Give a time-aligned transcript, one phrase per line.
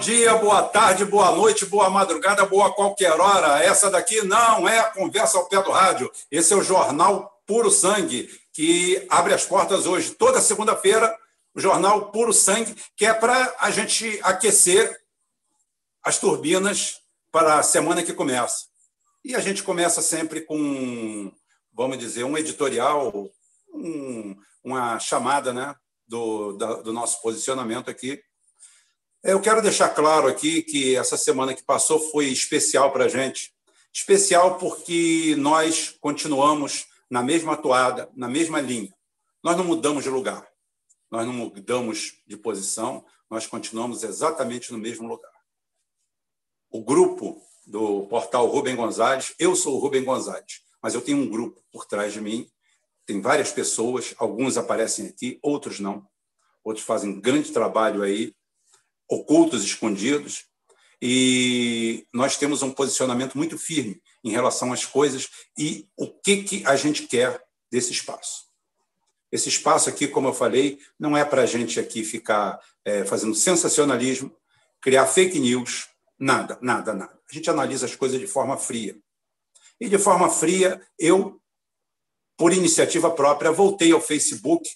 [0.00, 3.64] Dia, boa tarde, boa noite, boa madrugada, boa qualquer hora.
[3.64, 6.10] Essa daqui não é a conversa ao pé do rádio.
[6.30, 11.16] Esse é o Jornal Puro Sangue, que abre as portas hoje, toda segunda-feira,
[11.52, 14.96] o Jornal Puro Sangue, que é para a gente aquecer
[16.02, 17.00] as turbinas
[17.32, 18.66] para a semana que começa.
[19.24, 21.32] E a gente começa sempre com,
[21.72, 23.28] vamos dizer, um editorial,
[23.74, 25.74] um, uma chamada né,
[26.06, 28.22] do, da, do nosso posicionamento aqui
[29.22, 33.52] eu quero deixar claro aqui que essa semana que passou foi especial para a gente.
[33.92, 38.94] Especial porque nós continuamos na mesma toada, na mesma linha.
[39.42, 40.46] Nós não mudamos de lugar,
[41.10, 45.32] nós não mudamos de posição, nós continuamos exatamente no mesmo lugar.
[46.70, 51.28] O grupo do portal Rubem Gonzalez, eu sou o Rubem Gonzalez, mas eu tenho um
[51.28, 52.48] grupo por trás de mim,
[53.06, 56.06] tem várias pessoas, alguns aparecem aqui, outros não.
[56.62, 58.34] Outros fazem grande trabalho aí
[59.08, 60.44] ocultos, escondidos,
[61.00, 66.66] e nós temos um posicionamento muito firme em relação às coisas e o que, que
[66.66, 68.48] a gente quer desse espaço.
[69.30, 73.34] Esse espaço aqui, como eu falei, não é para a gente aqui ficar é, fazendo
[73.34, 74.34] sensacionalismo,
[74.80, 75.88] criar fake news,
[76.18, 77.18] nada, nada, nada.
[77.30, 78.98] A gente analisa as coisas de forma fria.
[79.80, 81.40] E de forma fria, eu,
[82.36, 84.68] por iniciativa própria, voltei ao Facebook,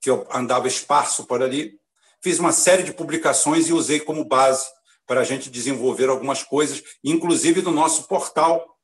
[0.00, 1.78] que eu andava esparso por ali,
[2.22, 4.66] fiz uma série de publicações e usei como base
[5.06, 8.78] para a gente desenvolver algumas coisas, inclusive no nosso portal,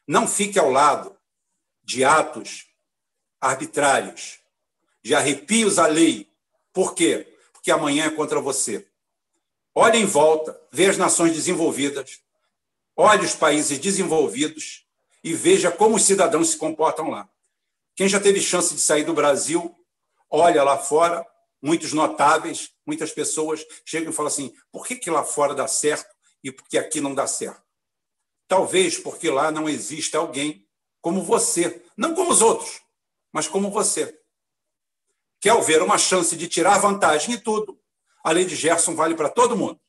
[0.08, 1.16] Não fique ao lado
[1.84, 2.68] de atos
[3.42, 4.40] arbitrários,
[5.04, 6.32] de arrepios à lei.
[6.72, 7.29] Por quê?
[7.62, 8.88] Que amanhã é contra você.
[9.74, 12.22] Olhe em volta, veja as nações desenvolvidas,
[12.96, 14.86] olhe os países desenvolvidos
[15.24, 17.30] e veja como os cidadãos se comportam lá.
[17.96, 19.76] Quem já teve chance de sair do Brasil,
[20.30, 21.26] olha lá fora,
[21.62, 26.14] muitos notáveis, muitas pessoas chegam e falam assim: por que, que lá fora dá certo
[26.44, 27.64] e por que aqui não dá certo?
[28.48, 30.66] Talvez porque lá não existe alguém
[31.02, 32.82] como você, não como os outros,
[33.32, 34.19] mas como você
[35.40, 37.80] que ao ver uma chance de tirar vantagem em tudo,
[38.24, 39.80] a lei de Gerson vale para todo mundo.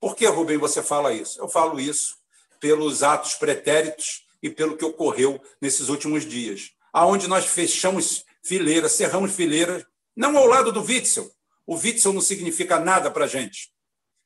[0.00, 1.40] Por que, Rubem, você fala isso?
[1.40, 2.16] Eu falo isso
[2.60, 9.34] pelos atos pretéritos e pelo que ocorreu nesses últimos dias, aonde nós fechamos fileiras, cerramos
[9.34, 9.84] fileiras,
[10.14, 11.30] não ao lado do Witzel.
[11.66, 13.72] O Witzel não significa nada para a gente.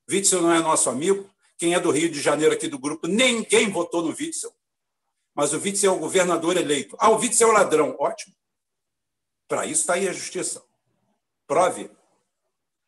[0.08, 1.28] Witzel não é nosso amigo.
[1.56, 4.52] Quem é do Rio de Janeiro aqui do grupo, ninguém votou no Witzel.
[5.34, 6.96] Mas o Witzel é o governador eleito.
[6.98, 7.96] Ah, o Witzel é o ladrão.
[7.98, 8.34] Ótimo.
[9.50, 10.64] Para isso está aí a justiça.
[11.44, 11.90] Prove.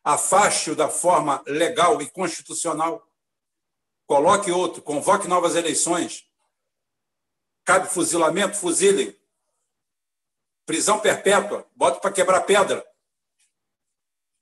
[0.01, 3.05] Afaste-o da forma legal e constitucional.
[4.07, 6.25] Coloque outro, convoque novas eleições.
[7.65, 9.13] Cabe fuzilamento, fuzilem.
[10.65, 12.85] Prisão perpétua, bote para quebrar pedra.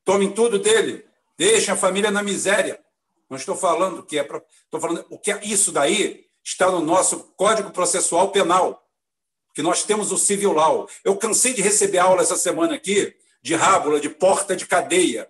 [0.06, 1.04] Tomem tudo dele.
[1.36, 2.80] Deixem a família na miséria.
[3.28, 4.46] Não estou falando que é para.
[4.66, 8.88] Estou falando o que é isso daí está no nosso Código Processual Penal
[9.54, 10.88] que nós temos o civil law.
[11.04, 15.30] Eu cansei de receber aula essa semana aqui de rábula, de porta de cadeia,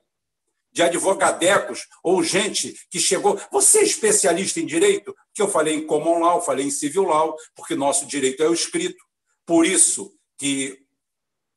[0.72, 3.40] de advogadecos ou gente que chegou.
[3.52, 5.16] Você é especialista em direito?
[5.34, 8.54] Que eu falei em common law, falei em civil law, porque nosso direito é o
[8.54, 9.04] escrito.
[9.46, 10.80] Por isso que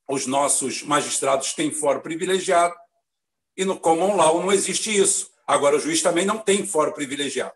[0.08, 2.74] os nossos magistrados têm fórum privilegiado
[3.56, 5.30] e no common law não existe isso.
[5.46, 7.54] Agora o juiz também não tem fórum privilegiado.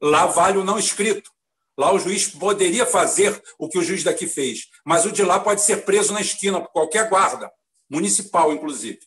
[0.00, 1.30] Lá vale o não escrito.
[1.76, 5.40] Lá o juiz poderia fazer o que o juiz daqui fez, mas o de lá
[5.40, 7.50] pode ser preso na esquina por qualquer guarda,
[7.90, 9.00] municipal, inclusive.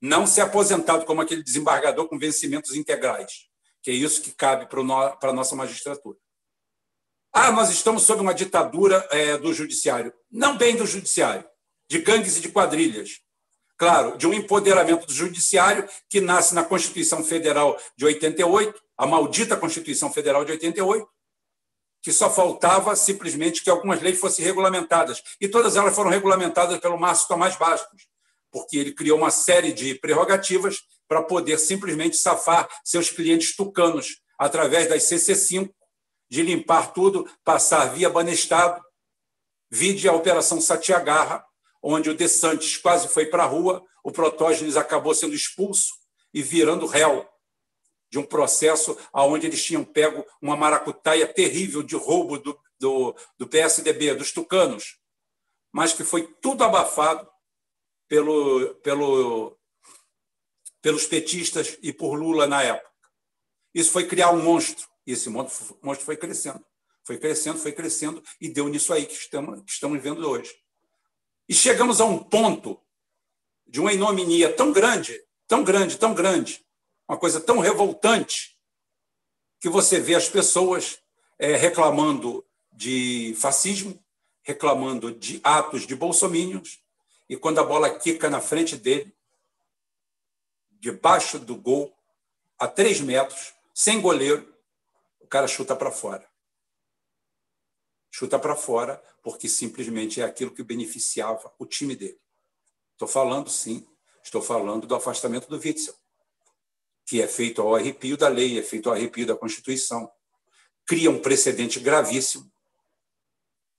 [0.00, 3.48] não ser aposentado como aquele desembargador com vencimentos integrais,
[3.82, 6.16] que é isso que cabe para a nossa magistratura.
[7.32, 10.12] Ah, nós estamos sob uma ditadura é, do judiciário.
[10.30, 11.44] Não bem do judiciário,
[11.88, 13.20] de gangues e de quadrilhas.
[13.76, 19.56] Claro, de um empoderamento do judiciário que nasce na Constituição Federal de 88, a maldita
[19.56, 21.08] Constituição Federal de 88,
[22.08, 25.22] que só faltava simplesmente que algumas leis fossem regulamentadas.
[25.38, 28.08] E todas elas foram regulamentadas pelo Márcio Tomás Bastos,
[28.50, 34.88] porque ele criou uma série de prerrogativas para poder simplesmente safar seus clientes tucanos através
[34.88, 35.70] das CC5,
[36.30, 38.82] de limpar tudo, passar via Banestado,
[39.70, 41.44] vide a Operação Satiagarra,
[41.82, 45.92] onde o De Santos quase foi para a rua, o Protógenes acabou sendo expulso
[46.32, 47.28] e virando réu
[48.10, 53.46] de um processo onde eles tinham pego uma maracutaia terrível de roubo do, do, do
[53.46, 54.98] PSDB, dos tucanos,
[55.72, 57.28] mas que foi tudo abafado
[58.08, 59.58] pelo, pelo,
[60.80, 62.88] pelos petistas e por Lula na época.
[63.74, 66.64] Isso foi criar um monstro, e esse monstro, foi crescendo,
[67.04, 70.54] foi crescendo, foi crescendo, e deu nisso aí que estamos, que estamos vendo hoje.
[71.48, 72.80] E chegamos a um ponto
[73.66, 76.64] de uma ignominia tão grande, tão grande, tão grande,
[77.08, 78.58] uma coisa tão revoltante
[79.58, 81.00] que você vê as pessoas
[81.38, 83.98] é, reclamando de fascismo,
[84.42, 86.80] reclamando de atos de bolsomínios,
[87.28, 89.16] e quando a bola quica na frente dele,
[90.70, 91.92] debaixo do gol,
[92.58, 94.54] a três metros, sem goleiro,
[95.18, 96.28] o cara chuta para fora.
[98.10, 102.20] Chuta para fora porque simplesmente é aquilo que beneficiava o time dele.
[102.92, 103.86] Estou falando, sim,
[104.22, 105.94] estou falando do afastamento do Witzel
[107.08, 110.10] que é feito ao arrepio da lei, é feito ao arrepio da Constituição.
[110.84, 112.52] Cria um precedente gravíssimo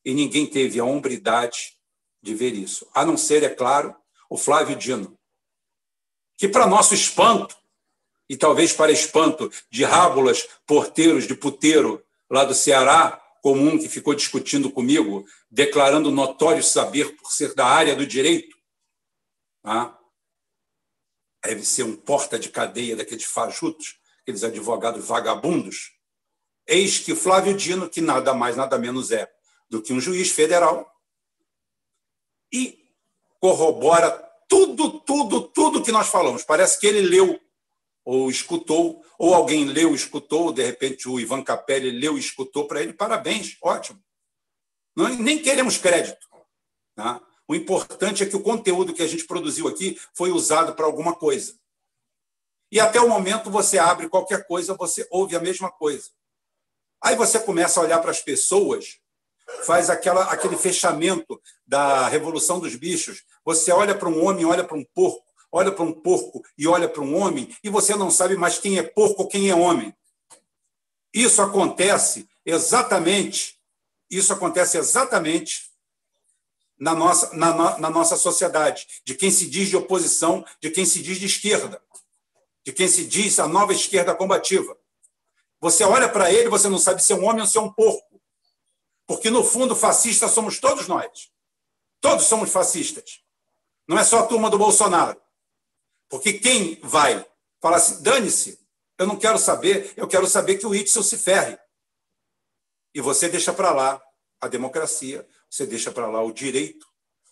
[0.04, 1.78] e ninguém teve a hombridade
[2.20, 3.96] de ver isso, a não ser, é claro,
[4.32, 5.16] o Flávio Dino,
[6.38, 7.56] que, para nosso espanto,
[8.28, 14.16] e talvez para espanto de rábulas, porteiros de puteiro lá do Ceará, comum que ficou
[14.16, 18.58] discutindo comigo, declarando notório saber por ser da área do direito,
[19.62, 19.99] tá?
[21.44, 25.92] Deve ser um porta de cadeia daqueles fajutos, aqueles advogados vagabundos.
[26.68, 29.30] Eis que Flávio Dino, que nada mais, nada menos é
[29.70, 30.90] do que um juiz federal,
[32.52, 32.80] e
[33.40, 34.12] corrobora
[34.48, 36.44] tudo, tudo, tudo que nós falamos.
[36.44, 37.40] Parece que ele leu
[38.04, 42.94] ou escutou, ou alguém leu, escutou, de repente o Ivan Capelli leu escutou para ele.
[42.94, 44.04] Parabéns, ótimo.
[44.96, 46.28] Nem queremos crédito.
[46.96, 47.22] Tá?
[47.50, 51.16] O importante é que o conteúdo que a gente produziu aqui foi usado para alguma
[51.16, 51.58] coisa.
[52.72, 56.12] E até o momento você abre qualquer coisa, você ouve a mesma coisa.
[57.04, 59.00] Aí você começa a olhar para as pessoas,
[59.66, 63.24] faz aquela, aquele fechamento da revolução dos bichos.
[63.44, 66.88] Você olha para um homem, olha para um porco, olha para um porco e olha
[66.88, 69.92] para um homem, e você não sabe mais quem é porco ou quem é homem.
[71.12, 73.60] Isso acontece exatamente,
[74.08, 75.69] isso acontece exatamente
[76.80, 81.02] na nossa, na, na nossa sociedade, de quem se diz de oposição, de quem se
[81.02, 81.82] diz de esquerda,
[82.66, 84.78] de quem se diz a nova esquerda combativa.
[85.60, 87.72] Você olha para ele, você não sabe se é um homem ou se é um
[87.72, 88.22] porco.
[89.06, 91.30] Porque, no fundo, fascistas somos todos nós.
[92.00, 93.22] Todos somos fascistas.
[93.86, 95.20] Não é só a turma do Bolsonaro.
[96.08, 97.26] Porque quem vai
[97.60, 98.58] falar assim, dane-se,
[98.98, 101.58] eu não quero saber, eu quero saber que o Itzel se ferre.
[102.94, 104.02] E você deixa para lá
[104.42, 106.88] a democracia, você deixa para lá o direito,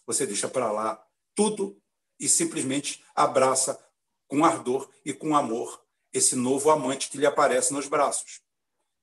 [0.05, 1.01] você deixa para lá
[1.35, 1.79] tudo
[2.19, 3.79] e simplesmente abraça
[4.27, 5.83] com ardor e com amor
[6.13, 8.41] esse novo amante que lhe aparece nos braços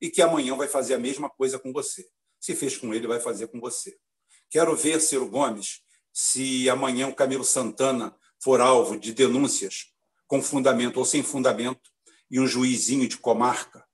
[0.00, 2.08] e que amanhã vai fazer a mesma coisa com você.
[2.40, 3.96] Se fez com ele, vai fazer com você.
[4.50, 5.82] Quero ver, Ciro Gomes,
[6.12, 9.92] se amanhã o Camilo Santana for alvo de denúncias
[10.26, 11.90] com fundamento ou sem fundamento
[12.30, 13.86] e um juizinho de comarca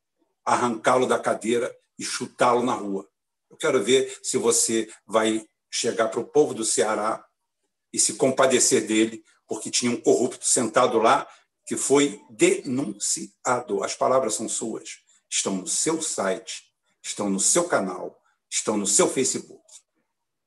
[0.44, 3.09] arrancá-lo da cadeira e chutá-lo na rua.
[3.50, 7.24] Eu quero ver se você vai chegar para o povo do Ceará
[7.92, 11.26] e se compadecer dele, porque tinha um corrupto sentado lá
[11.66, 13.82] que foi denunciado.
[13.82, 16.64] As palavras são suas, estão no seu site,
[17.02, 19.62] estão no seu canal, estão no seu Facebook.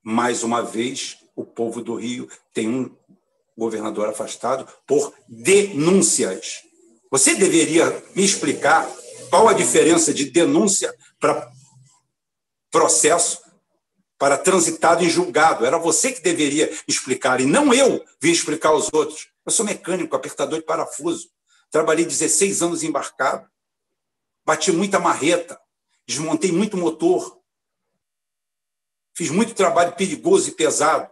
[0.01, 2.95] Mais uma vez, o povo do Rio tem um
[3.57, 6.63] governador afastado por denúncias.
[7.11, 8.89] Você deveria me explicar
[9.29, 11.51] qual a diferença de denúncia para
[12.73, 13.39] processo
[14.17, 15.63] para transitado em julgado.
[15.65, 19.29] Era você que deveria explicar, e não eu vir explicar aos outros.
[19.45, 21.29] Eu sou mecânico, apertador de parafuso.
[21.69, 23.47] Trabalhei 16 anos embarcado.
[24.43, 25.59] Bati muita marreta.
[26.07, 27.39] Desmontei muito motor.
[29.15, 31.09] Fiz muito trabalho perigoso e pesado.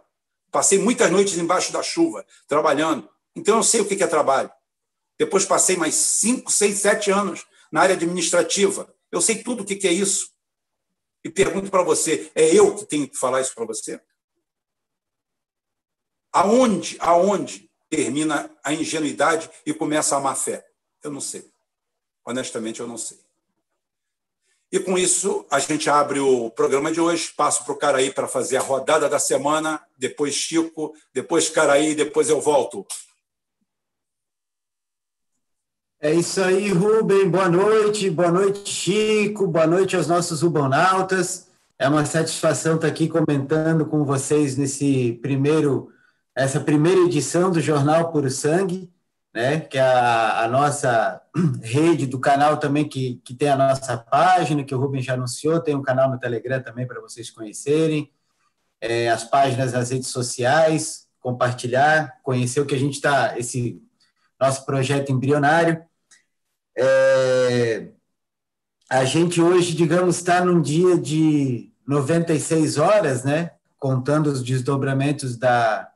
[0.50, 3.08] Passei muitas noites embaixo da chuva, trabalhando.
[3.34, 4.50] Então eu sei o que é trabalho.
[5.18, 8.92] Depois passei mais cinco, seis, sete anos na área administrativa.
[9.10, 10.32] Eu sei tudo o que é isso.
[11.24, 14.00] E pergunto para você: é eu que tenho que falar isso para você?
[16.32, 20.66] Aonde, aonde termina a ingenuidade e começa a má fé?
[21.02, 21.50] Eu não sei.
[22.24, 23.18] Honestamente, eu não sei.
[24.72, 28.26] E com isso, a gente abre o programa de hoje, passo para o Caraí para
[28.26, 32.86] fazer a rodada da semana, depois Chico, depois Caraí, depois eu volto.
[36.02, 37.30] É isso aí, Rubem.
[37.30, 41.48] Boa noite, boa noite, Chico, boa noite aos nossos rubonautas.
[41.78, 45.90] É uma satisfação estar aqui comentando com vocês nesse primeiro,
[46.34, 48.92] essa primeira edição do Jornal Puro Sangue
[49.32, 49.60] né?
[49.60, 51.22] Que é a, a nossa
[51.62, 55.60] rede do canal também, que, que tem a nossa página, que o Rubens já anunciou,
[55.60, 58.10] tem um canal no Telegram também para vocês conhecerem,
[58.80, 63.80] é, as páginas das redes sociais, compartilhar, conhecer o que a gente está, esse
[64.40, 65.82] nosso projeto embrionário.
[66.76, 67.88] É,
[68.88, 73.52] a gente hoje, digamos, está num dia de 96 horas, né?
[73.78, 75.90] Contando os desdobramentos da,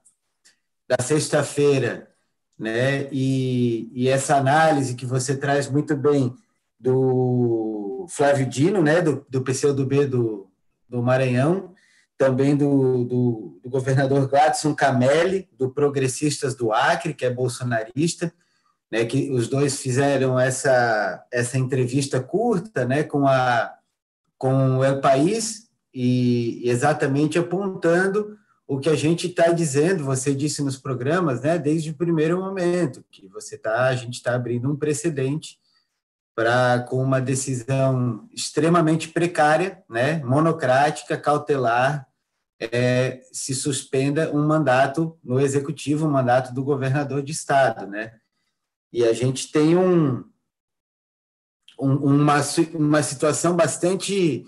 [0.89, 2.07] da sexta-feira
[2.59, 3.09] né?
[3.13, 6.35] E, e essa análise que você traz muito bem
[6.79, 9.03] do Flávio Dino, né?
[9.03, 10.49] Do, do PCdoB do,
[10.89, 11.75] do Maranhão,
[12.17, 18.33] também do, do, do governador Gladson Camelli, do Progressistas do Acre, que é bolsonarista,
[18.91, 19.05] né?
[19.05, 23.03] Que os dois fizeram essa essa entrevista curta, né?
[23.03, 23.73] Com a
[24.39, 30.63] com o El País e exatamente apontando o que a gente está dizendo, você disse
[30.63, 34.77] nos programas, né, desde o primeiro momento, que você tá, a gente está abrindo um
[34.77, 35.59] precedente
[36.35, 42.07] para, com uma decisão extremamente precária, né, monocrática, cautelar,
[42.59, 48.15] é, se suspenda um mandato no executivo, um mandato do governador de estado, né?
[48.93, 50.25] E a gente tem um,
[51.79, 52.41] um uma,
[52.75, 54.47] uma situação bastante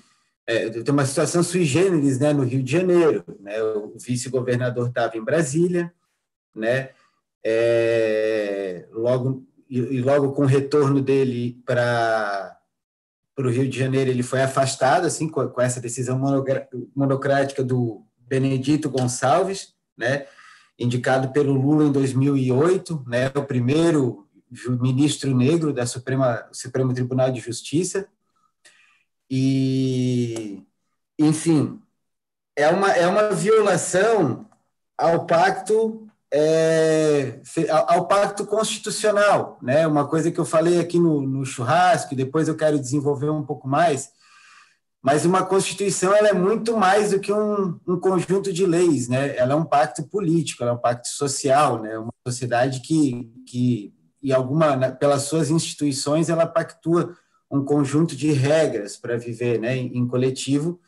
[0.48, 3.22] é, tem uma situação sui generis né, no Rio de Janeiro.
[3.38, 5.92] Né, o vice-governador estava em Brasília,
[6.54, 6.88] né,
[7.44, 12.58] é, logo, e, logo com o retorno dele para
[13.38, 16.18] o Rio de Janeiro, ele foi afastado assim, com, com essa decisão
[16.96, 20.26] monocrática do Benedito Gonçalves, né,
[20.78, 24.26] indicado pelo Lula em 2008, né, o primeiro
[24.80, 28.08] ministro negro da Suprema Supremo Tribunal de Justiça,
[29.30, 30.62] e,
[31.18, 31.80] enfim,
[32.56, 34.46] é uma, é uma violação
[34.96, 37.40] ao pacto é,
[37.86, 39.86] ao pacto constitucional, né?
[39.86, 43.66] Uma coisa que eu falei aqui no, no churrasco, depois eu quero desenvolver um pouco
[43.66, 44.10] mais.
[45.00, 49.36] Mas uma constituição ela é muito mais do que um, um conjunto de leis, né?
[49.36, 51.98] Ela é um pacto político, ela é um pacto social, né?
[51.98, 57.16] Uma sociedade que, que e alguma pelas suas instituições ela pactua
[57.50, 60.80] um conjunto de regras para viver né, em, coletivo,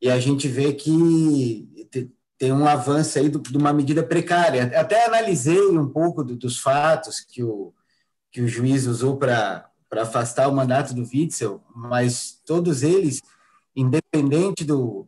[0.00, 1.68] e a gente vê que
[2.36, 4.64] tem um avanço aí de uma medida precária.
[4.78, 7.72] Até analisei um pouco do, dos fatos que o,
[8.30, 13.22] que o juiz usou para afastar o mandato do Witzel, mas todos eles,
[13.76, 15.06] independente do,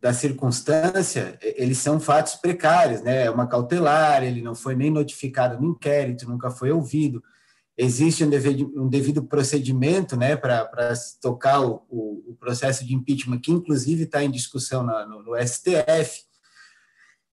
[0.00, 3.24] da circunstância, eles são fatos precários, né?
[3.24, 7.22] É uma cautelar, ele não foi nem notificado no inquérito, nunca foi ouvido
[7.78, 13.38] existe um devido, um devido procedimento né, para tocar o, o, o, processo de impeachment,
[13.38, 16.24] que inclusive está em discussão na, no, no, STF.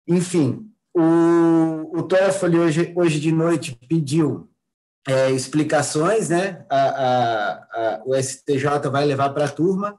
[0.07, 4.49] Enfim, o, o Toffoli hoje, hoje de noite pediu
[5.05, 6.65] é, explicações, né?
[6.69, 9.97] A, a, a, o STJ vai levar para a turma,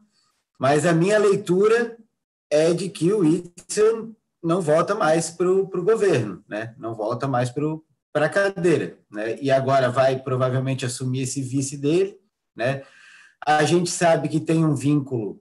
[0.59, 1.99] mas a minha leitura
[2.51, 4.11] é de que o Itzel
[4.43, 6.75] não volta mais para o governo, né?
[6.79, 9.39] não volta mais para a cadeira, né?
[9.41, 12.19] E agora vai provavelmente assumir esse vice dele,
[12.57, 12.83] né?
[13.47, 15.41] A gente sabe que tem um vínculo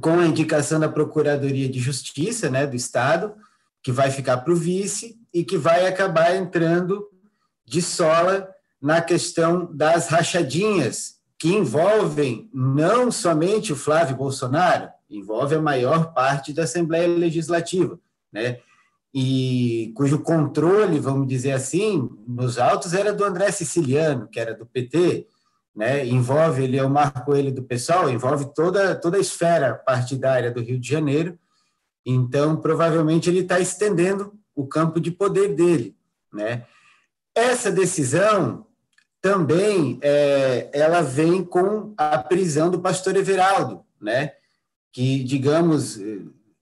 [0.00, 3.34] com a indicação da Procuradoria de Justiça, né, do Estado,
[3.82, 7.08] que vai ficar para o vice e que vai acabar entrando
[7.64, 8.48] de sola
[8.80, 16.52] na questão das rachadinhas que envolvem não somente o Flávio Bolsonaro, envolve a maior parte
[16.52, 17.98] da Assembleia Legislativa,
[18.32, 18.58] né?
[19.12, 24.66] e cujo controle, vamos dizer assim, nos autos era do André Siciliano, que era do
[24.66, 25.26] PT,
[25.74, 26.06] né?
[26.06, 30.60] envolve, ele é o Marco Coelho do pessoal, envolve toda, toda a esfera partidária do
[30.60, 31.38] Rio de Janeiro,
[32.04, 35.96] então provavelmente ele está estendendo o campo de poder dele.
[36.32, 36.64] Né?
[37.34, 38.66] Essa decisão
[39.20, 44.32] também é, ela vem com a prisão do pastor Everaldo, né?
[44.92, 45.98] Que, digamos,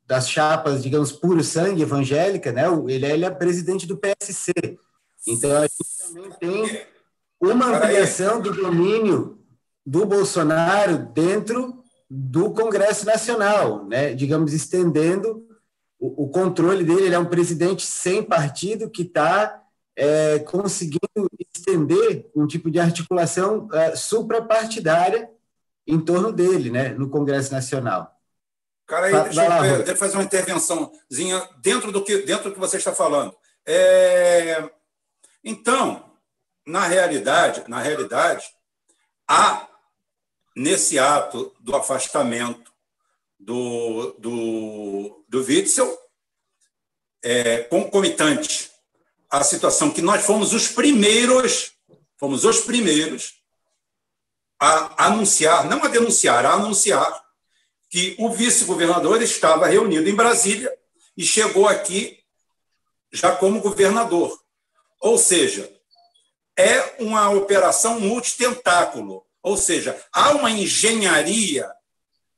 [0.06, 2.64] das chapas, digamos, puro sangue evangélica, né?
[2.88, 4.52] Ele, ele é presidente do PSC,
[5.26, 6.87] Então, a gente também tem
[7.40, 9.38] uma ampliação do domínio
[9.85, 14.14] do Bolsonaro dentro do Congresso Nacional, né?
[14.14, 15.45] digamos, estendendo
[15.99, 17.06] o, o controle dele.
[17.06, 19.62] Ele é um presidente sem partido que está
[19.97, 25.30] é, conseguindo estender um tipo de articulação é, suprapartidária
[25.87, 28.16] em torno dele, né, no Congresso Nacional.
[28.87, 32.76] Cara, aí, deixa, eu, eu fazer uma intervençãozinha dentro do que, dentro do que você
[32.76, 33.37] está falando.
[33.66, 34.71] É...
[35.43, 36.12] Então,
[36.64, 38.47] na realidade, na realidade,
[39.28, 39.69] há
[40.57, 42.73] nesse ato do afastamento
[43.38, 45.99] do, do, do Witzel,
[47.23, 48.71] é, concomitante
[49.28, 51.73] à situação que nós fomos os primeiros,
[52.16, 53.35] fomos os primeiros
[54.61, 57.25] a anunciar, não a denunciar, a anunciar
[57.97, 60.71] que o vice-governador estava reunido em Brasília
[61.17, 62.23] e chegou aqui
[63.11, 64.38] já como governador.
[65.00, 65.73] Ou seja,
[66.55, 69.25] é uma operação multitentáculo.
[69.43, 71.73] Ou seja, há uma engenharia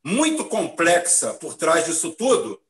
[0.04, 2.62] muito complexa por trás disso tudo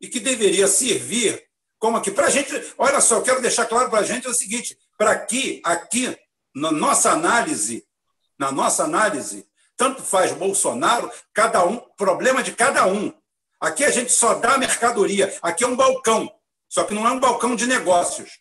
[0.00, 1.44] e que deveria servir
[1.78, 2.10] como aqui.
[2.10, 5.12] Para a gente, olha só, eu quero deixar claro para a gente o seguinte: para
[5.12, 6.18] aqui, aqui,
[6.52, 7.86] na nossa análise,
[8.36, 13.12] na nossa análise, tanto faz Bolsonaro, cada um, problema de cada um.
[13.60, 16.32] Aqui a gente só dá mercadoria, aqui é um balcão,
[16.68, 18.40] só que não é um balcão de negócios.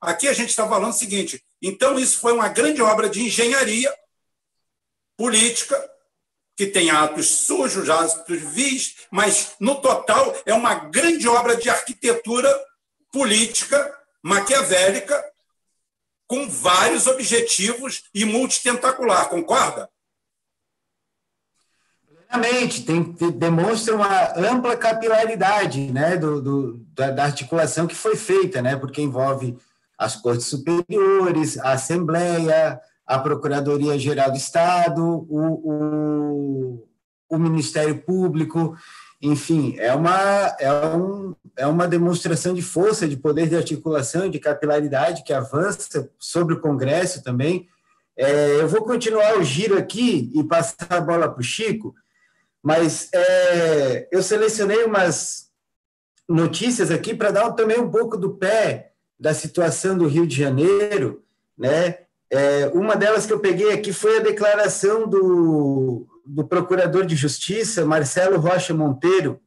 [0.00, 3.94] Aqui a gente está falando o seguinte: então isso foi uma grande obra de engenharia
[5.16, 5.90] política,
[6.56, 12.52] que tem atos sujos, atos vis, mas, no total, é uma grande obra de arquitetura
[13.10, 15.32] política maquiavélica
[16.26, 19.91] com vários objetivos e multitentacular, concorda?
[22.32, 28.62] Plenamente, tem, demonstra uma ampla capilaridade né, do, do da, da, articulação que foi feita,
[28.62, 29.58] né, porque envolve
[29.98, 36.88] as cortes superiores, a Assembleia, a Procuradoria-Geral do Estado, o, o,
[37.28, 38.74] o, Ministério Público,
[39.20, 44.38] enfim, é uma, é, um, é uma demonstração de força, de poder de articulação, de
[44.38, 47.68] capilaridade que avança sobre o Congresso também.
[48.16, 51.94] É, eu vou continuar o giro aqui e passar a bola para o Chico,
[52.62, 55.50] mas é, eu selecionei umas
[56.28, 61.22] notícias aqui para dar também um pouco do pé da situação do Rio de Janeiro,
[61.58, 61.98] né?
[62.30, 67.84] É, uma delas que eu peguei aqui foi a declaração do, do Procurador de Justiça,
[67.84, 69.38] Marcelo Rocha Monteiro,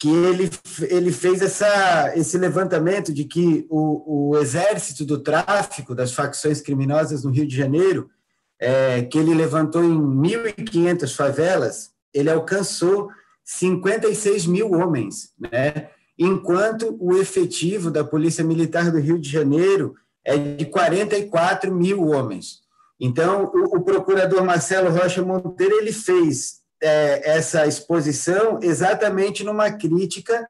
[0.00, 0.50] que ele,
[0.90, 7.22] ele fez essa, esse levantamento de que o, o exército do tráfico das facções criminosas
[7.22, 8.10] no Rio de Janeiro,
[8.58, 13.08] é, que ele levantou em 1.500 favelas, ele alcançou
[13.44, 15.90] 56 mil homens, né?
[16.18, 19.94] enquanto o efetivo da Polícia Militar do Rio de Janeiro
[20.24, 22.60] é de 44 mil homens.
[23.00, 30.48] Então, o, o procurador Marcelo Rocha Monteiro ele fez é, essa exposição exatamente numa crítica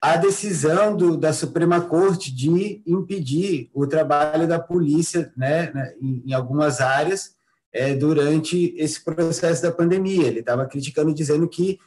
[0.00, 6.22] à decisão do, da Suprema Corte de impedir o trabalho da polícia né, né em,
[6.26, 7.35] em algumas áreas
[7.76, 10.26] é, durante esse processo da pandemia.
[10.26, 11.78] Ele estava criticando, dizendo que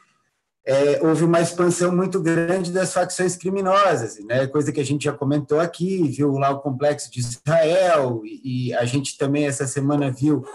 [0.64, 4.46] é, houve uma expansão muito grande das facções criminosas, né?
[4.46, 8.74] coisa que a gente já comentou aqui, viu lá o complexo de Israel, e, e
[8.76, 10.46] a gente também essa semana viu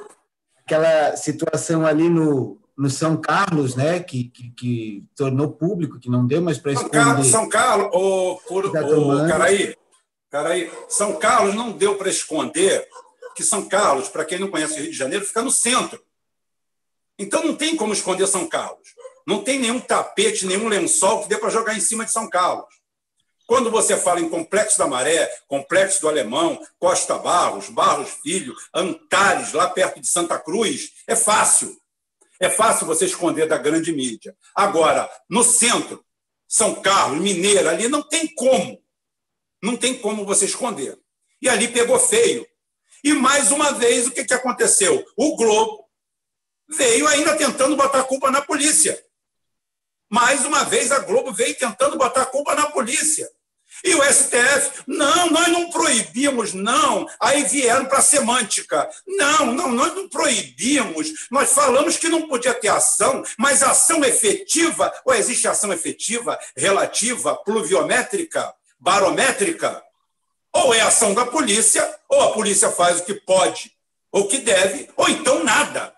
[0.65, 6.25] aquela situação ali no, no São Carlos, né, que, que, que tornou público, que não
[6.25, 6.93] deu mais para esconder.
[6.95, 9.75] São Carlos, São Carlos o, o, Caraí,
[10.31, 12.87] Caraí, São Carlos não deu para esconder
[13.35, 16.03] que São Carlos, para quem não conhece o Rio de Janeiro, fica no centro.
[17.19, 18.89] Então não tem como esconder São Carlos.
[19.27, 22.75] Não tem nenhum tapete, nenhum lençol que dê para jogar em cima de São Carlos.
[23.47, 29.53] Quando você fala em Complexo da Maré, Complexo do Alemão, Costa Barros, Barros Filho, Antares,
[29.53, 31.77] lá perto de Santa Cruz, é fácil.
[32.41, 34.37] É fácil você esconder da grande mídia.
[34.55, 36.05] Agora, no centro,
[36.49, 38.83] São Carlos, Mineira, ali não tem como.
[39.63, 40.99] Não tem como você esconder.
[41.41, 42.47] E ali pegou feio.
[43.05, 45.05] E mais uma vez, o que, que aconteceu?
[45.15, 45.85] O Globo
[46.67, 48.99] veio ainda tentando botar culpa na polícia.
[50.11, 53.31] Mais uma vez, a Globo veio tentando botar a culpa na polícia.
[53.83, 57.07] E o STF, não, nós não proibimos, não.
[57.21, 58.89] Aí vieram para a semântica.
[59.07, 61.29] Não, não, nós não proibimos.
[61.31, 67.37] Nós falamos que não podia ter ação, mas ação efetiva, ou existe ação efetiva, relativa,
[67.37, 69.83] pluviométrica, barométrica?
[70.55, 73.73] Ou é ação da polícia, ou a polícia faz o que pode,
[74.13, 75.93] ou que deve, ou então nada.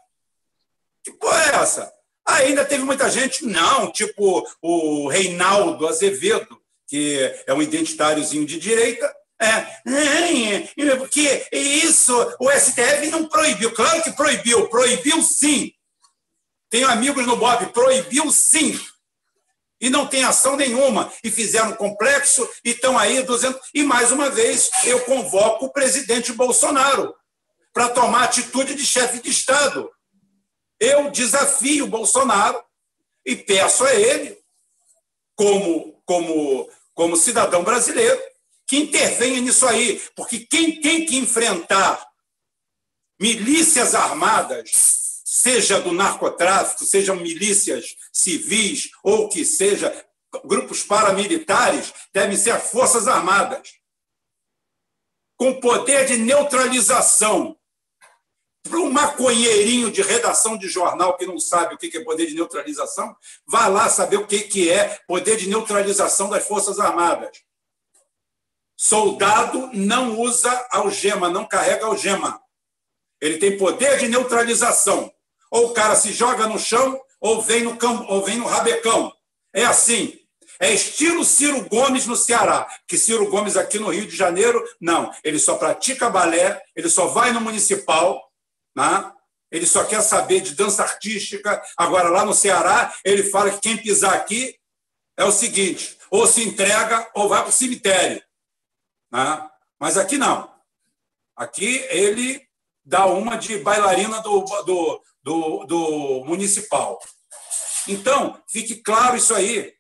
[1.05, 1.93] Que porra é essa?
[2.25, 9.15] Ainda teve muita gente, não, tipo o Reinaldo Azevedo, que é um identitáriozinho de direita,
[9.39, 13.71] É, porque isso o STF não proibiu.
[13.75, 15.73] Claro que proibiu, proibiu sim.
[16.71, 18.81] Tenho amigos no Bob, proibiu sim.
[19.81, 21.13] E não tem ação nenhuma.
[21.23, 23.61] E fizeram complexo e estão aí 200.
[23.75, 27.15] E mais uma vez, eu convoco o presidente Bolsonaro
[27.73, 29.91] para tomar atitude de chefe de Estado.
[30.81, 32.63] Eu desafio Bolsonaro
[33.25, 34.39] e peço a ele,
[35.35, 38.21] como, como, como cidadão brasileiro,
[38.67, 42.05] que intervenha nisso aí, porque quem tem que enfrentar
[43.21, 45.06] milícias armadas,
[45.47, 50.05] seja do narcotráfico, sejam milícias civis ou que seja
[50.45, 53.75] grupos paramilitares, devem ser as Forças Armadas,
[55.37, 57.57] com poder de neutralização.
[58.69, 62.35] Para um maconheirinho de redação de jornal que não sabe o que é poder de
[62.35, 67.41] neutralização, vá lá saber o que é poder de neutralização das Forças Armadas.
[68.77, 72.43] Soldado não usa algema, não carrega algema.
[73.21, 75.15] Ele tem poder de neutralização.
[75.51, 78.05] Ou o cara se joga no chão, ou vem no, cam...
[78.09, 79.13] ou vem no rabecão.
[79.55, 80.19] É assim.
[80.59, 85.13] É estilo Ciro Gomes no Ceará, que Ciro Gomes aqui no Rio de Janeiro, não.
[85.23, 88.33] Ele só pratica balé, ele só vai no municipal,
[88.75, 89.13] né?
[89.51, 91.63] ele só quer saber de dança artística.
[91.77, 94.59] Agora, lá no Ceará, ele fala que quem pisar aqui
[95.17, 98.23] é o seguinte: ou se entrega ou vai para o cemitério.
[99.13, 99.51] Né?
[99.79, 100.51] Mas aqui não.
[101.37, 102.46] Aqui ele
[102.87, 107.01] dá uma de bailarina do, do, do, do municipal.
[107.89, 109.75] Então, fique claro isso aí.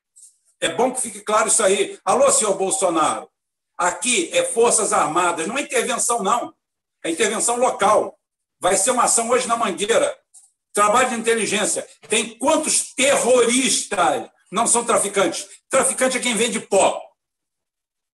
[0.60, 1.98] É bom que fique claro isso aí.
[2.04, 3.30] Alô, senhor Bolsonaro.
[3.78, 6.52] Aqui é Forças Armadas, não é intervenção, não.
[7.04, 8.18] É intervenção local.
[8.58, 10.16] Vai ser uma ação hoje na Mangueira.
[10.72, 11.86] Trabalho de inteligência.
[12.08, 15.46] Tem quantos terroristas não são traficantes?
[15.68, 17.00] Traficante é quem vende pó.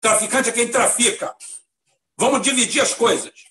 [0.00, 1.34] Traficante é quem trafica.
[2.16, 3.49] Vamos dividir as coisas.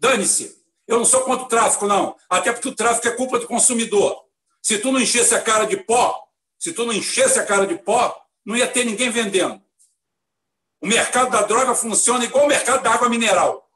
[0.00, 0.58] Dane-se.
[0.88, 2.16] Eu não sou contra o tráfico, não.
[2.28, 4.24] Até porque o tráfico é culpa do consumidor.
[4.62, 6.26] Se tu não enchesse a cara de pó,
[6.58, 9.62] se tu não enchesse a cara de pó, não ia ter ninguém vendendo.
[10.80, 13.70] O mercado da droga funciona igual o mercado da água mineral.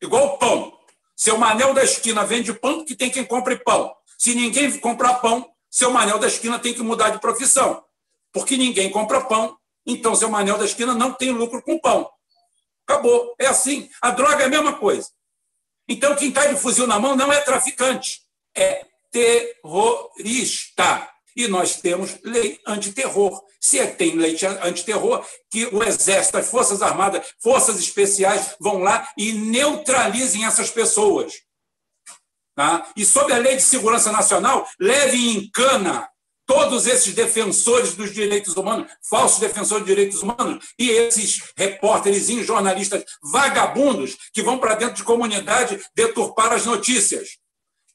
[0.00, 0.78] Igual o pão.
[1.16, 3.92] Seu Manel da esquina vende pão que tem quem compre pão.
[4.18, 7.82] Se ninguém comprar pão, seu Manel da esquina tem que mudar de profissão.
[8.32, 12.08] Porque ninguém compra pão, então seu Manel da esquina não tem lucro com pão.
[12.86, 13.34] Acabou.
[13.38, 13.90] É assim.
[14.00, 15.10] A droga é a mesma coisa.
[15.88, 18.20] Então, quem está de fuzil na mão não é traficante,
[18.54, 21.08] é terrorista.
[21.34, 23.42] E nós temos lei antiterror.
[23.60, 29.32] Se tem lei antiterror, que o Exército, as Forças Armadas, Forças Especiais vão lá e
[29.32, 31.32] neutralizem essas pessoas.
[32.54, 32.86] Tá?
[32.96, 36.08] E sob a Lei de Segurança Nacional, levem em cana
[36.48, 43.04] todos esses defensores dos direitos humanos, falsos defensores de direitos humanos, e esses repórteres, jornalistas
[43.22, 47.36] vagabundos que vão para dentro de comunidade deturpar as notícias.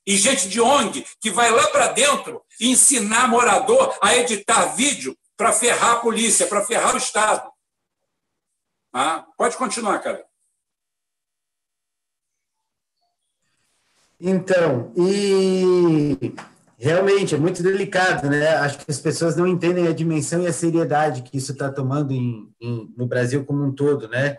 [0.05, 5.51] E gente de ONG que vai lá para dentro ensinar morador a editar vídeo para
[5.51, 7.51] ferrar a polícia, para ferrar o Estado.
[8.93, 10.23] Ah, pode continuar, cara.
[14.19, 16.33] Então, e
[16.83, 18.45] Realmente, é muito delicado, né?
[18.57, 22.11] Acho que as pessoas não entendem a dimensão e a seriedade que isso está tomando
[22.11, 24.37] em, em, no Brasil como um todo, né?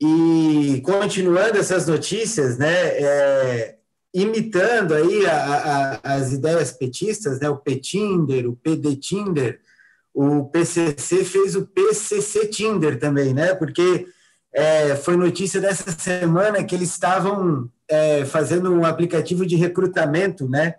[0.00, 2.68] E continuando essas notícias, né?
[2.68, 3.76] É,
[4.12, 7.48] imitando aí a, a, as ideias petistas, né?
[7.48, 9.60] O Petinder, o PD Tinder,
[10.12, 13.54] o PCC fez o PCC Tinder também, né?
[13.54, 14.08] Porque
[14.52, 20.74] é, foi notícia dessa semana que eles estavam é, fazendo um aplicativo de recrutamento, né?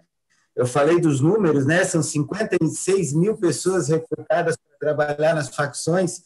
[0.56, 1.84] Eu falei dos números, né?
[1.84, 6.24] São 56 mil pessoas recrutadas para trabalhar nas facções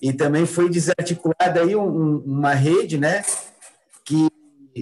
[0.00, 3.22] e também foi desarticulada aí um, uma rede, né?
[4.04, 4.28] Que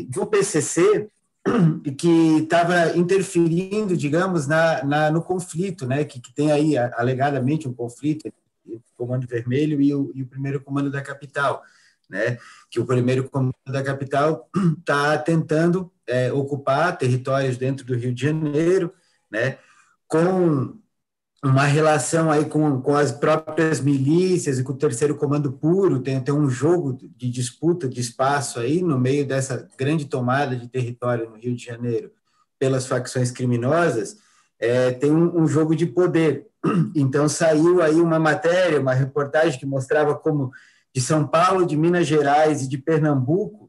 [0.09, 1.09] do PCC
[1.99, 6.05] que estava interferindo, digamos, na, na, no conflito, né?
[6.05, 10.27] Que, que tem aí alegadamente um conflito entre o Comando Vermelho e o, e o
[10.27, 11.63] primeiro Comando da Capital,
[12.09, 12.39] né?
[12.71, 14.49] Que o primeiro Comando da Capital
[14.79, 18.93] está tentando é, ocupar territórios dentro do Rio de Janeiro,
[19.31, 19.59] né,
[20.09, 20.75] com
[21.43, 26.21] uma relação aí com, com as próprias milícias e com o terceiro comando puro, tem,
[26.21, 31.31] tem um jogo de disputa de espaço aí no meio dessa grande tomada de território
[31.31, 32.11] no Rio de Janeiro
[32.59, 34.19] pelas facções criminosas,
[34.59, 36.47] é, tem um, um jogo de poder.
[36.95, 40.51] Então saiu aí uma matéria, uma reportagem que mostrava como
[40.95, 43.60] de São Paulo, de Minas Gerais e de Pernambuco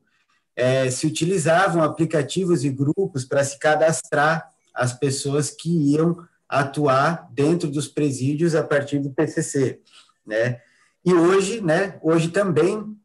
[0.62, 6.15] é, se utilizavam aplicativos e grupos para se cadastrar as pessoas que iam
[6.47, 9.80] atuar dentro dos presídios a partir do PCC,
[10.24, 10.62] né?
[11.04, 12.00] E hoje, né?
[12.04, 12.95] Hoje também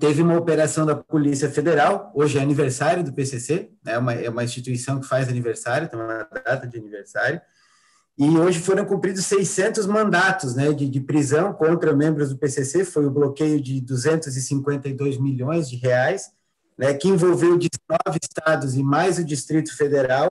[0.00, 4.42] teve uma operação da Polícia Federal, hoje é aniversário do PCC, né, uma, é uma
[4.42, 7.40] instituição que faz aniversário, tem uma data de aniversário,
[8.18, 13.06] e hoje foram cumpridos 600 mandatos né, de, de prisão contra membros do PCC, foi
[13.06, 16.30] o bloqueio de 252 milhões de reais,
[16.80, 20.30] né, que envolveu 19 estados e mais o Distrito Federal.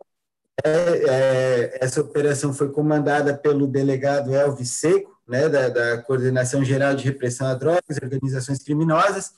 [0.66, 6.96] É, é, essa operação foi comandada pelo delegado Elvis Seco, né, da, da Coordenação Geral
[6.96, 9.32] de Repressão a Drogas e Organizações Criminosas,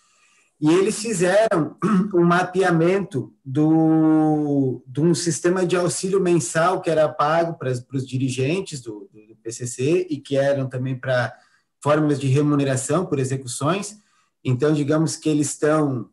[0.59, 1.75] e eles fizeram
[2.15, 8.07] um mapeamento do, de um sistema de auxílio mensal que era pago para, para os
[8.07, 11.33] dirigentes do, do PCC e que eram também para
[11.83, 13.97] fórmulas de remuneração por execuções.
[14.45, 16.09] Então, digamos que eles estão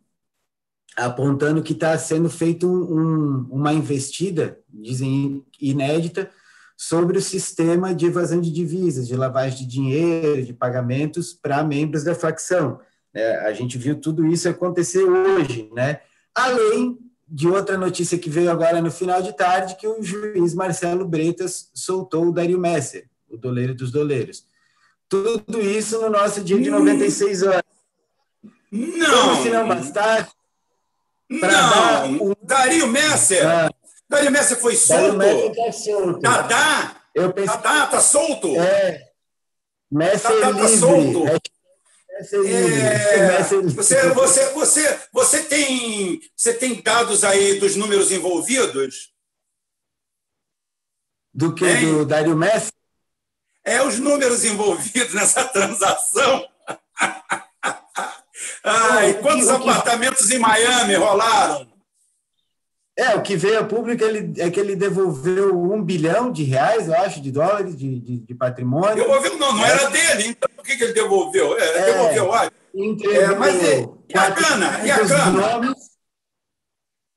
[0.98, 6.30] apontando que está sendo feito um, um, uma investida, dizem inédita,
[6.76, 12.04] sobre o sistema de evasão de divisas, de lavagem de dinheiro, de pagamentos para membros
[12.04, 12.80] da facção.
[13.14, 16.00] É, a gente viu tudo isso acontecer hoje, né?
[16.34, 21.06] Além de outra notícia que veio agora no final de tarde, que o juiz Marcelo
[21.06, 24.44] Bretas soltou o Dario Messer, o doleiro dos doleiros.
[25.08, 27.62] Tudo isso no nosso dia de 96 horas.
[28.70, 29.28] Não!
[29.28, 30.38] Como se não bastasse.
[31.28, 32.30] Não!
[32.30, 32.34] Um...
[32.42, 33.46] Dario Messer!
[33.46, 33.70] Ah.
[34.08, 35.18] Dario Messer foi solto!
[35.18, 36.20] Dario Messer tá solto.
[36.20, 36.96] Dadá!
[37.14, 37.56] Eu pensei...
[37.56, 38.60] Dadá, tá solto!
[38.60, 39.08] É.
[39.90, 41.24] Messer Dadá tá solto!
[42.20, 49.12] É, você, você, você, você, tem, você tem dados aí dos números envolvidos?
[51.32, 51.64] Do que?
[51.64, 51.84] Tem?
[51.86, 52.72] Do Dário Messi?
[53.64, 56.44] É, os números envolvidos nessa transação.
[58.68, 61.66] Ai, quantos apartamentos em Miami rolaram?
[62.96, 66.88] É, o que veio a público ele, é que ele devolveu um bilhão de reais,
[66.88, 68.96] eu acho, de dólares de, de, de patrimônio.
[68.96, 69.70] Devolveu, não, não é.
[69.70, 71.57] era dele, então por que, que ele devolveu?
[71.57, 72.50] É, é, devolveu, acho.
[73.12, 74.85] É, mas e, e a cana?
[74.85, 75.31] E a?
[75.31, 75.76] Nomes,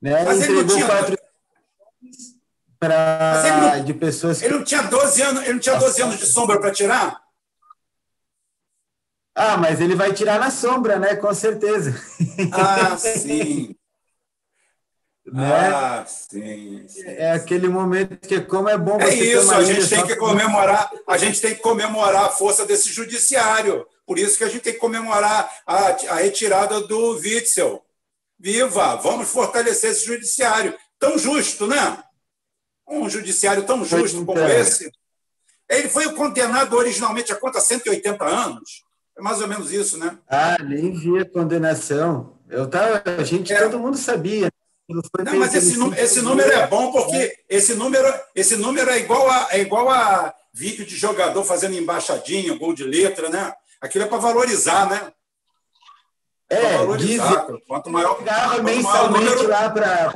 [0.01, 0.85] né, mas ele não tinha.
[0.85, 1.17] Quatro
[2.81, 6.25] pra, ele de pessoas ele não tinha 12 anos, ele não tinha 12 anos de
[6.25, 7.20] sombra para tirar?
[9.35, 11.15] Ah, mas ele vai tirar na sombra, né?
[11.15, 11.95] Com certeza.
[12.51, 13.75] Ah, sim.
[15.25, 15.67] Né?
[15.67, 19.87] Ah, sim, sim, É aquele momento que como é bom é É isso, a gente
[19.87, 23.85] tem que comemorar, a gente tem que comemorar a força desse judiciário.
[24.05, 27.81] Por isso que a gente tem que comemorar a, a retirada do Witzel.
[28.37, 28.95] Viva!
[28.95, 30.75] Vamos fortalecer esse judiciário.
[30.99, 32.03] Tão justo, né?
[32.87, 34.91] Um judiciário tão justo como esse.
[35.69, 37.61] Ele foi condenado originalmente a quanto?
[37.61, 38.83] 180 anos?
[39.21, 40.17] É mais ou menos isso, né?
[40.27, 42.33] Ah, nem vi a condenação.
[42.49, 43.61] Eu tava, a gente, é.
[43.61, 44.51] todo mundo sabia.
[44.89, 49.47] Não, mas esse, esse número é bom porque esse número, esse número é igual a,
[49.51, 53.53] é igual a vídeo de jogador fazendo embaixadinha, gol de letra, né?
[53.79, 55.13] Aquilo é para valorizar, né?
[56.49, 57.45] É, valorizar.
[57.45, 59.47] Diz, quanto maior, quanto mensalmente número...
[59.47, 60.13] lá para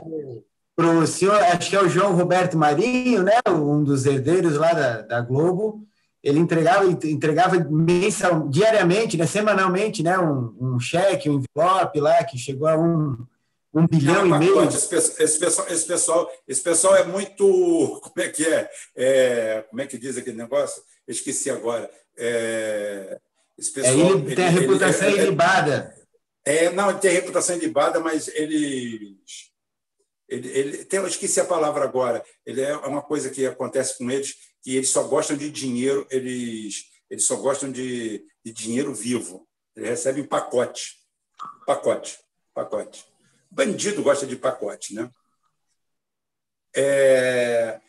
[0.78, 3.40] o senhor, acho que é o João Roberto Marinho, né?
[3.48, 5.86] Um dos herdeiros lá da, da Globo.
[6.26, 12.36] Ele entregava, entregava mensal, diariamente, né, semanalmente, né, um, um cheque, um envelope lá que
[12.36, 13.16] chegou a um,
[13.72, 14.64] um bilhão e meio.
[14.64, 18.00] Esse pessoal, esse, pessoal, esse, pessoal, esse pessoal é muito.
[18.02, 18.68] Como é que é?
[18.96, 20.82] é como é que diz aquele negócio?
[21.08, 21.88] Eu esqueci agora.
[22.18, 23.20] É,
[23.56, 25.96] esse pessoal, é, ele, ele tem a reputação ele, ilibada.
[26.44, 29.54] É, não, ele tem a reputação ilibada, mas eles.
[30.28, 32.24] Ele, ele tem, eu esqueci a palavra agora.
[32.44, 36.90] Ele é uma coisa que acontece com eles, que eles só gostam de dinheiro, eles,
[37.08, 39.48] eles só gostam de, de dinheiro vivo.
[39.76, 40.98] Eles recebem pacote.
[41.68, 42.18] Pacote.
[42.52, 43.06] Pacote.
[43.52, 45.08] Bandido gosta de pacote, né?
[46.76, 47.80] É...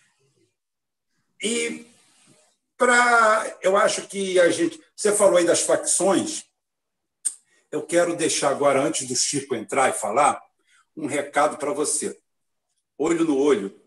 [1.43, 1.87] E
[2.77, 6.45] para, eu acho que a gente, você falou aí das facções.
[7.73, 10.43] Eu quero deixar agora, antes do Chico entrar e falar,
[10.95, 12.21] um recado para você.
[12.99, 13.81] Olho no olho,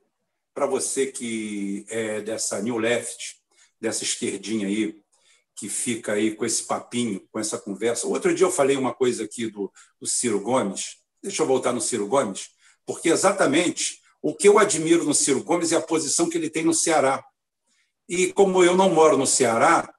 [0.60, 3.38] para você que é dessa New Left,
[3.80, 4.93] dessa esquerdinha aí,
[5.56, 8.06] que fica aí com esse papinho, com essa conversa.
[8.08, 11.80] Outro dia eu falei uma coisa aqui do, do Ciro Gomes, Deixa eu voltar no
[11.80, 12.50] Ciro Gomes,
[12.86, 16.65] porque exatamente o que eu admiro no Ciro Gomes é a posição que ele tem
[16.65, 17.24] no Ceará.
[18.10, 19.89] E como eu não moro no Ceará,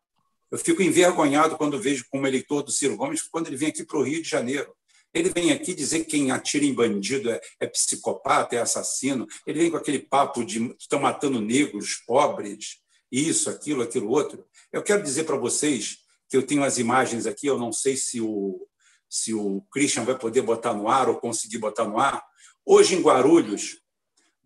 [0.50, 3.98] eu fico envergonhado quando vejo como eleitor do Ciro Gomes, quando ele vem aqui para
[3.98, 4.74] o Rio de Janeiro.
[5.12, 9.26] Ele vem aqui dizer que quem atira em bandido é, é psicopata, é assassino.
[9.46, 12.78] Ele vem com aquele papo de estão matando negros, pobres,
[13.10, 14.44] isso, aquilo, aquilo outro.
[14.72, 18.20] Eu quero dizer para vocês que eu tenho as imagens aqui, eu não sei se
[18.20, 18.68] o,
[19.08, 22.24] se o Christian vai poder botar no ar ou conseguir botar no ar.
[22.64, 23.80] Hoje, em Guarulhos,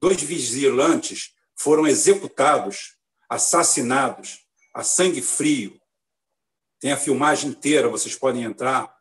[0.00, 2.96] dois vigilantes foram executados,
[3.29, 5.79] assassinados, a sangue frio.
[6.81, 8.93] Tem a filmagem inteira, vocês podem entrar.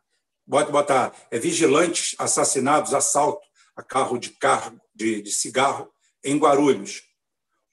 [0.46, 7.02] Bota, botar é, vigilantes assassinados, assalto a carro de, carro de, de cigarro em Guarulhos.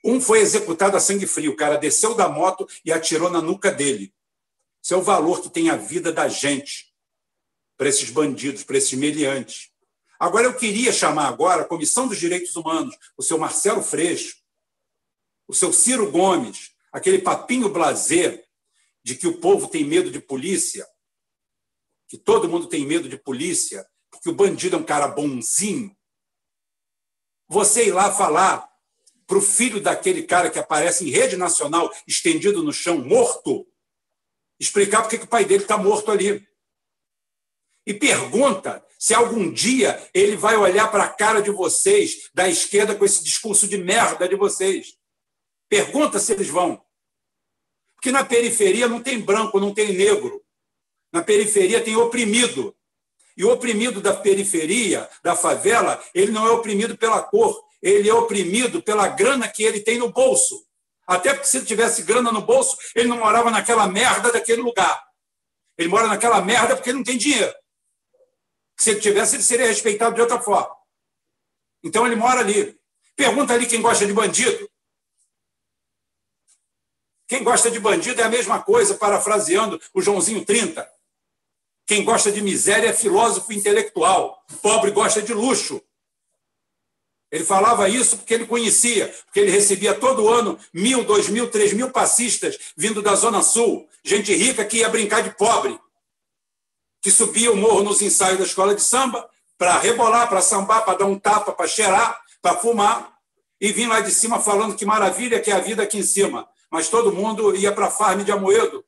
[0.03, 1.51] Um foi executado a sangue frio.
[1.51, 4.13] O cara desceu da moto e atirou na nuca dele.
[4.83, 6.91] Esse é o valor que tem a vida da gente
[7.77, 9.69] para esses bandidos, para esses meliantes.
[10.19, 14.37] Agora, eu queria chamar agora a Comissão dos Direitos Humanos, o seu Marcelo Freixo,
[15.47, 18.43] o seu Ciro Gomes, aquele papinho blazer
[19.03, 20.87] de que o povo tem medo de polícia,
[22.11, 25.95] que todo mundo tem medo de polícia, porque o bandido é um cara bonzinho.
[27.47, 28.69] Você ir lá falar
[29.25, 33.65] para o filho daquele cara que aparece em rede nacional, estendido no chão, morto,
[34.59, 36.45] explicar porque que o pai dele está morto ali.
[37.87, 42.93] E pergunta se algum dia ele vai olhar para a cara de vocês, da esquerda,
[42.93, 44.97] com esse discurso de merda de vocês.
[45.69, 46.85] Pergunta se eles vão.
[47.95, 50.40] Porque na periferia não tem branco, não tem negro.
[51.11, 52.75] Na periferia tem oprimido.
[53.35, 58.13] E o oprimido da periferia, da favela, ele não é oprimido pela cor, ele é
[58.13, 60.65] oprimido pela grana que ele tem no bolso.
[61.07, 65.03] Até porque se ele tivesse grana no bolso, ele não morava naquela merda daquele lugar.
[65.77, 67.53] Ele mora naquela merda porque ele não tem dinheiro.
[68.77, 70.75] Se ele tivesse, ele seria respeitado de outra forma.
[71.83, 72.79] Então ele mora ali.
[73.15, 74.69] Pergunta ali quem gosta de bandido.
[77.27, 80.87] Quem gosta de bandido é a mesma coisa, parafraseando o Joãozinho 30.
[81.85, 84.43] Quem gosta de miséria é filósofo intelectual.
[84.61, 85.81] Pobre gosta de luxo.
[87.31, 91.71] Ele falava isso porque ele conhecia, porque ele recebia todo ano mil, dois mil, três
[91.71, 95.79] mil passistas vindo da Zona Sul, gente rica que ia brincar de pobre,
[97.01, 100.97] que subia o morro nos ensaios da escola de samba para rebolar, para sambar, para
[100.97, 103.17] dar um tapa, para cheirar, para fumar,
[103.61, 106.49] e vinha lá de cima falando que maravilha que é a vida aqui em cima.
[106.69, 108.83] Mas todo mundo ia para a farm de Amoedo,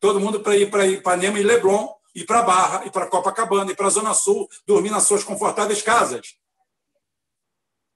[0.00, 3.74] todo mundo para ir para Ipanema e Leblon, e para Barra, e para Copacabana, e
[3.74, 6.36] para a Zona Sul, dormir nas suas confortáveis casas.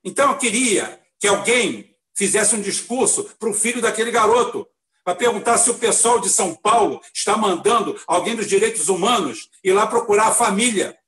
[0.03, 4.67] Então, eu queria que alguém fizesse um discurso para o filho daquele garoto,
[5.05, 9.73] para perguntar se o pessoal de São Paulo está mandando alguém dos direitos humanos ir
[9.73, 10.99] lá procurar a família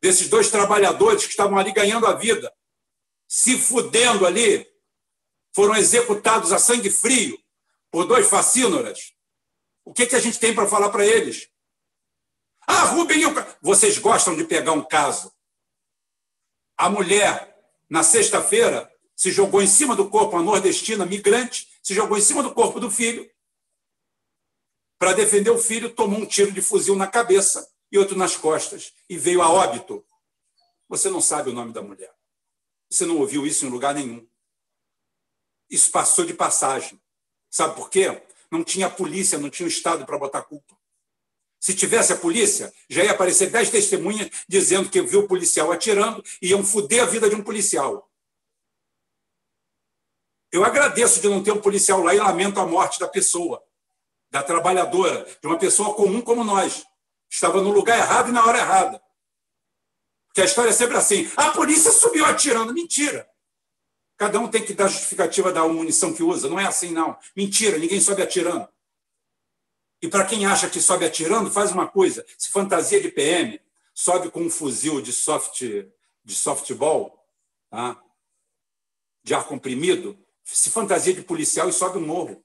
[0.00, 2.52] desses dois trabalhadores que estavam ali ganhando a vida,
[3.26, 4.66] se fudendo ali,
[5.54, 7.38] foram executados a sangue frio
[7.90, 9.14] por dois facínoras.
[9.84, 11.48] O que, que a gente tem para falar para eles?
[12.66, 13.22] Ah, Rubem,
[13.60, 15.32] vocês gostam de pegar um caso.
[16.76, 17.54] A mulher
[17.88, 22.42] na sexta-feira, se jogou em cima do corpo, uma nordestina migrante, se jogou em cima
[22.42, 23.30] do corpo do filho.
[24.98, 28.92] Para defender o filho, tomou um tiro de fuzil na cabeça e outro nas costas
[29.08, 30.04] e veio a óbito.
[30.88, 32.12] Você não sabe o nome da mulher.
[32.90, 34.26] Você não ouviu isso em lugar nenhum.
[35.70, 37.00] Isso passou de passagem.
[37.50, 38.22] Sabe por quê?
[38.50, 40.76] Não tinha polícia, não tinha o Estado para botar culpa.
[41.64, 46.22] Se tivesse a polícia, já ia aparecer dez testemunhas dizendo que viu o policial atirando
[46.42, 48.06] e iam foder a vida de um policial.
[50.52, 53.64] Eu agradeço de não ter um policial lá e lamento a morte da pessoa,
[54.30, 56.84] da trabalhadora, de uma pessoa comum como nós.
[57.30, 59.02] Estava no lugar errado e na hora errada.
[60.26, 62.74] Porque a história é sempre assim: a polícia subiu atirando.
[62.74, 63.26] Mentira.
[64.18, 66.46] Cada um tem que dar justificativa da munição que usa.
[66.46, 67.16] Não é assim, não.
[67.34, 68.68] Mentira, ninguém sobe atirando.
[70.04, 73.58] E para quem acha que sobe atirando, faz uma coisa: se fantasia de PM,
[73.94, 77.26] sobe com um fuzil de, soft, de softball,
[77.70, 77.98] tá?
[79.22, 82.44] de ar comprimido, se fantasia de policial e sobe um morro.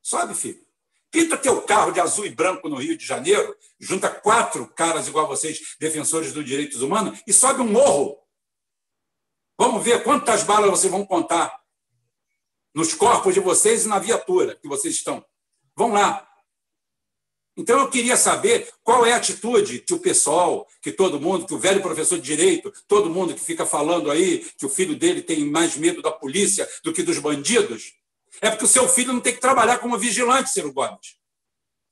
[0.00, 0.64] Sobe, filho.
[1.10, 5.24] Pinta teu carro de azul e branco no Rio de Janeiro, junta quatro caras igual
[5.24, 8.16] a vocês, defensores dos direitos humanos, e sobe um morro.
[9.58, 11.60] Vamos ver quantas balas vocês vão contar
[12.72, 15.26] nos corpos de vocês e na viatura que vocês estão.
[15.76, 16.30] Vão lá.
[17.56, 21.54] Então, eu queria saber qual é a atitude que o pessoal, que todo mundo, que
[21.54, 25.22] o velho professor de direito, todo mundo que fica falando aí que o filho dele
[25.22, 27.94] tem mais medo da polícia do que dos bandidos,
[28.40, 31.16] é porque o seu filho não tem que trabalhar como vigilante, Ciro Gomes.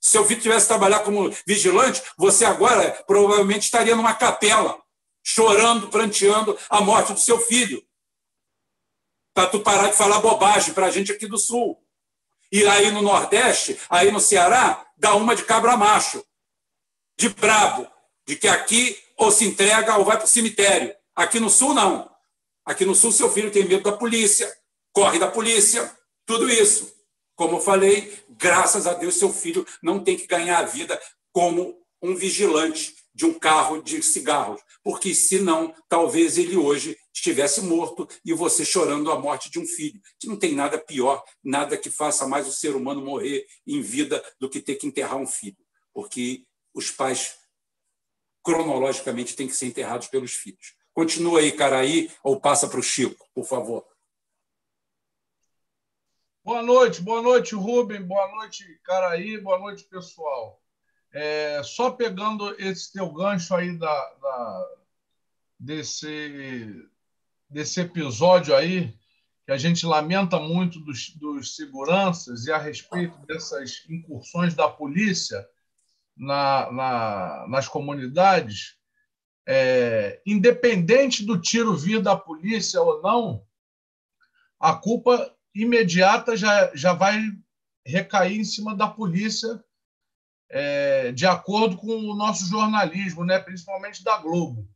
[0.00, 4.82] Se seu filho tivesse que trabalhar como vigilante, você agora provavelmente estaria numa capela,
[5.22, 7.80] chorando, pranteando a morte do seu filho.
[9.32, 11.81] Para tu parar de falar bobagem para a gente aqui do Sul.
[12.52, 16.22] E aí no Nordeste, aí no Ceará, dá uma de cabra macho,
[17.18, 17.90] de brabo,
[18.26, 20.94] de que aqui ou se entrega ou vai para o cemitério.
[21.16, 22.10] Aqui no Sul, não.
[22.66, 24.52] Aqui no Sul, seu filho tem medo da polícia,
[24.92, 25.90] corre da polícia,
[26.26, 26.92] tudo isso.
[27.34, 31.00] Como eu falei, graças a Deus, seu filho não tem que ganhar a vida
[31.32, 38.08] como um vigilante de um carro de cigarros, porque senão talvez ele hoje estivesse morto
[38.24, 40.00] e você chorando a morte de um filho.
[40.18, 44.22] Que não tem nada pior, nada que faça mais o ser humano morrer em vida
[44.38, 45.58] do que ter que enterrar um filho,
[45.92, 47.36] porque os pais
[48.42, 50.74] cronologicamente têm que ser enterrados pelos filhos.
[50.92, 53.86] Continua aí, Caraí, ou passa para o Chico, por favor.
[56.44, 60.60] Boa noite, boa noite, Rubem, boa noite, Caraí, boa noite, pessoal.
[61.12, 64.76] É, só pegando esse teu gancho aí da, da,
[65.58, 66.90] desse,
[67.52, 68.92] desse episódio aí,
[69.44, 75.44] que a gente lamenta muito dos, dos seguranças e a respeito dessas incursões da polícia
[76.16, 78.76] na, na, nas comunidades,
[79.46, 83.44] é, independente do tiro vir da polícia ou não,
[84.58, 87.20] a culpa imediata já, já vai
[87.84, 89.62] recair em cima da polícia,
[90.48, 94.68] é, de acordo com o nosso jornalismo, né, principalmente da Globo.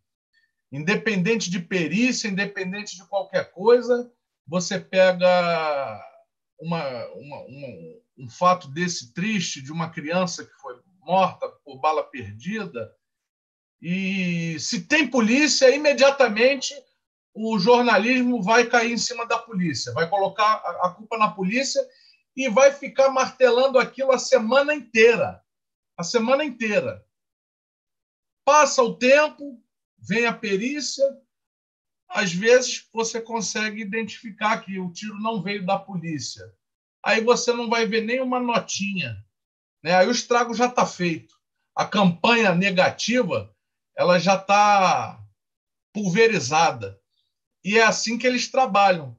[0.73, 4.13] Independente de perícia, independente de qualquer coisa,
[4.47, 5.29] você pega
[6.59, 7.69] uma, uma, uma,
[8.19, 12.93] um fato desse triste de uma criança que foi morta por bala perdida,
[13.81, 16.75] e se tem polícia, imediatamente
[17.35, 21.87] o jornalismo vai cair em cima da polícia, vai colocar a culpa na polícia
[22.35, 25.43] e vai ficar martelando aquilo a semana inteira.
[25.97, 27.05] A semana inteira.
[28.45, 29.63] Passa o tempo,
[29.99, 31.05] vem a perícia,
[32.09, 36.45] às vezes você consegue identificar que o tiro não veio da polícia.
[37.05, 39.25] Aí você não vai ver nenhuma notinha.
[39.83, 39.95] Né?
[39.95, 41.35] Aí o estrago já está feito.
[41.75, 43.55] A campanha negativa
[43.97, 45.23] ela já está
[45.93, 47.01] pulverizada.
[47.65, 49.17] E é assim que eles trabalham,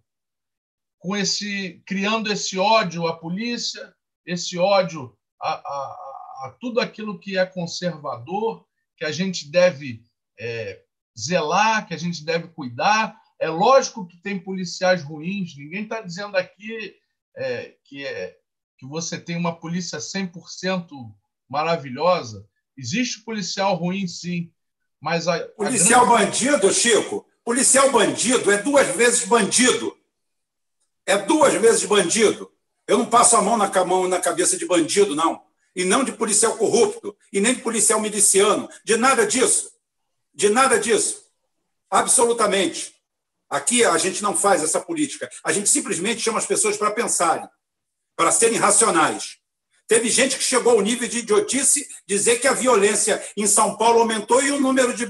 [0.99, 3.93] com esse criando esse ódio à polícia,
[4.25, 8.65] esse ódio a, a, a tudo aquilo que é conservador,
[8.95, 10.03] que a gente deve
[10.40, 10.82] é,
[11.18, 13.20] zelar, que a gente deve cuidar.
[13.40, 16.96] É lógico que tem policiais ruins, ninguém está dizendo aqui
[17.36, 18.36] é, que, é,
[18.78, 20.90] que você tem uma polícia 100%
[21.50, 22.46] maravilhosa.
[22.76, 24.52] Existe policial ruim, sim,
[25.00, 26.26] mas a, policial a grande...
[26.26, 29.96] bandido, Chico, policial bandido é duas vezes bandido.
[31.06, 32.52] É duas vezes bandido.
[32.88, 35.42] Eu não passo a mão na, mão na cabeça de bandido, não.
[35.76, 38.68] E não de policial corrupto, e nem de policial miliciano.
[38.84, 39.72] De nada disso.
[40.38, 41.26] De nada disso.
[41.90, 42.94] Absolutamente.
[43.50, 45.28] Aqui a gente não faz essa política.
[45.44, 47.50] A gente simplesmente chama as pessoas para pensarem,
[48.16, 49.40] para serem racionais.
[49.88, 54.02] Teve gente que chegou ao nível de idiotice dizer que a violência em São Paulo
[54.02, 55.08] aumentou e o número de,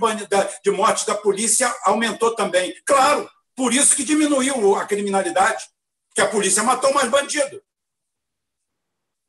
[0.64, 2.74] de mortes da polícia aumentou também.
[2.86, 5.66] Claro, por isso que diminuiu a criminalidade,
[6.16, 7.62] que a polícia matou mais bandido.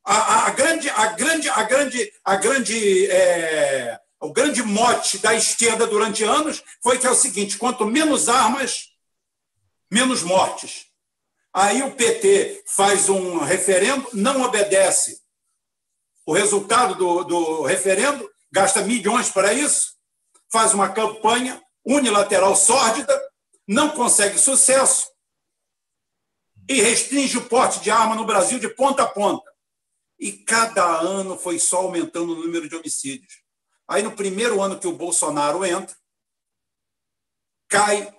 [0.04, 5.34] A, a, a grande, a grande, a grande, a grande, é, o grande mote da
[5.34, 8.88] esquerda durante anos foi que é o seguinte: quanto menos armas,
[9.90, 10.86] menos mortes.
[11.52, 15.20] Aí o PT faz um referendo, não obedece
[16.26, 19.94] o resultado do, do referendo, gasta milhões para isso,
[20.52, 23.18] faz uma campanha unilateral sórdida,
[23.66, 25.10] não consegue sucesso
[26.68, 29.50] e restringe o porte de arma no Brasil de ponta a ponta.
[30.18, 33.42] E cada ano foi só aumentando o número de homicídios.
[33.88, 35.96] Aí, no primeiro ano que o Bolsonaro entra,
[37.68, 38.14] cai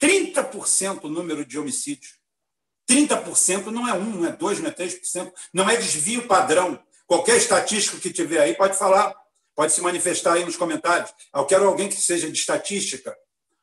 [0.00, 2.18] 30% o número de homicídios.
[2.88, 6.78] 30% não é 1, não é 2, não é 3%, não é desvio padrão.
[7.06, 9.14] Qualquer estatístico que tiver aí pode falar,
[9.54, 11.12] pode se manifestar aí nos comentários.
[11.34, 13.16] Eu quero alguém que seja de estatística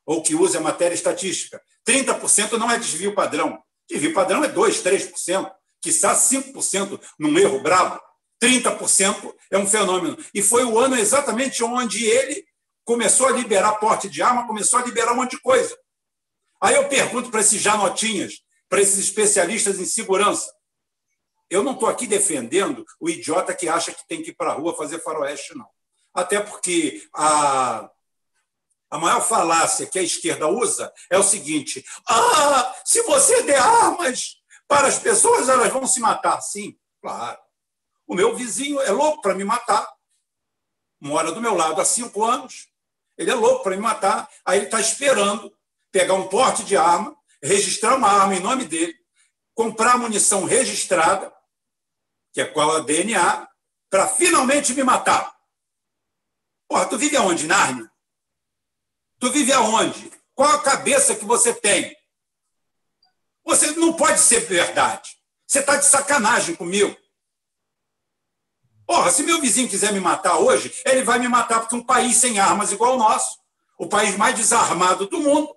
[0.05, 1.61] ou que use a matéria estatística.
[1.87, 3.61] 30% não é desvio padrão.
[3.89, 5.51] Desvio padrão é 2, 3%,
[5.81, 8.01] quiçá 5% num erro bravo.
[8.41, 10.17] 30% é um fenômeno.
[10.33, 12.45] E foi o ano exatamente onde ele
[12.83, 15.77] começou a liberar porte de arma, começou a liberar um monte de coisa.
[16.59, 20.51] Aí eu pergunto para esses janotinhas, para esses especialistas em segurança.
[21.49, 24.53] Eu não estou aqui defendendo o idiota que acha que tem que ir para a
[24.53, 25.67] rua fazer faroeste, não.
[26.13, 27.89] Até porque a,
[28.89, 34.37] a maior falácia que a esquerda usa é o seguinte: ah, se você der armas
[34.67, 36.41] para as pessoas, elas vão se matar.
[36.41, 37.40] Sim, claro.
[38.11, 39.89] O meu vizinho é louco para me matar.
[40.99, 42.67] Mora do meu lado há cinco anos.
[43.17, 44.29] Ele é louco para me matar.
[44.43, 45.49] Aí ele está esperando
[45.89, 48.93] pegar um porte de arma registrar uma arma em nome dele,
[49.55, 51.33] comprar munição registrada,
[52.33, 53.47] que é qual a DNA,
[53.89, 55.33] para finalmente me matar.
[56.67, 57.47] Porra, tu vive aonde?
[57.47, 57.89] Nárnia?
[59.19, 60.11] Tu vive aonde?
[60.35, 61.95] Qual a cabeça que você tem?
[63.45, 65.17] Você não pode ser verdade.
[65.47, 67.00] Você está de sacanagem comigo.
[68.85, 72.17] Porra, se meu vizinho quiser me matar hoje, ele vai me matar porque um país
[72.17, 73.39] sem armas igual o nosso,
[73.77, 75.55] o país mais desarmado do mundo,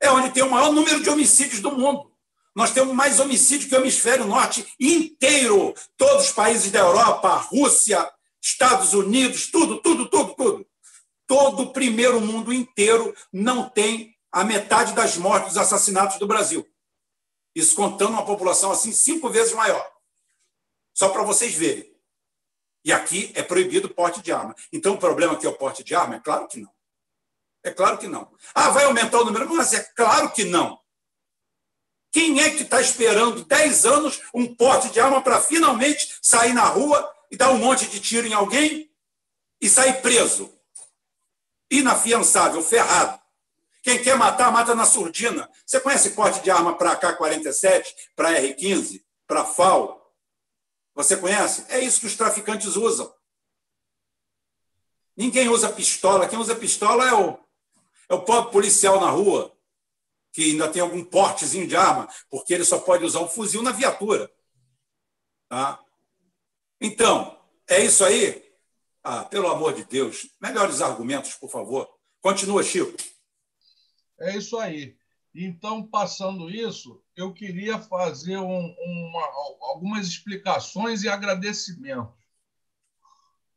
[0.00, 2.10] é onde tem o maior número de homicídios do mundo.
[2.54, 5.74] Nós temos mais homicídios que o hemisfério norte inteiro.
[5.96, 8.08] Todos os países da Europa, Rússia,
[8.40, 10.66] Estados Unidos, tudo, tudo, tudo, tudo.
[11.26, 16.68] Todo o primeiro mundo inteiro não tem a metade das mortes dos assassinatos do Brasil.
[17.54, 19.84] Isso contando uma população assim cinco vezes maior.
[20.92, 21.93] Só para vocês verem.
[22.84, 24.54] E aqui é proibido o porte de arma.
[24.72, 26.16] Então o problema aqui é o porte de arma?
[26.16, 26.70] É claro que não.
[27.62, 28.30] É claro que não.
[28.54, 29.48] Ah, vai aumentar o número?
[29.54, 30.78] Mas é claro que não.
[32.12, 36.64] Quem é que está esperando 10 anos um porte de arma para finalmente sair na
[36.64, 38.88] rua e dar um monte de tiro em alguém
[39.60, 40.52] e sair preso?
[41.70, 43.18] Inafiançável, ferrado.
[43.82, 45.50] Quem quer matar, mata na surdina.
[45.66, 50.03] Você conhece porte de arma para AK-47, para R-15, para FAL?
[50.94, 51.64] Você conhece?
[51.68, 53.12] É isso que os traficantes usam.
[55.16, 56.28] Ninguém usa pistola.
[56.28, 57.38] Quem usa pistola é o,
[58.08, 59.56] é o pobre policial na rua,
[60.32, 63.72] que ainda tem algum portezinho de arma, porque ele só pode usar um fuzil na
[63.72, 64.30] viatura.
[65.48, 65.84] Tá?
[66.80, 67.38] Então,
[67.68, 68.42] é isso aí?
[69.02, 71.88] Ah, pelo amor de Deus, melhores argumentos, por favor.
[72.20, 72.96] Continua, Chico.
[74.18, 74.96] É isso aí.
[75.34, 79.22] Então, passando isso, eu queria fazer um, uma,
[79.60, 82.12] algumas explicações e agradecimentos.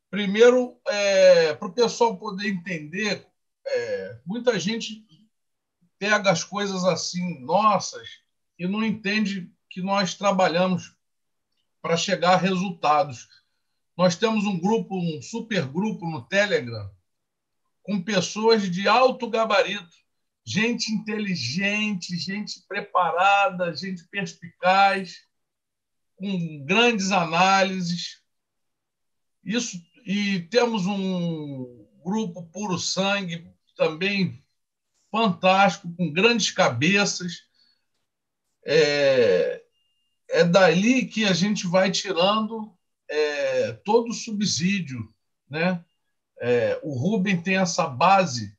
[0.10, 3.28] Primeiro, é, para o pessoal poder entender,
[3.66, 5.06] é, muita gente
[6.00, 8.08] pega as coisas assim, nossas,
[8.58, 10.96] e não entende que nós trabalhamos
[11.82, 13.28] para chegar a resultados.
[13.98, 16.90] Nós temos um grupo, um super grupo no Telegram,
[17.84, 20.07] com pessoas de alto gabarito
[20.48, 25.18] gente inteligente, gente preparada, gente perspicaz,
[26.16, 28.22] com grandes análises.
[29.44, 33.46] Isso e temos um grupo puro sangue
[33.76, 34.42] também
[35.12, 37.42] fantástico, com grandes cabeças.
[38.66, 39.62] É,
[40.30, 42.74] é dali que a gente vai tirando
[43.10, 45.14] é, todo o subsídio,
[45.50, 45.84] né?
[46.40, 48.57] É, o Rubem tem essa base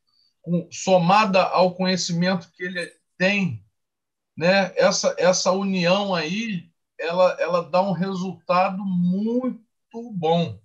[0.71, 3.65] somada ao conhecimento que ele tem,
[4.37, 4.73] né?
[4.77, 10.61] Essa essa união aí, ela ela dá um resultado muito bom,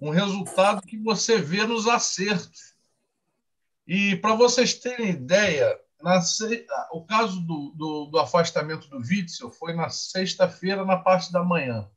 [0.00, 2.72] um resultado que você vê nos acertos.
[3.86, 6.20] E para vocês terem ideia, na,
[6.92, 11.88] o caso do, do, do afastamento do Witzel foi na sexta-feira, na parte da manhã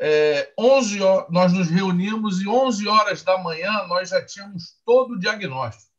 [0.00, 5.14] é, 11 horas, nós nos reunimos e 11 horas da manhã nós já tínhamos todo
[5.14, 5.92] o diagnóstico.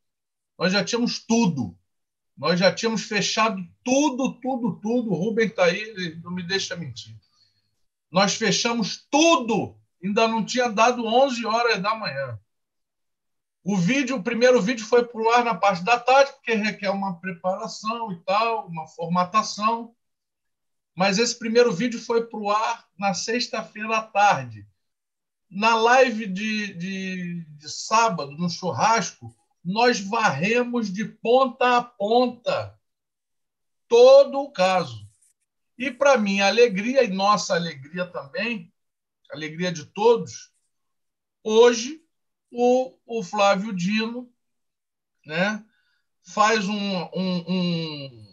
[0.58, 1.78] Nós já tínhamos tudo.
[2.38, 5.12] Nós já tínhamos fechado tudo, tudo, tudo.
[5.12, 7.16] O Rubem está aí, ele não me deixa mentir.
[8.10, 9.78] Nós fechamos tudo.
[10.02, 12.40] Ainda não tinha dado 11 horas da manhã.
[13.62, 16.90] O vídeo, o primeiro vídeo foi para o ar na parte da tarde, porque requer
[16.90, 19.94] uma preparação e tal, uma formatação.
[21.00, 24.68] Mas esse primeiro vídeo foi para o ar na sexta-feira à tarde.
[25.50, 29.34] Na live de, de, de sábado, no churrasco,
[29.64, 32.78] nós varremos de ponta a ponta
[33.88, 35.08] todo o caso.
[35.78, 38.70] E, para minha alegria, e nossa alegria também,
[39.32, 40.52] alegria de todos,
[41.42, 42.04] hoje
[42.52, 44.30] o, o Flávio Dino
[45.26, 45.64] né,
[46.24, 48.29] faz um, um, um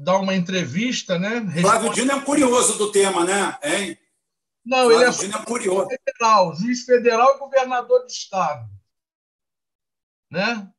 [0.00, 1.40] dá uma entrevista, né?
[1.40, 1.60] Responde...
[1.60, 3.58] Flávio Dino é um curioso do tema, né?
[3.62, 3.98] Hein?
[4.64, 5.88] Não, Flávio ele é, Dino é curioso.
[5.88, 8.68] federal, juiz federal e governador de estado,
[10.30, 10.70] né?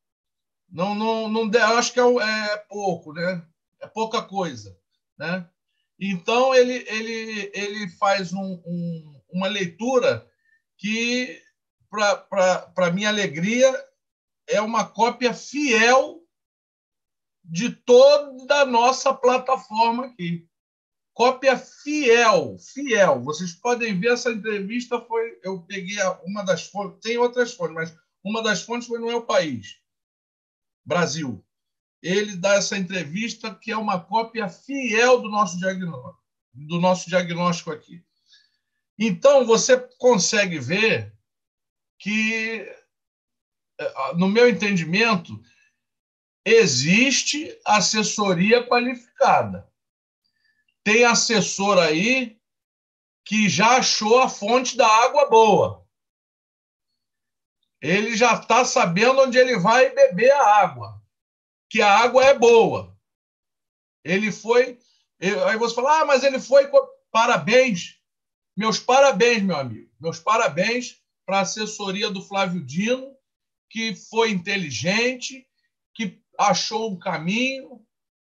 [0.67, 3.45] Não, não, não, eu acho que é, é pouco, né?
[3.79, 4.75] É pouca coisa,
[5.17, 5.47] né?
[5.99, 10.27] Então ele, ele, ele faz um, um, uma leitura
[10.77, 11.39] que,
[11.89, 13.71] para minha alegria,
[14.47, 16.20] é uma cópia fiel
[17.43, 20.47] de toda a nossa plataforma aqui.
[21.13, 23.21] Cópia fiel, fiel.
[23.21, 27.95] Vocês podem ver essa entrevista foi eu peguei uma das fontes, tem outras fontes, mas
[28.23, 29.77] uma das fontes foi no meu país,
[30.85, 31.43] Brasil.
[32.01, 36.23] Ele dá essa entrevista que é uma cópia fiel do nosso diagnóstico,
[36.53, 38.03] do nosso diagnóstico aqui.
[38.97, 41.13] Então você consegue ver
[41.99, 42.67] que
[43.79, 45.41] eh, no meu entendimento,
[46.45, 49.69] existe assessoria qualificada.
[50.83, 52.39] Tem assessor aí
[53.23, 55.87] que já achou a fonte da água boa.
[57.81, 61.01] Ele já está sabendo onde ele vai beber a água,
[61.69, 62.95] que a água é boa.
[64.03, 64.79] Ele foi.
[65.47, 66.69] Aí você fala, ah, mas ele foi.
[67.11, 67.99] Parabéns.
[68.55, 69.89] Meus parabéns, meu amigo.
[69.99, 73.15] Meus parabéns para a assessoria do Flávio Dino,
[73.69, 75.47] que foi inteligente,
[75.93, 77.81] que achou um caminho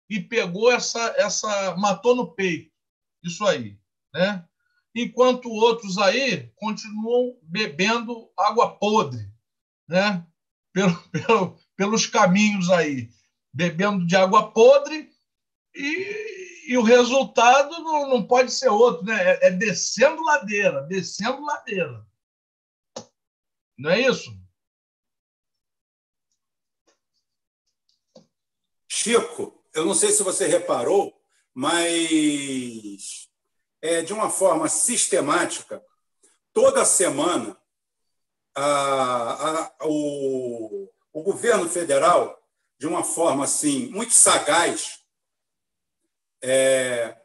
[0.08, 2.70] e pegou essa, essa matou no peito.
[3.22, 3.78] Isso aí.
[4.14, 4.44] Né?
[4.96, 9.30] enquanto outros aí continuam bebendo água podre,
[9.86, 10.26] né?
[10.72, 13.10] Pelo, pelo, pelos caminhos aí,
[13.52, 15.10] bebendo de água podre
[15.74, 19.22] e, e o resultado não, não, pode ser outro, né?
[19.22, 22.06] É, é descendo ladeira, descendo ladeira.
[23.78, 24.34] Não é isso?
[29.06, 31.16] Chico, eu não sei se você reparou,
[31.54, 33.28] mas
[33.80, 35.80] é, de uma forma sistemática,
[36.52, 37.56] toda semana,
[38.52, 42.36] a, a, o, o governo federal,
[42.80, 45.04] de uma forma assim muito sagaz,
[46.42, 47.16] é,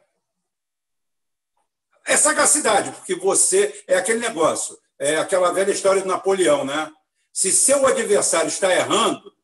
[2.06, 6.92] é sagacidade, porque você é aquele negócio, é aquela velha história do Napoleão, né?
[7.32, 9.34] Se seu adversário está errando,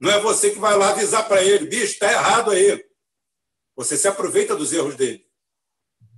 [0.00, 2.84] não é você que vai lá avisar para ele, bicho, está errado aí.
[3.76, 5.24] Você se aproveita dos erros dele.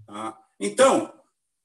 [0.07, 0.37] Tá?
[0.59, 1.13] Então,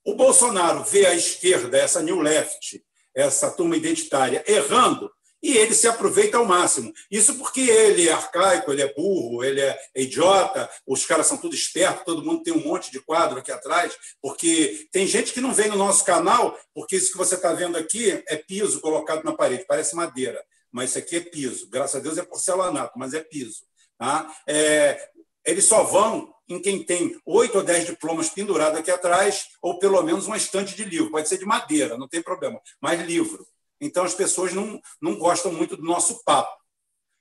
[0.06, 5.12] o Bolsonaro vê a esquerda, essa New Left, essa turma identitária, errando,
[5.46, 6.92] e ele se aproveita ao máximo.
[7.10, 11.54] Isso porque ele é arcaico, ele é burro, ele é idiota, os caras são tudo
[11.54, 15.54] espertos, todo mundo tem um monte de quadro aqui atrás, porque tem gente que não
[15.54, 19.34] vem no nosso canal, porque isso que você está vendo aqui é piso colocado na
[19.34, 20.44] parede, parece madeira,
[20.76, 21.70] mas isso aqui é piso.
[21.70, 23.64] Graças a Deus é porcelanato, mas é piso.
[23.98, 24.30] Tá?
[24.46, 25.10] É,
[25.46, 30.04] eles só vão em quem tem oito ou dez diplomas pendurados aqui atrás, ou pelo
[30.04, 31.12] menos uma estante de livro.
[31.12, 33.48] Pode ser de madeira, não tem problema, mas livro.
[33.80, 36.62] Então as pessoas não, não gostam muito do nosso papo.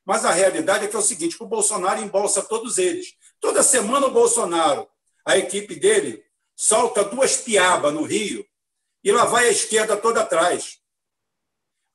[0.05, 3.14] Mas a realidade é que é o seguinte: o Bolsonaro embolsa todos eles.
[3.38, 4.88] Toda semana o Bolsonaro,
[5.24, 6.24] a equipe dele,
[6.57, 8.44] solta duas piabas no Rio
[9.05, 10.80] e lá vai a esquerda toda atrás.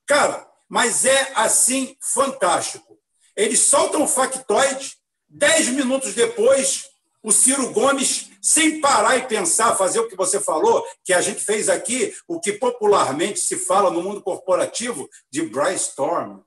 [0.07, 2.99] Cara, mas é assim fantástico.
[3.35, 4.95] Eles soltam o factoide,
[5.27, 6.85] dez minutos depois,
[7.23, 11.41] o Ciro Gomes, sem parar e pensar, fazer o que você falou, que a gente
[11.41, 16.39] fez aqui, o que popularmente se fala no mundo corporativo de brainstorm.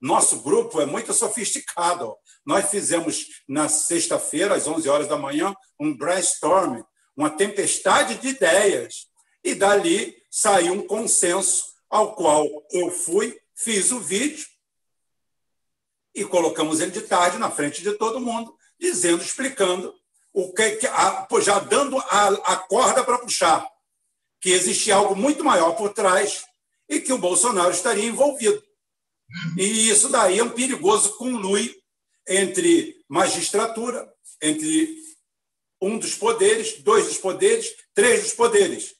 [0.00, 2.16] Nosso grupo é muito sofisticado.
[2.46, 6.82] Nós fizemos na sexta-feira, às 11 horas da manhã, um brainstorm,
[7.16, 9.08] uma tempestade de ideias.
[9.42, 14.46] E dali saiu um consenso ao qual eu fui, fiz o vídeo
[16.14, 19.94] e colocamos ele de tarde na frente de todo mundo, dizendo, explicando
[20.32, 23.68] o que, a, já dando a, a corda para puxar,
[24.40, 26.44] que existia algo muito maior por trás
[26.88, 28.62] e que o Bolsonaro estaria envolvido.
[29.58, 31.74] E isso daí é um perigoso conluio
[32.26, 34.08] entre magistratura,
[34.40, 34.96] entre
[35.80, 38.94] um dos poderes, dois dos poderes, três dos poderes.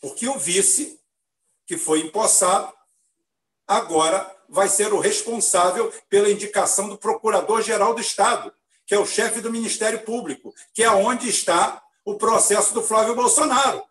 [0.00, 0.98] Porque o vice,
[1.66, 2.72] que foi empossado,
[3.76, 8.52] agora vai ser o responsável pela indicação do Procurador-Geral do Estado
[8.86, 13.14] que é o chefe do Ministério Público, que é onde está o processo do Flávio
[13.14, 13.82] Bolsonaro.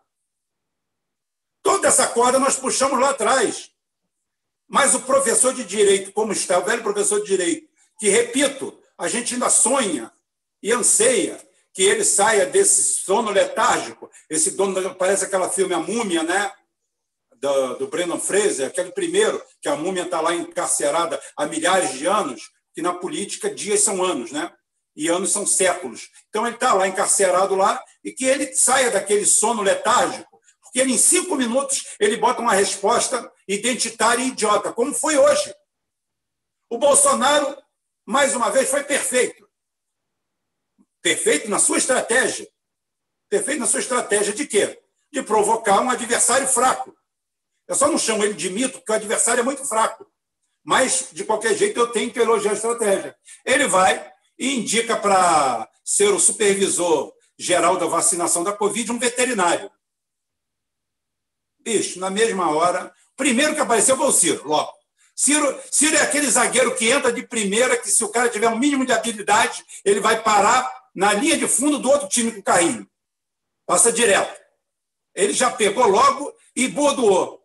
[1.62, 3.70] Toda essa corda nós puxamos lá atrás.
[4.68, 7.68] Mas o professor de direito, como está, o velho professor de direito,
[7.98, 10.10] que, repito, a gente ainda sonha
[10.62, 11.40] e anseia
[11.72, 16.52] que ele saia desse sono letárgico, esse dono, parece aquela filme A Múmia, né?
[17.42, 22.06] Do, do Brendan Fraser, aquele primeiro, que a múmia está lá encarcerada há milhares de
[22.06, 22.40] anos,
[22.72, 24.50] que na política dias são anos, né?
[24.94, 26.10] e anos são séculos.
[26.28, 30.92] Então ele está lá encarcerado lá e que ele saia daquele sono letárgico, porque ele,
[30.92, 35.54] em cinco minutos ele bota uma resposta identitária e idiota, como foi hoje.
[36.70, 37.56] O Bolsonaro,
[38.06, 39.48] mais uma vez, foi perfeito.
[41.02, 42.48] Perfeito na sua estratégia.
[43.28, 44.80] Perfeito na sua estratégia de quê?
[45.10, 46.96] De provocar um adversário fraco.
[47.68, 50.06] Eu só não chamo ele de mito, porque o adversário é muito fraco.
[50.64, 53.16] Mas, de qualquer jeito, eu tenho que elogiar a estratégia.
[53.44, 59.70] Ele vai, e indica para ser o supervisor geral da vacinação da Covid um veterinário.
[61.60, 64.72] Bicho, na mesma hora, primeiro que apareceu foi o Ciro, logo.
[65.14, 68.58] Ciro, Ciro é aquele zagueiro que entra de primeira, que se o cara tiver um
[68.58, 72.42] mínimo de habilidade, ele vai parar na linha de fundo do outro time com o
[72.42, 72.88] carrinho.
[73.66, 74.40] Passa direto.
[75.14, 77.41] Ele já pegou logo e bordoou.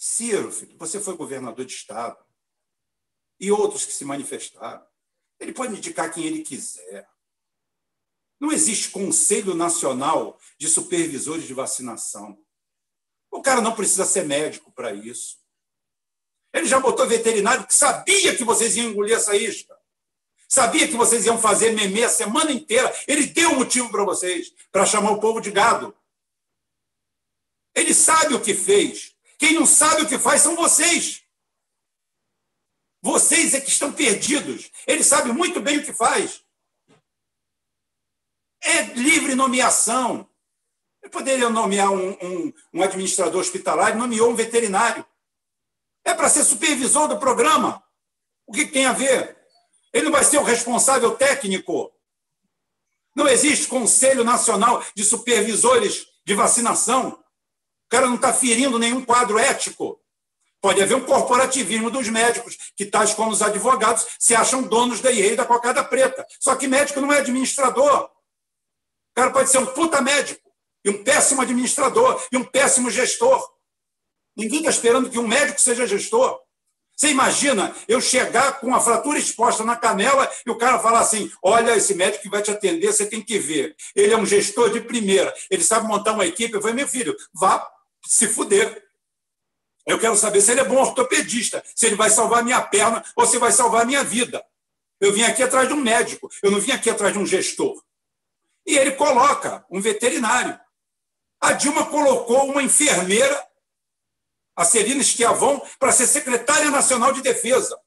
[0.00, 2.24] Ciro, filho, você foi governador de Estado.
[3.40, 4.86] E outros que se manifestaram.
[5.40, 7.08] Ele pode indicar quem ele quiser.
[8.38, 12.40] Não existe Conselho Nacional de Supervisores de Vacinação.
[13.28, 15.38] O cara não precisa ser médico para isso.
[16.52, 19.76] Ele já botou veterinário que sabia que vocês iam engolir essa isca.
[20.48, 22.94] Sabia que vocês iam fazer meme a semana inteira.
[23.06, 25.94] Ele deu motivo para vocês, para chamar o povo de gado.
[27.74, 29.17] Ele sabe o que fez.
[29.38, 31.22] Quem não sabe o que faz são vocês.
[33.00, 34.70] Vocês é que estão perdidos.
[34.86, 36.44] Ele sabe muito bem o que faz.
[38.60, 40.28] É livre nomeação.
[41.00, 45.06] Ele poderia nomear um, um, um administrador hospitalar, nomeou um veterinário.
[46.04, 47.82] É para ser supervisor do programa.
[48.46, 49.38] O que tem a ver?
[49.92, 51.92] Ele não vai ser o responsável técnico.
[53.14, 57.22] Não existe Conselho Nacional de Supervisores de Vacinação.
[57.88, 59.98] O cara não está ferindo nenhum quadro ético.
[60.60, 65.10] Pode haver um corporativismo dos médicos, que tais como os advogados se acham donos da
[65.10, 66.26] IE e da cocada preta.
[66.38, 68.04] Só que médico não é administrador.
[68.04, 70.42] O cara pode ser um puta médico,
[70.84, 73.42] e um péssimo administrador, e um péssimo gestor.
[74.36, 76.38] Ninguém está esperando que um médico seja gestor.
[76.94, 81.30] Você imagina eu chegar com uma fratura exposta na canela e o cara falar assim:
[81.42, 83.74] olha, esse médico que vai te atender, você tem que ver.
[83.94, 86.52] Ele é um gestor de primeira, ele sabe montar uma equipe.
[86.52, 87.66] Eu falei, meu filho, vá
[88.08, 88.88] se fuder.
[89.86, 93.26] Eu quero saber se ele é bom ortopedista, se ele vai salvar minha perna ou
[93.26, 94.44] se vai salvar minha vida.
[94.98, 97.82] Eu vim aqui atrás de um médico, eu não vim aqui atrás de um gestor.
[98.66, 100.58] E ele coloca um veterinário.
[101.40, 103.46] A Dilma colocou uma enfermeira,
[104.56, 107.78] a Celina Esquiavon, para ser secretária nacional de defesa.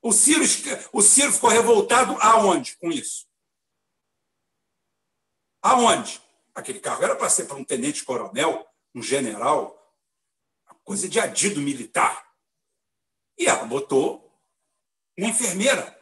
[0.00, 0.44] O Ciro,
[0.92, 3.26] o Ciro ficou revoltado aonde com isso?
[5.60, 6.22] Aonde?
[6.54, 9.78] Aquele cargo era para ser para um tenente-coronel, um general,
[10.88, 12.26] coisa de adido militar.
[13.36, 14.32] E ela botou
[15.18, 15.94] uma enfermeira,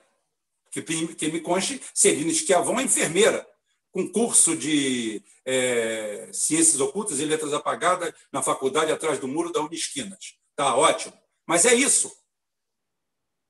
[0.71, 3.45] que, que me conste, Celina Esquiavão é enfermeira,
[3.91, 9.61] com curso de é, Ciências Ocultas e Letras Apagadas na faculdade atrás do muro da
[9.61, 10.37] Unisquinas.
[10.55, 11.19] Tá ótimo.
[11.45, 12.15] Mas é isso.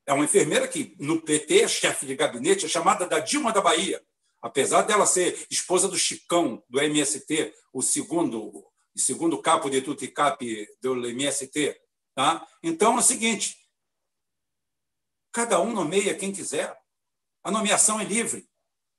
[0.07, 3.61] É uma enfermeira que, no PT, é chefe de gabinete, é chamada da Dilma da
[3.61, 4.01] Bahia.
[4.41, 8.65] Apesar dela ser esposa do Chicão, do MST, o segundo
[8.97, 10.41] e segundo capo de Tuticap
[10.81, 11.79] do MST.
[12.15, 12.45] Tá?
[12.63, 13.59] Então é o seguinte:
[15.31, 16.75] cada um nomeia quem quiser.
[17.45, 18.49] A nomeação é livre.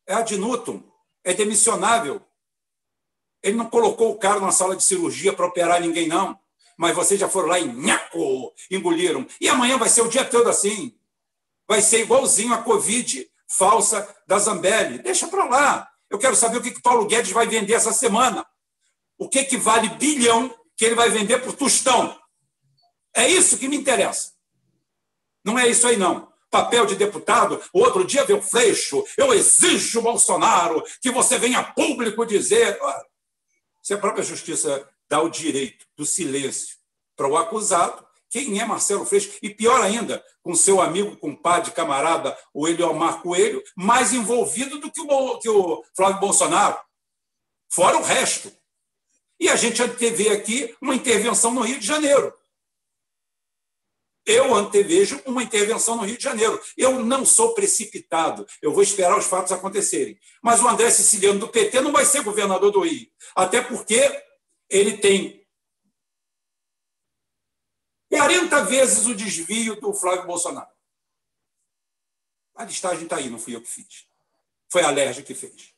[0.06, 0.82] É ad nutum,
[1.24, 2.22] é demissionável.
[3.44, 6.40] Ele não colocou o cara numa sala de cirurgia para operar ninguém, não.
[6.78, 9.28] Mas vocês já foram lá e nhaco, engoliram.
[9.42, 10.98] E amanhã vai ser o dia todo assim.
[11.68, 15.00] Vai ser igualzinho a Covid falsa da Zambelli.
[15.00, 15.92] Deixa para lá.
[16.10, 18.46] Eu quero saber o que, que Paulo Guedes vai vender essa semana
[19.18, 22.18] o que, que vale bilhão que ele vai vender por tostão.
[23.16, 24.34] É isso que me interessa.
[25.44, 26.32] Não é isso aí, não.
[26.52, 32.26] Papel de deputado, o outro dia veio Freixo, eu exijo, Bolsonaro, que você venha público
[32.26, 32.80] dizer.
[33.82, 36.78] Se a própria justiça dá o direito do silêncio
[37.16, 39.38] para o acusado, quem é Marcelo Freixo?
[39.42, 45.02] E pior ainda, com seu amigo, compadre, camarada, o Eliomar Coelho, mais envolvido do que
[45.02, 46.78] o, que o Flávio Bolsonaro.
[47.70, 48.52] Fora o resto.
[49.40, 52.34] E a gente antevê aqui uma intervenção no Rio de Janeiro.
[54.26, 56.62] Eu antevejo uma intervenção no Rio de Janeiro.
[56.76, 60.20] Eu não sou precipitado, eu vou esperar os fatos acontecerem.
[60.42, 64.02] Mas o André Siciliano do PT não vai ser governador do Rio, até porque
[64.70, 65.48] ele tem
[68.10, 70.70] 40 vezes o desvio do Flávio Bolsonaro.
[72.56, 74.08] A listagem está aí, não fui eu que fiz.
[74.70, 75.74] Foi a Lerge que fez.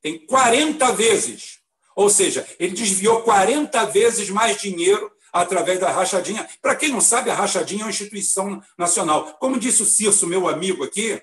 [0.00, 1.57] Tem 40 vezes
[1.98, 6.48] ou seja, ele desviou 40 vezes mais dinheiro através da rachadinha.
[6.62, 9.34] Para quem não sabe, a rachadinha é uma instituição nacional.
[9.40, 11.20] Como disse o Cirso, meu amigo aqui,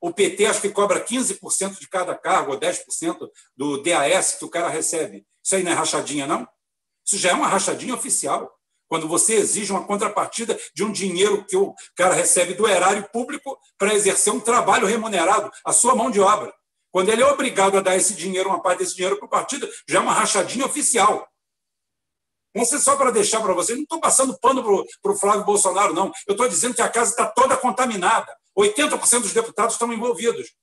[0.00, 4.48] o PT acho que cobra 15% de cada cargo, ou 10% do DAS que o
[4.48, 5.24] cara recebe.
[5.40, 6.48] Isso aí não é rachadinha, não?
[7.06, 8.52] Isso já é uma rachadinha oficial.
[8.88, 13.56] Quando você exige uma contrapartida de um dinheiro que o cara recebe do erário público
[13.78, 16.52] para exercer um trabalho remunerado, a sua mão de obra.
[16.96, 19.68] Quando ele é obrigado a dar esse dinheiro, uma parte desse dinheiro para o partido,
[19.86, 21.28] já é uma rachadinha oficial.
[22.54, 24.64] Não sei só para deixar para você, não estou passando pano
[25.02, 26.10] para o Flávio Bolsonaro, não.
[26.26, 28.34] Eu estou dizendo que a casa está toda contaminada.
[28.58, 30.54] 80% dos deputados estão envolvidos.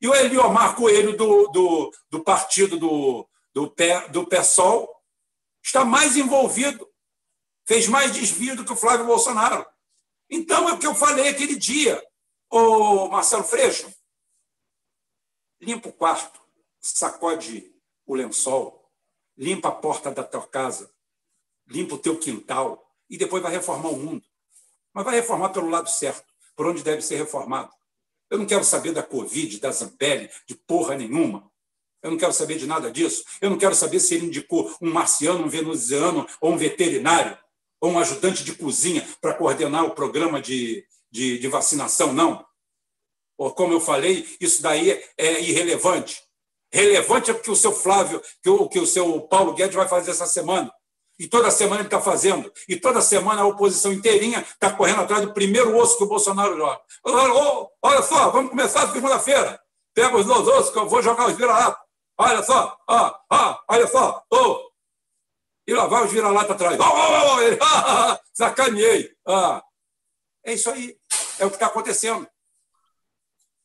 [0.00, 4.92] E o Eliomar Coelho, do, do, do partido do, do, Pé, do PSOL,
[5.64, 6.90] está mais envolvido,
[7.68, 9.64] fez mais desvio do que o Flávio Bolsonaro.
[10.28, 12.02] Então, é o que eu falei aquele dia,
[12.50, 13.88] o Marcelo Freixo,
[15.62, 16.40] limpa o quarto,
[16.80, 17.72] sacode
[18.04, 18.90] o lençol,
[19.38, 20.90] limpa a porta da tua casa,
[21.68, 24.24] limpa o teu quintal e depois vai reformar o mundo.
[24.92, 27.72] Mas vai reformar pelo lado certo, por onde deve ser reformado.
[28.28, 31.50] Eu não quero saber da Covid, da Zambelli, de porra nenhuma.
[32.02, 33.24] Eu não quero saber de nada disso.
[33.40, 37.38] Eu não quero saber se ele indicou um marciano, um venusiano, ou um veterinário,
[37.80, 42.44] ou um ajudante de cozinha para coordenar o programa de, de, de vacinação, não
[43.50, 46.22] como eu falei, isso daí é irrelevante.
[46.72, 49.88] Relevante é o que o seu Flávio, que o, que o seu Paulo Guedes vai
[49.88, 50.72] fazer essa semana.
[51.18, 52.50] E toda semana ele está fazendo.
[52.68, 56.56] E toda semana a oposição inteirinha está correndo atrás do primeiro osso que o Bolsonaro
[56.56, 56.80] joga.
[57.82, 59.60] Olha só, vamos começar segunda-feira.
[59.94, 61.78] Pega os dois ossos que eu vou jogar os vira-lata.
[62.18, 64.60] Olha só, ó, ó, olha só, oh.
[65.66, 66.78] E lá vai os vira-lata atrás.
[66.80, 69.10] Oh, oh, oh, sacaneei.
[69.26, 69.62] Ah.
[70.44, 70.96] É isso aí.
[71.38, 72.26] É o que está acontecendo.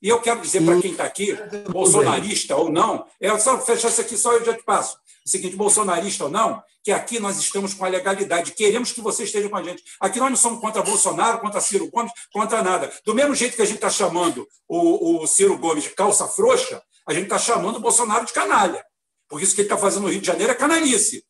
[0.02, 1.36] E eu quero dizer para quem está aqui,
[1.70, 4.98] bolsonarista ou não, é só fechar isso aqui, só eu já te passo.
[5.26, 9.24] O seguinte, bolsonarista ou não, que aqui nós estamos com a legalidade, queremos que você
[9.24, 9.84] esteja com a gente.
[10.00, 12.94] Aqui nós não somos contra Bolsonaro, contra Ciro Gomes, contra nada.
[13.04, 16.82] Do mesmo jeito que a gente está chamando o, o Ciro Gomes de calça frouxa,
[17.06, 18.86] a gente está chamando o Bolsonaro de canalha.
[19.28, 21.26] Porque isso que ele está fazendo no Rio de Janeiro é canalice.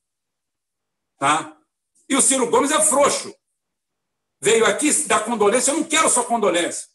[1.18, 1.58] Tá?
[2.08, 3.34] E o Ciro Gomes é frouxo.
[4.40, 6.86] Veio aqui dar condolência, eu não quero sua condolência.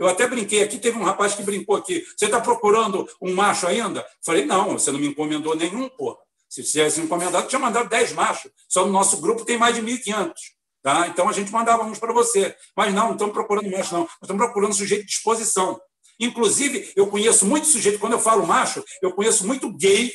[0.00, 2.02] Eu até brinquei aqui, teve um rapaz que brincou aqui.
[2.16, 4.04] Você está procurando um macho ainda?
[4.24, 6.16] Falei, não, você não me encomendou nenhum, porra.
[6.48, 8.50] Se tivesse encomendado, tinha mandado 10 machos.
[8.66, 10.32] Só no nosso grupo tem mais de 1.500.
[10.82, 11.06] Tá?
[11.06, 12.56] Então a gente mandava uns para você.
[12.74, 14.08] Mas não, não estamos procurando macho, não.
[14.22, 15.78] Estamos procurando sujeito de disposição.
[16.18, 20.10] Inclusive, eu conheço muito sujeito, quando eu falo macho, eu conheço muito gay,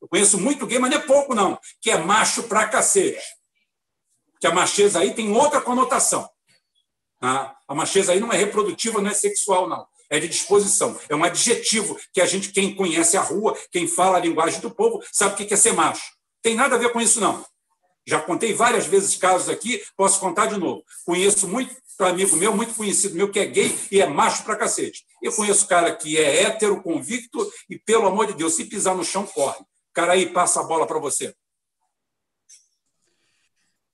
[0.00, 3.22] eu conheço muito gay, mas não é pouco, não, que é macho pra cacete.
[4.40, 6.28] Que a macheza aí tem outra conotação.
[7.20, 7.56] Tá?
[7.66, 9.86] A macheza aí não é reprodutiva, não é sexual, não.
[10.08, 10.98] É de disposição.
[11.08, 14.70] É um adjetivo que a gente, quem conhece a rua, quem fala a linguagem do
[14.70, 16.12] povo, sabe o que é ser macho.
[16.42, 17.44] Tem nada a ver com isso, não.
[18.06, 20.84] Já contei várias vezes casos aqui, posso contar de novo.
[21.04, 25.04] Conheço muito amigo meu, muito conhecido meu, que é gay e é macho pra cacete.
[25.22, 29.04] Eu conheço cara que é hétero, convicto, e, pelo amor de Deus, se pisar no
[29.04, 29.64] chão, corre.
[29.92, 31.34] Cara aí, passa a bola para você.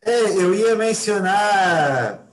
[0.04, 2.28] É, eu ia mencionar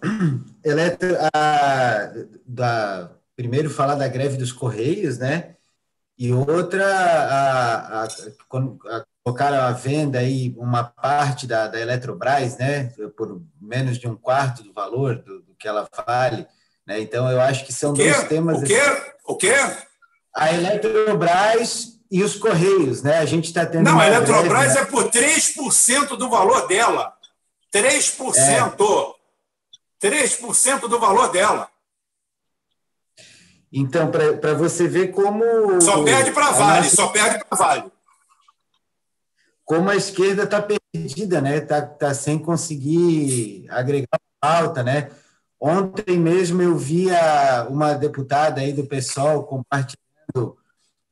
[0.64, 2.12] eletro, a,
[2.46, 5.56] da, primeiro falar da greve dos Correios, né?
[6.18, 12.92] E outra, a, a, a, colocaram à venda aí uma parte da, da Eletrobras, né?
[13.16, 16.46] Por menos de um quarto do valor do, do que ela vale.
[16.86, 17.00] Né?
[17.00, 18.62] Então, eu acho que são dois temas.
[18.62, 18.82] O quê?
[19.26, 19.56] O quê?
[20.36, 23.20] A Eletrobras e os Correios, né?
[23.20, 23.86] A gente está tendo.
[23.86, 24.82] Não, a Eletrobras greve, né?
[24.82, 27.14] é por 3% do valor dela.
[27.74, 28.36] 3%.
[28.36, 29.19] É.
[30.02, 31.70] 3% do valor dela.
[33.72, 35.80] Então, para você ver como.
[35.82, 36.96] Só perde para Vale, nossa...
[36.96, 37.92] só perde para Vale.
[39.64, 41.58] Como a esquerda está perdida, né?
[41.58, 45.12] Está tá sem conseguir agregar pauta, né?
[45.60, 50.58] Ontem mesmo eu via uma deputada aí do PSOL compartilhando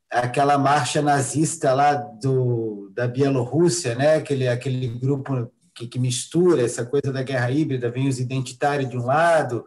[0.09, 4.15] aquela marcha nazista lá do, da Bielorrússia, né?
[4.15, 8.97] Aquele, aquele grupo que, que mistura essa coisa da guerra híbrida, vem os identitários de
[8.97, 9.63] um lado,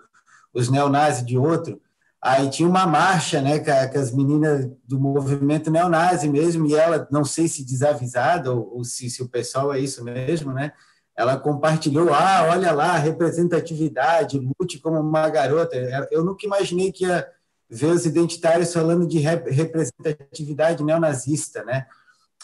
[0.53, 1.81] os neonazis de outro.
[2.21, 7.25] Aí tinha uma marcha, né, com, as meninas do movimento neonazi mesmo, e ela, não
[7.25, 10.73] sei se desavisada ou, ou se, se, o pessoal é isso mesmo, né?
[11.17, 15.77] Ela compartilhou, ah, olha lá, representatividade, lute como uma garota.
[16.11, 17.27] Eu nunca imaginei que ia
[17.69, 21.87] ver os identitários falando de representatividade neonazista, né?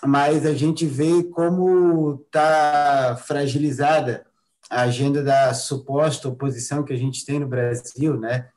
[0.04, 4.26] Mas a gente vê como está fragilizada
[4.68, 8.48] a agenda da suposta oposição que a gente tem no Brasil, né?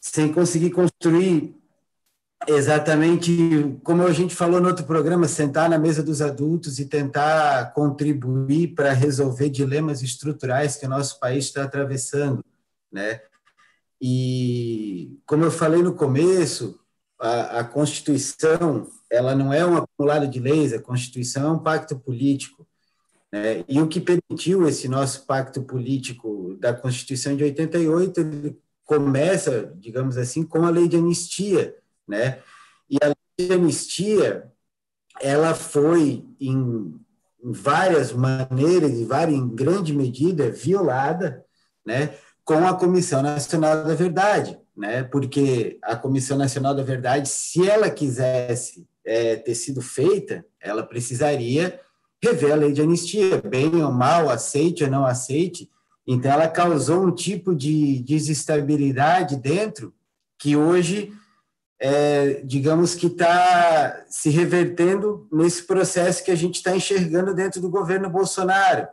[0.00, 1.56] Sem conseguir construir
[2.48, 7.72] exatamente como a gente falou no outro programa, sentar na mesa dos adultos e tentar
[7.74, 12.44] contribuir para resolver dilemas estruturais que o nosso país está atravessando,
[12.90, 13.20] né?
[14.00, 16.80] E como eu falei no começo,
[17.20, 21.98] a, a Constituição ela não é um acumulado de leis, a Constituição é um pacto
[21.98, 22.66] político.
[23.32, 23.64] Né?
[23.68, 30.16] E o que permitiu esse nosso pacto político da Constituição de 88 ele começa, digamos
[30.16, 31.76] assim, com a lei de anistia.
[32.06, 32.40] Né?
[32.88, 34.50] E a lei de anistia
[35.20, 36.94] ela foi, em,
[37.42, 41.44] em várias maneiras, em, várias, em grande medida, violada
[41.84, 42.14] né?
[42.44, 44.58] com a Comissão Nacional da Verdade.
[44.76, 45.02] Né?
[45.02, 51.80] Porque a Comissão Nacional da Verdade, se ela quisesse é, ter sido feita, ela precisaria
[52.22, 55.68] rever a lei de anistia, bem ou mal, aceite ou não aceite.
[56.06, 59.92] Então, ela causou um tipo de desestabilidade dentro
[60.38, 61.12] que hoje,
[61.80, 67.68] é, digamos que está se revertendo nesse processo que a gente está enxergando dentro do
[67.68, 68.86] governo Bolsonaro.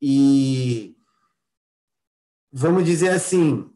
[0.00, 0.96] E,
[2.50, 3.68] vamos dizer assim,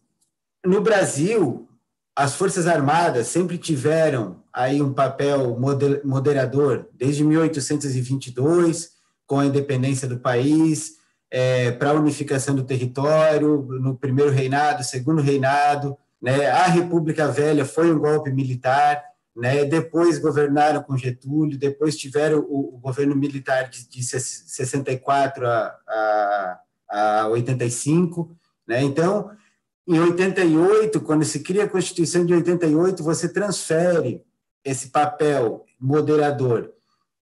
[0.65, 1.69] no Brasil,
[2.17, 5.59] as Forças Armadas sempre tiveram aí um papel
[6.05, 8.91] moderador, desde 1822,
[9.27, 10.97] com a independência do país,
[11.31, 17.65] é, para a unificação do território, no primeiro reinado, segundo reinado, né, a República Velha
[17.65, 19.03] foi um golpe militar,
[19.35, 25.75] né, depois governaram com Getúlio, depois tiveram o, o governo militar de, de 64 a,
[25.89, 28.37] a, a 85,
[28.69, 29.31] né, então
[29.89, 34.23] em 88, quando se cria a Constituição de 88, você transfere
[34.65, 36.73] esse papel moderador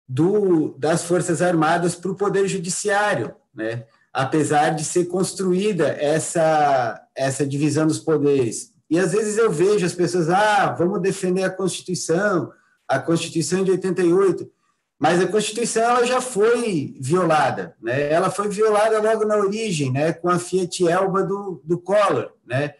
[0.08, 3.84] do, das Forças Armadas para o Poder Judiciário, né?
[4.12, 8.72] apesar de ser construída essa, essa divisão dos poderes.
[8.90, 12.50] E às vezes eu vejo as pessoas, ah, vamos defender a Constituição,
[12.86, 14.50] a Constituição de 88,
[14.98, 18.10] mas a Constituição ela já foi violada, né?
[18.10, 20.12] Ela foi violada logo na origem, né?
[20.12, 22.74] Com a Fiat Elba do, do Collor, né?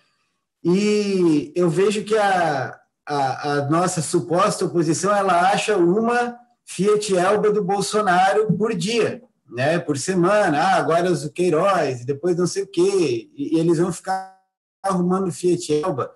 [0.65, 2.77] E eu vejo que a,
[3.09, 9.79] a, a nossa suposta oposição ela acha uma Fiat Elba do Bolsonaro por dia, né?
[9.79, 10.61] Por semana.
[10.61, 14.37] Ah, agora os Queiroz, depois não sei o quê, e, eles vão ficar
[14.83, 16.11] arrumando Fiat Elba.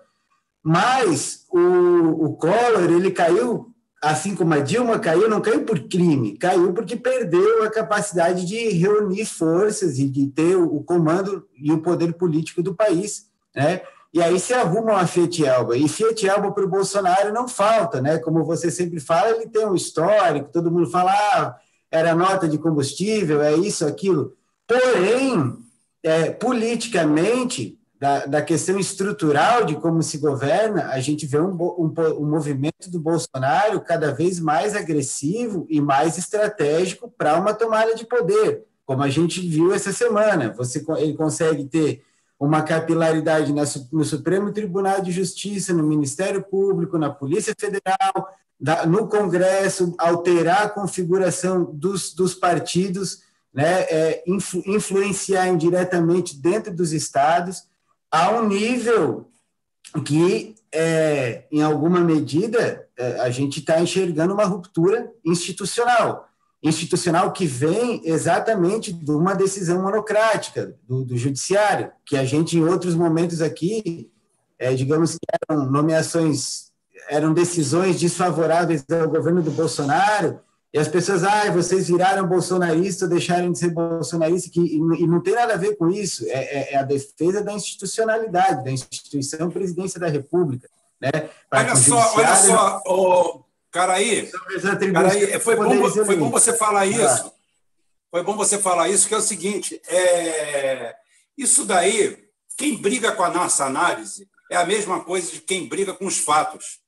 [0.63, 3.73] Mas o, o Collor ele caiu
[4.03, 8.69] assim como a Dilma caiu, não caiu por crime, caiu porque perdeu a capacidade de
[8.71, 13.81] reunir forças e de ter o comando e o poder político do país, né?
[14.13, 15.75] E aí se arruma uma Fiat Elba.
[15.75, 18.19] E Fiat Elba para o Bolsonaro não falta, né?
[18.19, 21.55] Como você sempre fala, ele tem um histórico, todo mundo fala, ah,
[21.89, 24.33] era nota de combustível, é isso, aquilo.
[24.67, 25.57] Porém,
[26.03, 31.93] é, politicamente, da, da, questão estrutural de como se governa, a gente vê um, um,
[32.19, 38.05] um, movimento do Bolsonaro cada vez mais agressivo e mais estratégico para uma tomada de
[38.05, 40.53] poder, como a gente viu essa semana.
[40.57, 42.03] Você, ele consegue ter
[42.43, 43.53] uma capilaridade
[43.89, 48.35] no Supremo Tribunal de Justiça, no Ministério Público, na Polícia Federal,
[48.85, 53.21] no Congresso, alterar a configuração dos, dos partidos,
[53.53, 57.63] né, é, influ, influenciar indiretamente dentro dos estados
[58.11, 59.29] a um nível
[60.05, 66.27] que, é, em alguma medida, é, a gente está enxergando uma ruptura institucional.
[66.63, 72.63] Institucional que vem exatamente de uma decisão monocrática do, do judiciário, que a gente, em
[72.63, 74.09] outros momentos aqui,
[74.57, 76.71] é, digamos que eram nomeações,
[77.09, 80.39] eram decisões desfavoráveis ao governo do Bolsonaro,
[80.73, 85.35] e as pessoas, ah, vocês viraram bolsonaristas, deixaram de ser bolsonaristas, que, e não tem
[85.35, 89.99] nada a ver com isso, é, é, é a defesa da institucionalidade, da instituição presidência
[89.99, 90.67] da República.
[90.99, 91.29] Né?
[91.51, 93.41] Olha só, olha só, oh,
[93.73, 94.31] Caraí,
[94.93, 97.33] Caraí foi, bom, foi bom você falar isso.
[98.11, 100.95] Foi bom você falar isso, que é o seguinte, é,
[101.35, 105.91] isso daí, quem briga com a nossa análise é a mesma coisa de quem briga
[105.95, 106.79] com os fatos.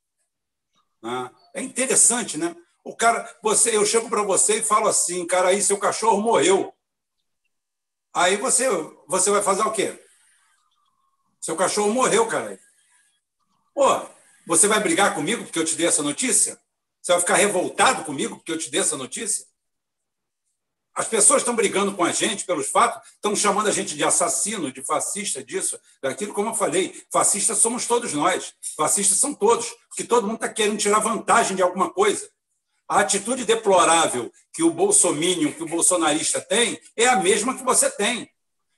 [1.02, 1.32] Né?
[1.56, 2.56] É interessante, né?
[2.84, 6.72] O cara, você, eu chego para você e falo assim, cara, aí seu cachorro morreu.
[8.14, 8.68] Aí você,
[9.08, 10.00] você vai fazer o quê?
[11.42, 12.60] Seu cachorro morreu, cara.
[13.74, 14.06] Pô,
[14.46, 16.64] você vai brigar comigo porque eu te dei essa notícia?
[17.06, 19.46] Você vai ficar revoltado comigo porque eu te dei essa notícia?
[20.92, 24.72] As pessoas estão brigando com a gente pelos fatos, estão chamando a gente de assassino,
[24.72, 27.00] de fascista, disso, daquilo, como eu falei.
[27.14, 28.56] Fascistas somos todos nós.
[28.76, 32.28] Fascistas são todos, porque todo mundo está querendo tirar vantagem de alguma coisa.
[32.90, 37.88] A atitude deplorável que o bolsominion, que o bolsonarista tem, é a mesma que você
[37.92, 38.28] tem.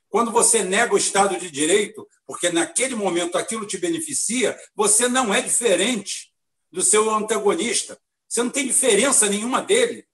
[0.09, 5.33] Quando você nega o Estado de Direito, porque naquele momento aquilo te beneficia, você não
[5.33, 6.33] é diferente
[6.69, 7.97] do seu antagonista.
[8.27, 10.05] Você não tem diferença nenhuma dele.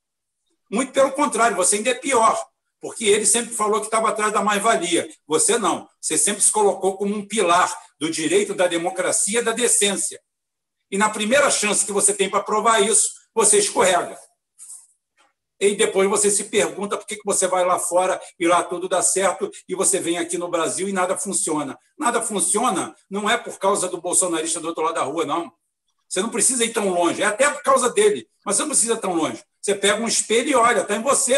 [0.70, 2.42] Muito pelo contrário, você ainda é pior,
[2.80, 5.10] porque ele sempre falou que estava atrás da mais-valia.
[5.28, 5.88] Você não.
[6.02, 10.20] Você sempre se colocou como um pilar do direito, da democracia, da decência.
[10.92, 14.18] E na primeira chance que você tem para provar isso, você escorrega.
[15.60, 19.02] E depois você se pergunta por que você vai lá fora e lá tudo dá
[19.02, 21.80] certo e você vem aqui no Brasil e nada funciona.
[21.98, 25.54] Nada funciona não é por causa do bolsonarista do outro lado da rua, não.
[26.14, 28.94] Você não precisa ir tão longe, é até por causa dele, mas você não precisa
[28.94, 29.44] ir tão longe.
[29.60, 31.34] Você pega um espelho e olha, está em você.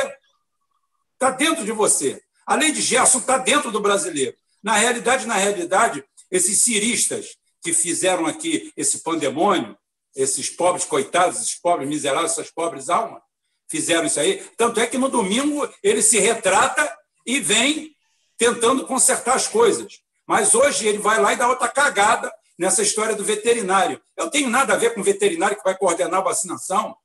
[1.13, 2.21] Está dentro de você.
[2.45, 4.36] A lei de Gerson está dentro do brasileiro.
[4.61, 9.78] Na realidade, na realidade, esses ciristas que fizeram aqui esse pandemônio,
[10.13, 13.21] esses pobres coitados, esses pobres miseráveis, essas pobres almas,
[13.69, 14.43] fizeram isso aí.
[14.57, 16.93] Tanto é que no domingo ele se retrata
[17.26, 17.95] e vem
[18.38, 20.01] tentando consertar as coisas.
[20.28, 24.01] Mas hoje ele vai lá e dá outra cagada nessa história do veterinário.
[24.16, 26.95] Eu tenho nada a ver com o veterinário que vai coordenar a vacinação.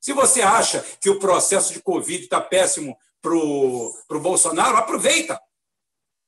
[0.00, 5.40] Se você acha que o processo de Covid está péssimo para o Bolsonaro, aproveita.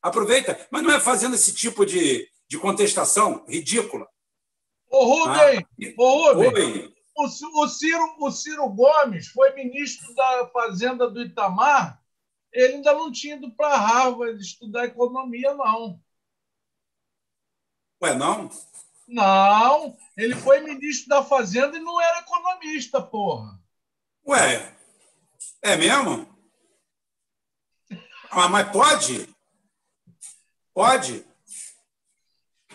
[0.02, 0.66] Aproveita.
[0.70, 4.08] Mas não é fazendo esse tipo de, de contestação ridícula.
[4.90, 7.24] Ô, Rubem, ah, ô, Rubem o,
[7.62, 12.00] o, Ciro, o Ciro Gomes foi ministro da Fazenda do Itamar,
[12.52, 16.00] ele ainda não tinha ido para Harvard estudar economia, não.
[18.02, 18.50] Ué, não?
[19.06, 23.58] Não, ele foi ministro da Fazenda e não era economista, porra.
[24.26, 24.74] Ué,
[25.62, 26.28] é mesmo?
[28.30, 29.28] Ah, mas pode?
[30.74, 31.26] Pode?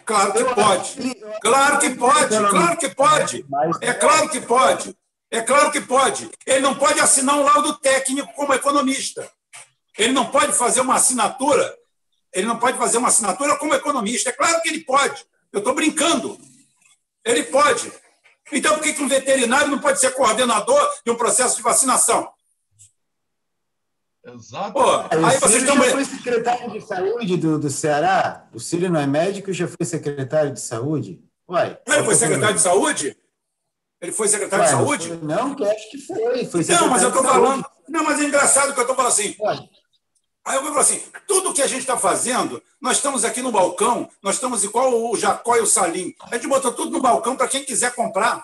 [0.06, 1.16] Claro que pode.
[1.40, 3.46] Claro que pode, claro que pode.
[3.82, 4.98] É claro que pode.
[5.32, 6.30] É claro que pode.
[6.46, 9.32] Ele não pode assinar um laudo técnico como economista.
[9.98, 11.76] Ele não pode fazer uma assinatura.
[12.34, 14.30] Ele não pode fazer uma assinatura como economista.
[14.30, 15.26] É claro que ele pode.
[15.52, 16.40] Eu estou brincando.
[17.24, 17.92] Ele pode.
[18.52, 22.32] Então, por que um veterinário não pode ser coordenador de um processo de vacinação?
[24.26, 24.74] Exato.
[24.74, 25.76] Pô, aí vocês estão...
[25.76, 28.48] já foi secretário de saúde do, do Ceará?
[28.54, 31.22] O Círio não é médico e já foi secretário de saúde?
[31.50, 33.18] Uai, ele foi secretário de saúde?
[34.02, 35.26] Ele foi secretário Uai, de saúde?
[35.26, 36.46] Não, que acho que foi.
[36.46, 37.66] foi não, mas eu estou falando.
[37.88, 39.36] Não, mas é engraçado que eu estou falando assim.
[39.40, 39.60] Uai.
[40.46, 44.10] Aí eu falar assim: tudo que a gente está fazendo, nós estamos aqui no balcão,
[44.22, 46.14] nós estamos igual o Jacó e o Salim.
[46.30, 48.44] A gente botou tudo no balcão para quem quiser comprar.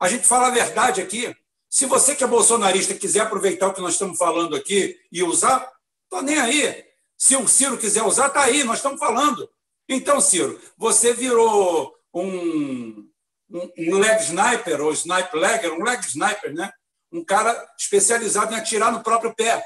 [0.00, 1.34] A gente fala a verdade aqui.
[1.70, 5.70] Se você que é bolsonarista quiser aproveitar o que nós estamos falando aqui e usar,
[6.04, 6.84] estou nem aí.
[7.16, 9.48] Se o Ciro quiser usar, está aí, nós estamos falando.
[9.88, 13.08] Então, Ciro, você virou um,
[13.50, 16.72] um, um leg sniper, ou sniper legger, um leg sniper, né?
[17.12, 19.64] um cara especializado em atirar no próprio pé.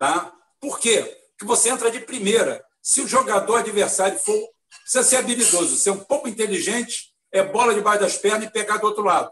[0.00, 0.32] Tá?
[0.58, 1.02] Por quê?
[1.32, 2.64] Porque você entra de primeira.
[2.82, 4.48] Se o jogador adversário for,
[4.80, 8.86] precisa ser habilidoso, ser um pouco inteligente, é bola debaixo das pernas e pegar do
[8.86, 9.30] outro lado.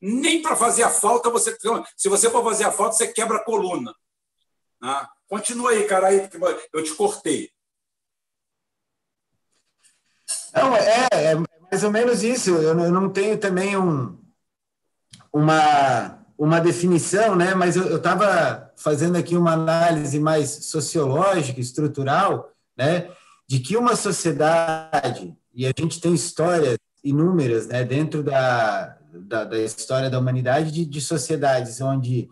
[0.00, 1.54] Nem para fazer a falta, você.
[1.94, 3.94] Se você for fazer a falta, você quebra a coluna.
[4.80, 5.10] Tá?
[5.28, 6.30] Continua aí, cara, aí,
[6.72, 7.52] eu te cortei.
[10.54, 11.34] Não, é, é
[11.70, 12.56] mais ou menos isso.
[12.56, 14.18] Eu não tenho também um,
[15.30, 17.54] uma, uma definição, né?
[17.54, 23.10] mas eu estava fazendo aqui uma análise mais sociológica, estrutural, né?
[23.46, 27.84] de que uma sociedade, e a gente tem histórias inúmeras né?
[27.84, 32.26] dentro da, da, da história da humanidade, de, de sociedades onde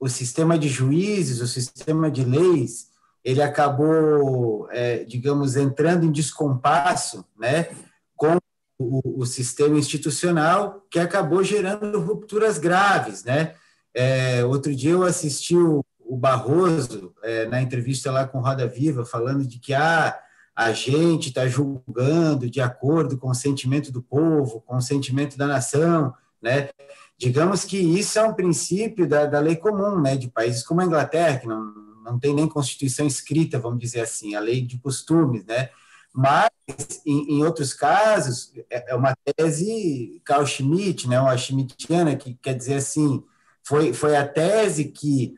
[0.00, 2.86] o sistema de juízes, o sistema de leis,
[3.22, 7.68] ele acabou, é, digamos, entrando em descompasso, né,
[8.16, 8.38] com
[9.04, 13.54] o, o, sistema institucional, que acabou gerando rupturas graves, né.
[13.94, 19.04] É, outro dia eu assisti o, o Barroso é, na entrevista lá com Roda Viva,
[19.04, 20.18] falando de que ah,
[20.54, 25.46] a gente está julgando de acordo com o sentimento do povo, com o sentimento da
[25.46, 26.68] nação, né?
[27.18, 30.16] Digamos que isso é um princípio da, da lei comum, né?
[30.16, 34.34] De países como a Inglaterra, que não não tem nem constituição escrita, vamos dizer assim,
[34.34, 35.70] a lei de costumes, né?
[36.14, 36.50] Mas,
[37.06, 42.54] em, em outros casos, é, é uma tese Carl Schmitt, né, uma schmittiana, que quer
[42.54, 43.24] dizer assim,
[43.64, 45.34] foi, foi a tese que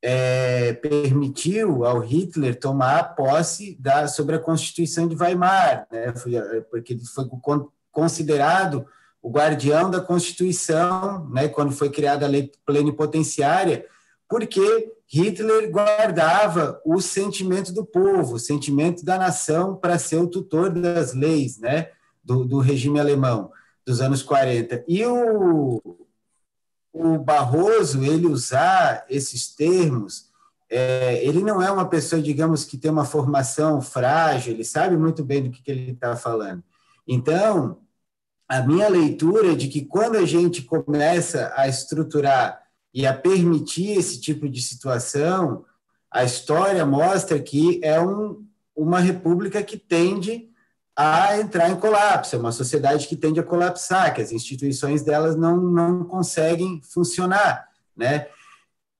[0.00, 6.12] é, permitiu ao Hitler tomar posse da, sobre a Constituição de Weimar, né,
[6.70, 7.24] porque ele foi
[7.90, 8.86] considerado
[9.20, 13.86] o guardião da Constituição, né, quando foi criada a lei plenipotenciária,
[14.28, 20.70] porque Hitler guardava o sentimento do povo, o sentimento da nação para ser o tutor
[20.70, 21.90] das leis né,
[22.24, 23.52] do, do regime alemão
[23.84, 24.82] dos anos 40.
[24.88, 25.82] E o,
[26.90, 30.30] o Barroso, ele usar esses termos,
[30.70, 35.22] é, ele não é uma pessoa, digamos, que tem uma formação frágil, ele sabe muito
[35.22, 36.64] bem do que, que ele está falando.
[37.06, 37.82] Então,
[38.48, 42.61] a minha leitura é de que quando a gente começa a estruturar
[42.94, 45.64] e a permitir esse tipo de situação,
[46.10, 48.44] a história mostra que é um,
[48.76, 50.48] uma república que tende
[50.94, 55.34] a entrar em colapso, é uma sociedade que tende a colapsar, que as instituições delas
[55.34, 57.66] não, não conseguem funcionar,
[57.96, 58.26] né?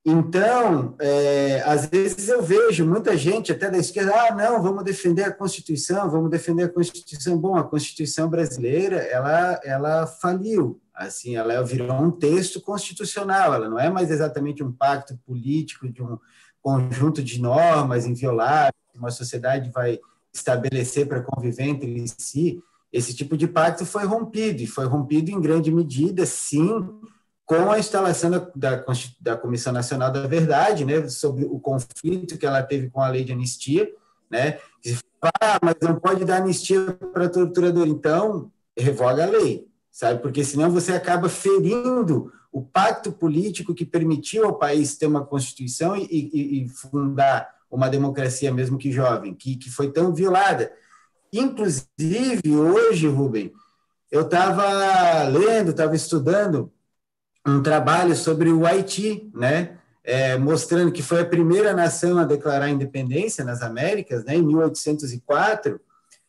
[0.05, 5.23] Então, é, às vezes eu vejo muita gente, até da esquerda, ah, não, vamos defender
[5.23, 7.37] a Constituição, vamos defender a Constituição.
[7.37, 13.79] Bom, a Constituição brasileira, ela, ela faliu, assim, ela virou um texto constitucional, ela não
[13.79, 16.17] é mais exatamente um pacto político de um
[16.61, 19.99] conjunto de normas invioláveis que uma sociedade vai
[20.33, 22.61] estabelecer para conviver entre si.
[22.91, 26.89] Esse tipo de pacto foi rompido, e foi rompido em grande medida, sim,
[27.57, 28.83] com a instalação da, da,
[29.19, 33.23] da Comissão Nacional da Verdade, né, sobre o conflito que ela teve com a lei
[33.23, 33.89] de anistia,
[34.29, 34.57] né,
[35.41, 40.21] ah, mas não pode dar anistia para torturador, então revoga a lei, sabe?
[40.21, 45.95] Porque senão você acaba ferindo o pacto político que permitiu ao país ter uma constituição
[45.95, 50.71] e, e, e fundar uma democracia, mesmo que jovem, que, que foi tão violada.
[51.31, 53.51] Inclusive, hoje, Rubem,
[54.11, 56.71] eu estava lendo, estava estudando
[57.45, 59.77] um trabalho sobre o Haiti, né?
[60.03, 65.79] É, mostrando que foi a primeira nação a declarar independência nas Américas, né, em 1804,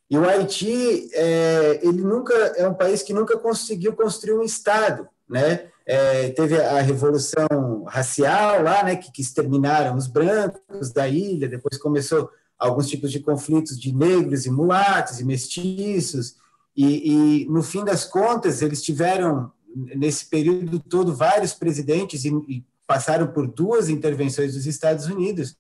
[0.09, 5.09] e o Haiti, é, ele nunca é um país que nunca conseguiu construir um estado,
[5.29, 5.67] né?
[5.87, 11.49] É, teve a revolução racial lá, né, que, que, exterminaram os brancos da ilha.
[11.49, 16.37] Depois começou alguns tipos de conflitos de negros e mulatos e mestiços.
[16.77, 22.65] E, e no fim das contas, eles tiveram nesse período todo, vários presidentes e, e
[22.87, 25.57] passaram por duas intervenções dos Estados Unidos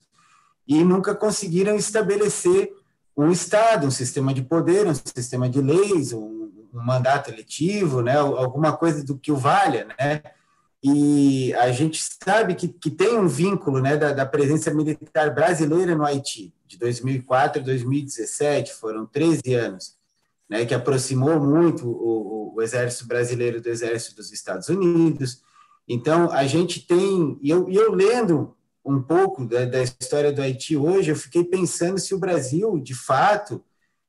[0.67, 2.73] e nunca conseguiram estabelecer
[3.17, 8.17] um Estado, um sistema de poder, um sistema de leis, um, um mandato eletivo, né,
[8.17, 10.23] alguma coisa do que o valha, né?
[10.87, 15.95] E a gente sabe que, que tem um vínculo né, da, da presença militar brasileira
[15.95, 19.97] no Haiti, de 2004 a 2017, foram 13 anos,
[20.55, 25.43] né, que aproximou muito o, o, o exército brasileiro do exército dos Estados Unidos.
[25.89, 28.55] Então, a gente tem, e eu, eu lendo
[28.85, 32.95] um pouco da, da história do Haiti hoje, eu fiquei pensando se o Brasil, de
[32.95, 33.65] fato,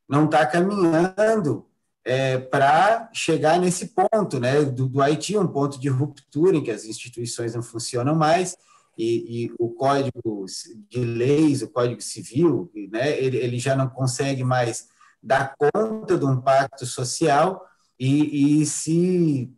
[0.07, 1.65] não está caminhando
[2.03, 6.69] é, para chegar nesse ponto, né, do, do, Haiti, um ponto de ruptura em que
[6.69, 8.55] as instituições não funcionam mais
[8.95, 10.45] e, e o código
[10.89, 14.93] de leis, o código civil, né, ele, ele, já não consegue mais
[15.25, 17.65] dar conta de um pacto social
[17.99, 19.51] e, e se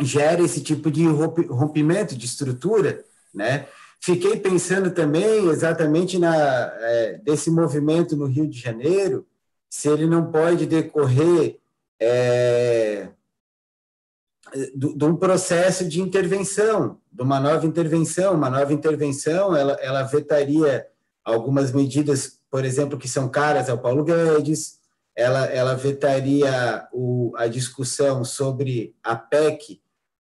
[0.00, 3.68] gera esse tipo de rompimento de estrutura, né?
[4.02, 9.26] Fiquei pensando também exatamente na é, desse movimento no Rio de Janeiro,
[9.68, 11.58] se ele não pode decorrer
[12.00, 13.10] é,
[14.74, 18.34] de um processo de intervenção, de uma nova intervenção.
[18.34, 20.86] Uma nova intervenção, ela, ela vetaria
[21.24, 24.79] algumas medidas, por exemplo, que são caras ao Paulo Guedes,
[25.20, 29.78] ela, ela vetaria o, a discussão sobre a PEC,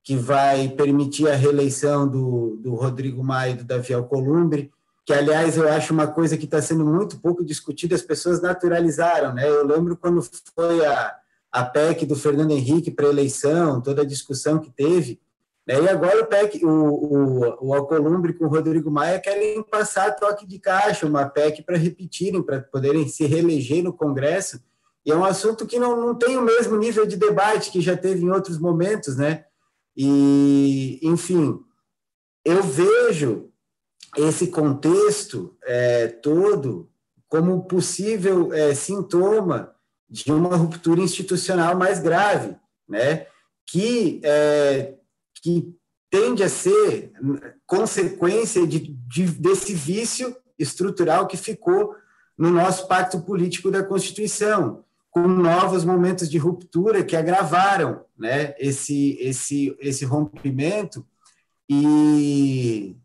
[0.03, 4.72] que vai permitir a reeleição do, do Rodrigo Maia e do Davi Alcolumbre,
[5.03, 9.34] que, aliás, eu acho uma coisa que está sendo muito pouco discutida, as pessoas naturalizaram.
[9.34, 9.49] Né?
[9.49, 10.22] Eu lembro quando
[10.53, 11.15] foi a,
[11.52, 15.20] a PEC do Fernando Henrique para eleição, toda a discussão que teve.
[15.65, 15.82] Né?
[15.82, 20.45] E agora o, PEC, o, o, o Alcolumbre com o Rodrigo Maia querem passar toque
[20.45, 24.61] de caixa, uma PEC para repetirem, para poderem se reeleger no Congresso.
[25.06, 27.96] E é um assunto que não, não tem o mesmo nível de debate que já
[27.96, 29.46] teve em outros momentos, né?
[29.96, 31.60] E, enfim,
[32.46, 33.50] eu vejo
[34.18, 36.90] esse contexto é, todo
[37.28, 39.76] como possível é, sintoma
[40.10, 42.56] de uma ruptura institucional mais grave,
[42.88, 43.28] né?
[43.66, 44.94] que, é,
[45.42, 45.76] que
[46.10, 47.12] tende a ser
[47.66, 51.96] consequência de, de, desse vício estrutural que ficou
[52.38, 59.15] no nosso pacto político da Constituição, com novos momentos de ruptura que agravaram né, esse,
[59.22, 61.06] esse, esse rompimento
[61.69, 62.98] e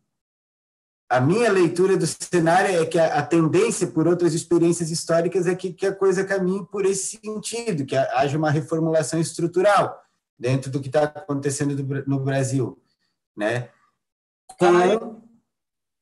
[1.07, 5.55] a minha leitura do cenário é que a, a, tendência por outras experiências históricas é
[5.55, 10.03] que, que, a coisa caminhe por esse sentido, que haja uma reformulação estrutural
[10.39, 12.81] dentro do que está acontecendo do, no Brasil,
[13.37, 13.69] né?
[14.59, 15.21] Com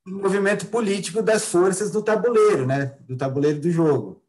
[0.06, 2.96] o movimento político das forças do tabuleiro, né?
[3.00, 4.22] Do tabuleiro do jogo.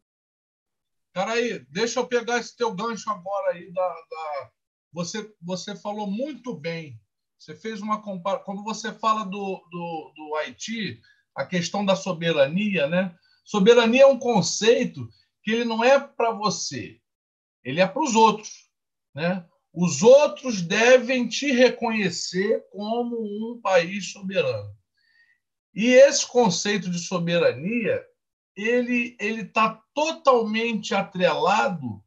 [1.18, 4.50] Peraí, deixa eu pegar esse teu gancho agora aí da, da...
[4.92, 6.96] Você, você falou muito bem
[7.36, 8.44] você fez uma comparação.
[8.44, 11.00] Quando você fala do, do, do Haiti,
[11.34, 13.14] a questão da soberania, né?
[13.44, 15.08] Soberania é um conceito
[15.42, 17.00] que ele não é para você,
[17.64, 18.70] ele é para os outros,
[19.14, 19.46] né?
[19.72, 24.72] Os outros devem te reconhecer como um país soberano.
[25.74, 28.04] E esse conceito de soberania,
[28.58, 32.02] ele está totalmente atrelado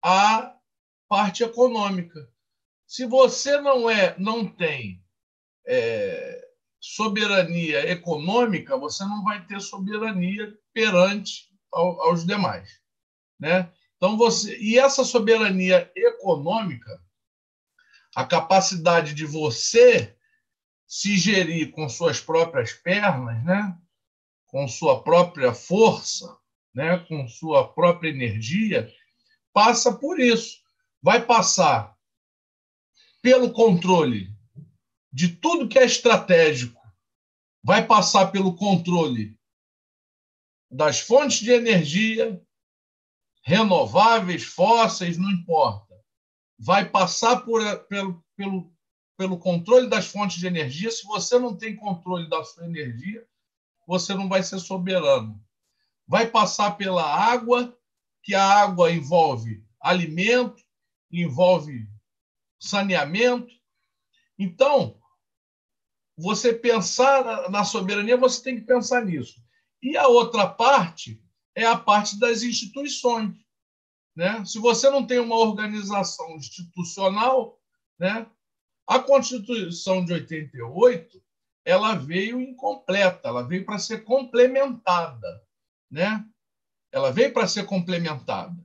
[0.00, 0.54] à
[1.08, 2.30] parte econômica.
[2.86, 5.04] Se você não é, não tem
[5.66, 6.48] é,
[6.80, 12.80] soberania econômica, você não vai ter soberania perante ao, aos demais,
[13.38, 13.72] né?
[13.96, 17.02] Então você e essa soberania econômica,
[18.14, 20.16] a capacidade de você
[20.86, 23.76] se gerir com suas próprias pernas, né?
[24.52, 26.38] Com sua própria força,
[26.72, 26.98] né?
[27.08, 28.88] Com sua própria energia,
[29.52, 30.60] passa por isso.
[31.02, 31.96] Vai passar
[33.20, 34.28] pelo controle
[35.12, 36.80] de tudo que é estratégico,
[37.62, 39.38] vai passar pelo controle
[40.70, 42.40] das fontes de energia,
[43.42, 45.94] renováveis, fósseis, não importa.
[46.58, 48.72] Vai passar por, pelo, pelo,
[49.16, 50.90] pelo controle das fontes de energia.
[50.90, 53.26] Se você não tem controle da sua energia,
[53.86, 55.40] você não vai ser soberano.
[56.06, 57.76] Vai passar pela água,
[58.22, 60.62] que a água envolve alimento,
[61.10, 61.88] envolve
[62.58, 63.52] saneamento.
[64.38, 65.00] Então,
[66.16, 69.42] você pensar na soberania, você tem que pensar nisso.
[69.82, 71.20] E a outra parte
[71.54, 73.34] é a parte das instituições.
[74.14, 74.44] Né?
[74.44, 77.58] Se você não tem uma organização institucional,
[77.98, 78.26] né?
[78.86, 81.21] a Constituição de 88
[81.64, 85.46] ela veio incompleta, ela veio para ser complementada.
[85.90, 86.24] Né?
[86.90, 88.56] Ela veio para ser complementada.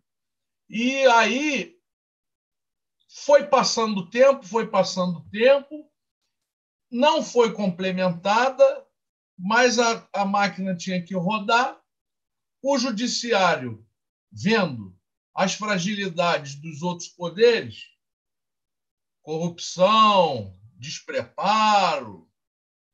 [0.69, 1.77] E aí
[3.07, 5.89] foi passando o tempo, foi passando o tempo,
[6.91, 8.85] não foi complementada,
[9.37, 11.79] mas a, a máquina tinha que rodar.
[12.61, 13.85] O judiciário,
[14.31, 14.97] vendo
[15.33, 17.83] as fragilidades dos outros poderes,
[19.21, 22.26] corrupção, despreparo,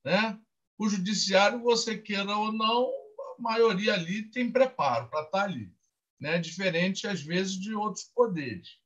[0.03, 0.39] né?
[0.77, 5.71] O judiciário, você queira ou não, a maioria ali tem preparo para estar tá ali,
[6.19, 6.38] né?
[6.39, 8.77] Diferente às vezes de outros poderes.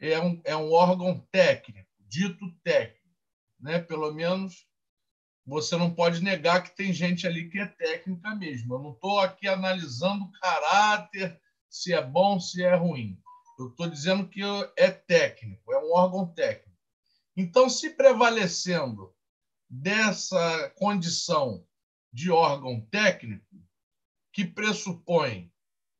[0.00, 3.04] É um, é um órgão técnico, dito técnico,
[3.60, 3.78] né?
[3.78, 4.66] Pelo menos
[5.46, 8.74] você não pode negar que tem gente ali que é técnica mesmo.
[8.74, 11.38] Eu não estou aqui analisando o caráter,
[11.68, 13.20] se é bom, se é ruim.
[13.58, 14.40] Eu estou dizendo que
[14.76, 16.74] é técnico, é um órgão técnico.
[17.36, 19.13] Então, se prevalecendo
[19.68, 21.66] dessa condição
[22.12, 23.44] de órgão técnico,
[24.32, 25.50] que pressupõe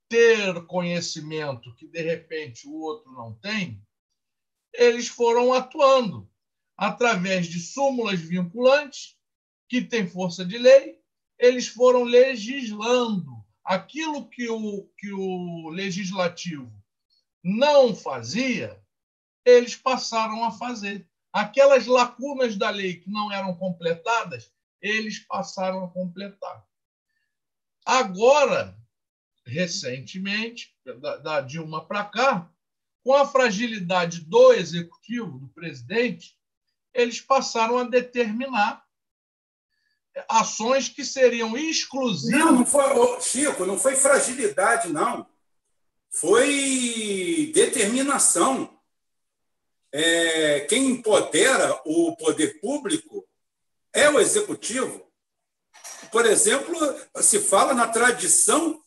[0.09, 3.83] ter conhecimento que, de repente, o outro não tem,
[4.73, 6.31] eles foram atuando
[6.77, 9.17] através de súmulas vinculantes
[9.69, 11.01] que têm força de lei,
[11.39, 16.73] eles foram legislando aquilo que o, que o legislativo
[17.43, 18.83] não fazia,
[19.45, 21.09] eles passaram a fazer.
[21.35, 26.65] Aquelas lacunas da lei que não eram completadas, eles passaram a completar.
[27.85, 28.79] Agora,
[29.45, 30.73] recentemente,
[31.25, 32.49] da, Dilma para cá,
[33.03, 36.39] com a fragilidade do executivo, do presidente,
[36.95, 38.85] eles passaram a determinar
[40.29, 42.39] ações que seriam exclusivas.
[42.39, 45.27] Não, não foi, Chico, não foi fragilidade, não.
[46.09, 48.74] Foi determinação.
[49.97, 53.25] É, quem empodera o poder público
[53.93, 55.09] é o executivo.
[56.11, 56.77] Por exemplo,
[57.23, 58.83] se fala na tradição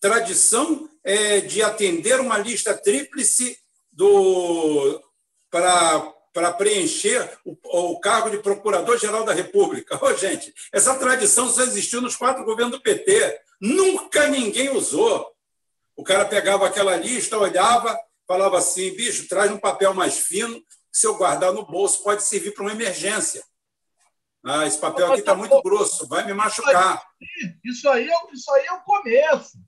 [0.00, 3.58] tradição é, de atender uma lista tríplice
[3.92, 5.02] do
[5.50, 9.98] para para preencher o, o, cargo de Procurador-Geral da República.
[10.00, 13.40] Oh, gente, essa tradição só existiu nos quatro governos do PT.
[13.60, 15.34] Nunca ninguém usou.
[15.96, 17.98] O cara pegava aquela lista, olhava,
[18.28, 22.52] falava assim: bicho, traz um papel mais fino, se eu guardar no bolso, pode servir
[22.52, 23.42] para uma emergência.
[24.44, 27.02] Ah, esse papel aqui está muito grosso, vai me machucar.
[27.64, 29.58] Isso aí, é, isso aí é o começo.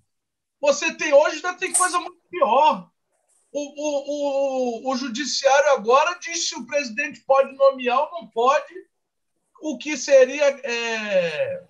[0.61, 2.89] Você tem hoje, ainda tem coisa muito pior.
[3.53, 8.73] O, o, o, o judiciário agora diz se o presidente pode nomear ou não pode,
[9.61, 11.65] o que seria é,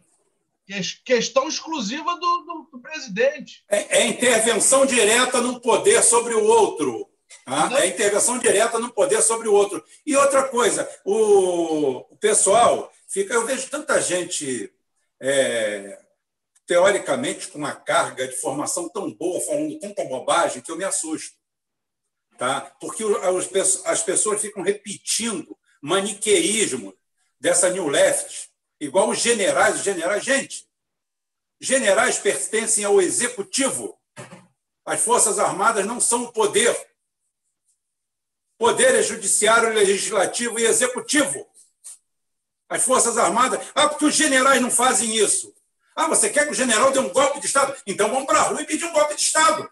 [1.05, 3.64] questão exclusiva do, do, do presidente.
[3.68, 7.09] É, é, intervenção direta no poder sobre o outro.
[7.44, 7.80] Tá?
[7.80, 9.82] É intervenção direta no poder sobre o outro.
[10.06, 13.34] E outra coisa, o, o pessoal fica.
[13.34, 14.72] Eu vejo tanta gente.
[15.20, 15.98] É,
[16.66, 21.40] teoricamente, com uma carga de formação tão boa, falando tanta bobagem, que eu me assusto
[22.40, 22.62] tá?
[22.80, 23.05] porque
[23.84, 26.97] as pessoas ficam repetindo maniqueísmo
[27.38, 28.49] dessa New Left,
[28.81, 29.77] igual os generais.
[29.77, 30.66] Os generais, gente,
[31.61, 33.98] generais pertencem ao executivo.
[34.85, 36.74] As Forças Armadas não são o poder.
[38.59, 41.47] Poder é judiciário, legislativo e executivo.
[42.69, 43.61] As Forças Armadas.
[43.74, 45.55] Ah, porque os generais não fazem isso.
[45.94, 47.77] Ah, você quer que o general dê um golpe de Estado?
[47.86, 49.70] Então vamos para a rua e pedir um golpe de Estado.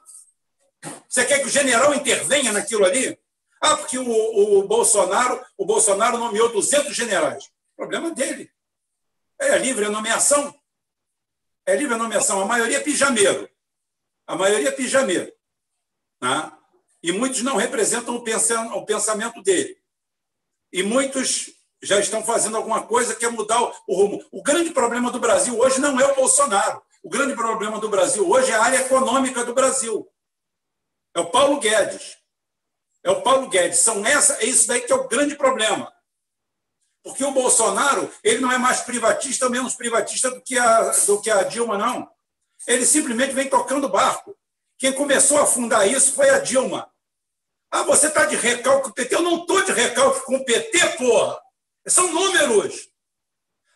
[1.08, 3.18] Você quer que o general intervenha naquilo ali?
[3.60, 7.50] Ah, porque o, o Bolsonaro, o Bolsonaro nomeou 200 generais.
[7.76, 8.50] Problema dele.
[9.40, 10.54] É livre a nomeação.
[11.66, 12.40] É livre a nomeação.
[12.40, 13.48] A maioria é pijameiro.
[14.26, 15.32] A maioria é pijameiro.
[16.20, 16.52] Né?
[17.02, 19.78] E muitos não representam o pensamento dele.
[20.72, 21.50] E muitos
[21.82, 24.24] já estão fazendo alguma coisa que é mudar o rumo.
[24.32, 26.82] O grande problema do Brasil hoje não é o Bolsonaro.
[27.02, 30.08] O grande problema do Brasil hoje é a área econômica do Brasil.
[31.14, 32.18] É o Paulo Guedes.
[33.04, 33.78] É o Paulo Guedes.
[33.78, 35.92] São essa, é isso daí que é o grande problema.
[37.08, 41.30] Porque o Bolsonaro ele não é mais privatista menos privatista do que a, do que
[41.30, 42.06] a Dilma, não.
[42.66, 44.36] Ele simplesmente vem tocando barco.
[44.76, 46.92] Quem começou a fundar isso foi a Dilma.
[47.70, 49.14] Ah, você está de recalque com o PT?
[49.14, 51.40] Eu não estou de recalque com o PT, porra.
[51.86, 52.90] São números.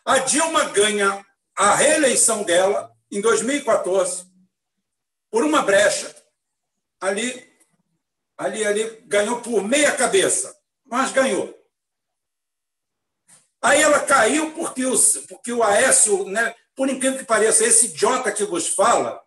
[0.05, 4.27] A Dilma ganha a reeleição dela em 2014
[5.31, 6.15] por uma brecha
[7.01, 7.51] ali,
[8.37, 10.55] ali, ali, ganhou por meia cabeça,
[10.85, 11.62] mas ganhou.
[13.63, 14.93] Aí ela caiu porque o,
[15.29, 19.23] porque o Aécio, né, por incrível que pareça, esse idiota que vos fala,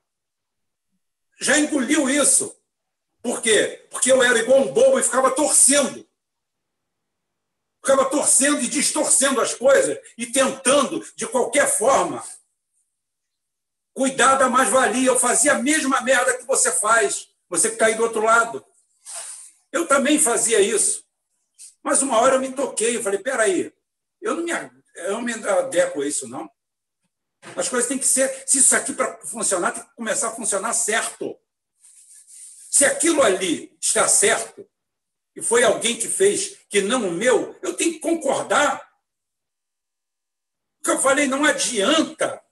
[1.41, 2.55] já engoliu isso.
[3.23, 3.87] Por quê?
[3.91, 6.07] Porque eu era igual um bobo e ficava torcendo.
[7.83, 12.23] Ficava torcendo e distorcendo as coisas e tentando, de qualquer forma,
[13.95, 15.09] cuidar da mais-valia.
[15.09, 17.31] Eu fazia a mesma merda que você faz.
[17.49, 18.63] Você que está aí do outro lado.
[19.73, 21.05] Eu também fazia isso.
[21.83, 23.73] Mas uma hora eu me toquei, eu falei, peraí,
[24.27, 24.53] eu não me,
[24.97, 26.51] eu me adequo a isso, não.
[27.55, 28.45] As coisas têm que ser.
[28.45, 31.39] Se isso aqui para funcionar, tem que começar a funcionar certo.
[32.69, 34.69] Se aquilo ali está certo,
[35.35, 38.85] e foi alguém que fez que não o meu, eu tenho que concordar.
[40.81, 42.43] O que eu falei, não adianta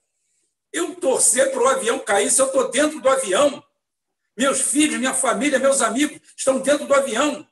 [0.73, 3.65] eu torcer para o avião cair se eu estou dentro do avião.
[4.37, 7.49] Meus filhos, minha família, meus amigos estão dentro do avião.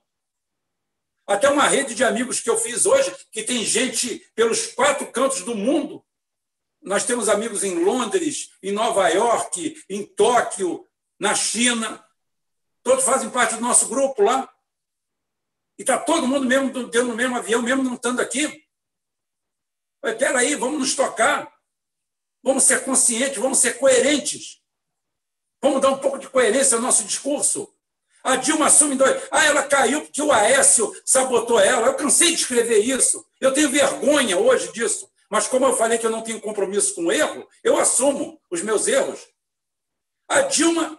[1.26, 5.42] Até uma rede de amigos que eu fiz hoje, que tem gente pelos quatro cantos
[5.42, 6.04] do mundo.
[6.80, 10.86] Nós temos amigos em Londres, em Nova York, em Tóquio,
[11.18, 12.04] na China.
[12.82, 14.52] Todos fazem parte do nosso grupo lá.
[15.78, 18.66] E está todo mundo mesmo dentro do mesmo avião, mesmo não estando aqui.
[20.02, 21.52] Mas peraí, vamos nos tocar.
[22.42, 24.60] Vamos ser conscientes, vamos ser coerentes.
[25.60, 27.72] Vamos dar um pouco de coerência ao nosso discurso.
[28.22, 29.22] A Dilma assume dois.
[29.30, 31.88] Ah, ela caiu porque o Aécio sabotou ela.
[31.88, 33.26] Eu cansei de escrever isso.
[33.40, 35.10] Eu tenho vergonha hoje disso.
[35.28, 38.62] Mas como eu falei que eu não tenho compromisso com o erro, eu assumo os
[38.62, 39.26] meus erros.
[40.28, 40.98] A Dilma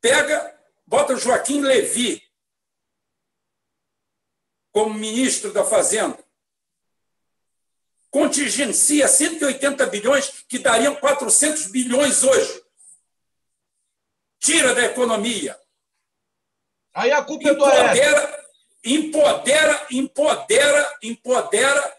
[0.00, 2.22] pega, bota o Joaquim Levi
[4.72, 6.18] como ministro da Fazenda.
[8.10, 12.62] Contingencia 180 bilhões, que dariam 400 bilhões hoje.
[14.38, 15.57] Tira da economia.
[16.98, 18.38] Aí a culpa empodera, é do
[18.84, 21.96] Empodera, empodera, empodera.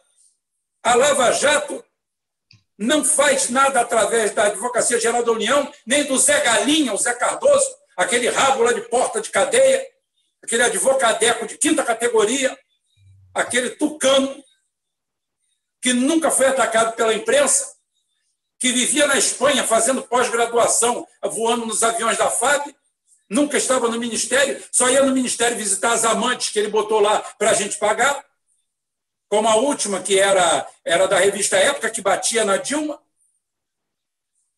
[0.83, 1.81] A Lava Jato
[2.77, 7.13] não faz nada através da Advocacia Geral da União, nem do Zé Galinha, o Zé
[7.13, 7.65] Cardoso,
[7.95, 9.87] aquele rabo lá de porta de cadeia,
[10.43, 12.57] aquele advocadeco de quinta categoria,
[13.33, 14.43] aquele tucano
[15.81, 17.73] que nunca foi atacado pela imprensa,
[18.59, 22.75] que vivia na Espanha fazendo pós-graduação, voando nos aviões da FAB,
[23.29, 27.19] nunca estava no ministério, só ia no ministério visitar as amantes que ele botou lá
[27.37, 28.25] para a gente pagar,
[29.29, 32.99] como a última, que era, era da revista Época, que batia na Dilma.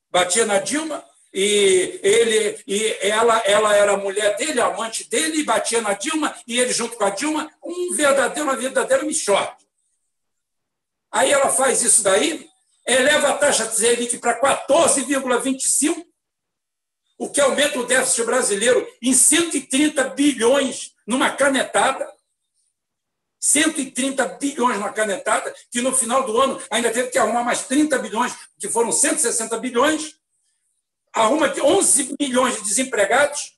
[0.10, 1.04] Batia na Dilma,
[1.34, 6.60] e ele e ela ela era mulher dele, amante dele, e batia na Dilma, e
[6.60, 9.66] ele junto com a Dilma, um verdadeiro, uma verdadeira michorte.
[11.12, 12.50] Aí ela faz isso daí,
[12.86, 16.06] eleva a taxa de Selic para 14,25,
[17.22, 22.12] o que aumenta o déficit brasileiro em 130 bilhões numa canetada.
[23.40, 28.00] 130 bilhões numa canetada, que no final do ano ainda teve que arrumar mais 30
[28.00, 30.16] bilhões, que foram 160 bilhões.
[31.14, 33.56] Arruma 11 milhões de desempregados.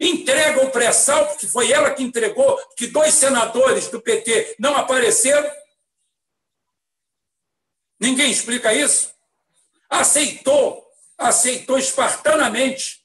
[0.00, 5.48] Entrega o pré-sal, que foi ela que entregou, que dois senadores do PT não apareceram
[8.00, 9.14] Ninguém explica isso.
[9.88, 10.83] Aceitou,
[11.18, 13.04] aceitou espartanamente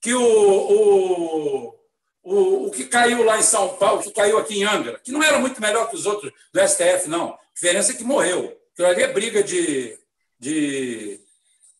[0.00, 1.78] que o, o,
[2.22, 5.22] o, o que caiu lá em São Paulo, que caiu aqui em Angra, que não
[5.22, 7.30] era muito melhor que os outros do STF, não.
[7.30, 8.60] A diferença é que morreu.
[8.72, 9.98] Aquilo ali é briga de,
[10.38, 11.20] de,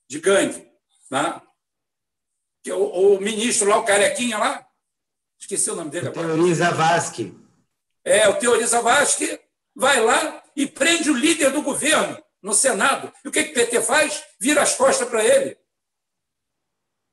[0.09, 0.71] de gangue.
[1.11, 1.41] Né?
[2.63, 4.67] Que o, o, ministro lá, o carequinha lá,
[5.39, 6.29] esqueci o nome dele agora.
[6.29, 7.35] Teoriza Vasque.
[8.05, 9.41] É, o Teoriza Vasque
[9.75, 13.13] vai lá e prende o líder do governo no Senado.
[13.25, 14.25] E o que, que o PT faz?
[14.39, 15.57] Vira as costas para ele.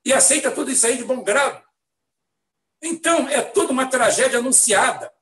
[0.03, 1.63] E aceita tudo isso aí de bom grado.
[2.81, 5.13] Então, é tudo uma tragédia anunciada.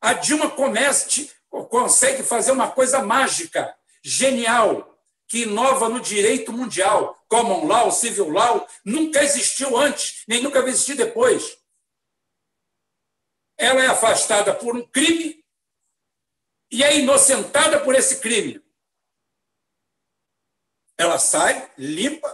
[0.00, 1.32] A Dilma comece,
[1.70, 7.18] consegue fazer uma coisa mágica, genial, que inova no direito mundial.
[7.28, 11.58] Common law, civil law, nunca existiu antes, nem nunca vai existir depois.
[13.56, 15.42] Ela é afastada por um crime
[16.70, 18.62] e é inocentada por esse crime.
[21.02, 22.32] Ela sai limpa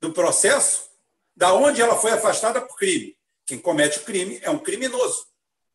[0.00, 0.88] do processo
[1.36, 3.14] da onde ela foi afastada por crime.
[3.44, 5.26] Quem comete o crime é um criminoso.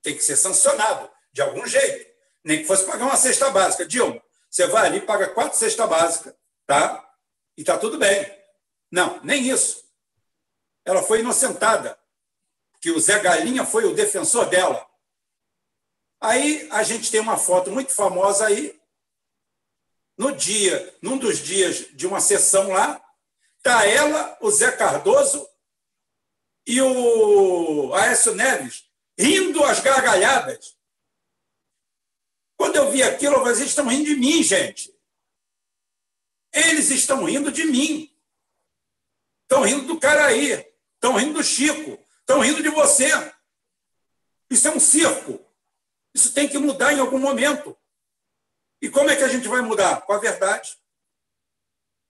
[0.01, 2.11] Tem que ser sancionado de algum jeito.
[2.43, 3.85] Nem que fosse pagar uma cesta básica.
[3.85, 6.33] Dilma, você vai ali, paga quatro cestas básicas,
[6.65, 7.07] tá?
[7.55, 8.25] E tá tudo bem.
[8.91, 9.83] Não, nem isso.
[10.83, 11.95] Ela foi inocentada.
[12.81, 14.83] Que o Zé Galinha foi o defensor dela.
[16.19, 18.76] Aí a gente tem uma foto muito famosa aí.
[20.17, 22.99] No dia, num dos dias de uma sessão lá,
[23.61, 25.47] tá ela, o Zé Cardoso
[26.65, 30.75] e o Aécio Neves rindo às gargalhadas.
[32.55, 34.93] Quando eu vi aquilo, eu falei, eles estão rindo de mim, gente.
[36.51, 38.11] Eles estão rindo de mim.
[39.43, 40.65] Estão rindo do Caraí.
[40.95, 42.03] Estão rindo do Chico.
[42.19, 43.09] Estão rindo de você.
[44.49, 45.39] Isso é um circo.
[46.13, 47.77] Isso tem que mudar em algum momento.
[48.81, 50.01] E como é que a gente vai mudar?
[50.01, 50.77] Com a verdade.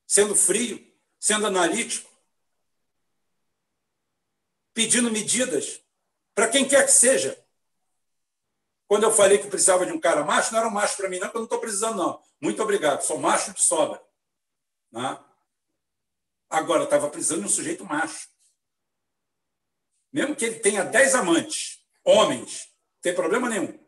[0.05, 0.79] Sendo frio,
[1.19, 2.09] sendo analítico,
[4.73, 5.81] pedindo medidas
[6.33, 7.43] para quem quer que seja,
[8.87, 11.19] Quando eu falei que precisava de um cara macho, não era um macho para mim,
[11.19, 12.23] não, que eu não estou precisando, não.
[12.39, 14.01] Muito obrigado, sou macho de sobra.
[14.91, 15.19] Né?
[16.49, 18.29] Agora, estava precisando de um sujeito macho.
[20.13, 23.86] Mesmo que ele tenha dez amantes, homens, não tem problema nenhum.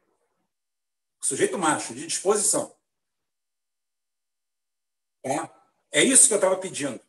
[1.22, 2.76] Sujeito macho, de disposição.
[5.22, 5.54] Tá?
[5.92, 7.00] É isso que eu estava pedindo.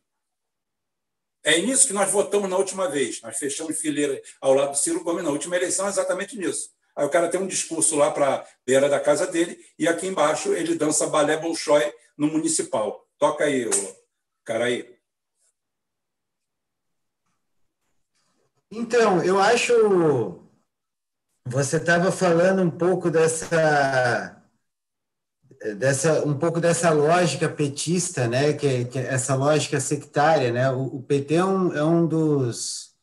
[1.43, 3.20] É nisso que nós votamos na última vez.
[3.23, 6.70] Nós fechamos fileira ao lado do Ciro Gomes na última eleição, exatamente nisso.
[6.95, 10.07] Aí o cara tem um discurso lá para a beira da casa dele e aqui
[10.07, 13.09] embaixo ele dança balé bolshoi no municipal.
[13.16, 13.97] Toca aí, o
[14.45, 14.99] cara aí.
[18.70, 20.41] Então, eu acho.
[21.51, 24.40] Você estava falando um pouco dessa
[25.77, 31.02] dessa um pouco dessa lógica petista, né, que, que essa lógica sectária, né, o, o
[31.02, 32.94] PT é um, é um dos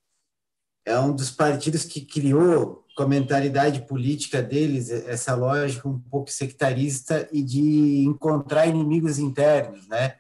[0.86, 6.32] é um dos partidos que criou com a mentalidade política deles essa lógica um pouco
[6.32, 10.16] sectarista e de encontrar inimigos internos, né?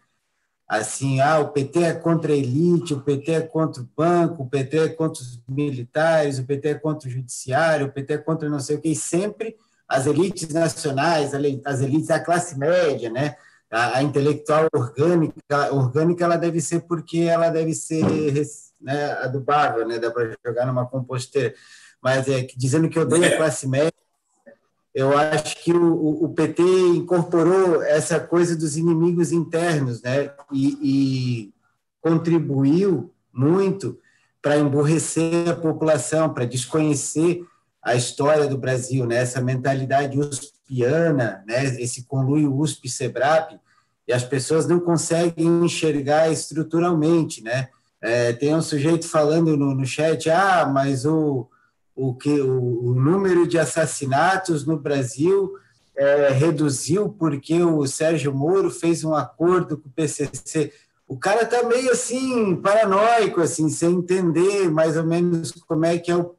[0.67, 4.49] Assim, ah, o PT é contra a elite, o PT é contra o banco, o
[4.49, 8.49] PT é contra os militares, o PT é contra o judiciário, o PT é contra
[8.49, 9.55] não sei o que, e sempre
[9.87, 11.31] as elites nacionais,
[11.65, 13.37] as elites da classe média, né?
[13.71, 18.03] A, a, intelectual orgânica, orgânica ela deve ser porque ela deve ser
[18.79, 19.99] né, adubável, né?
[19.99, 21.53] Dá para jogar numa composteira.
[22.01, 23.93] Mas é, dizendo que odeia a classe média,
[24.97, 26.63] eu acho que o, o, PT
[26.95, 30.31] incorporou essa coisa dos inimigos internos, né?
[30.51, 31.53] E, e
[32.01, 33.99] contribuiu muito
[34.41, 37.45] para emburrecer a população, para desconhecer
[37.83, 39.17] a história do Brasil, né?
[39.17, 41.63] essa mentalidade uspiana, né?
[41.79, 43.59] esse conluio USP-SEBRAP,
[44.07, 47.43] e as pessoas não conseguem enxergar estruturalmente.
[47.43, 47.69] Né?
[48.01, 51.47] É, tem um sujeito falando no, no chat, ah, mas o,
[51.97, 55.51] o, que, o, o número de assassinatos no Brasil
[55.95, 60.71] é, reduziu porque o Sérgio Moro fez um acordo com o PCC.
[61.07, 66.11] O cara está meio assim, paranoico, assim, sem entender mais ou menos como é que
[66.11, 66.37] é o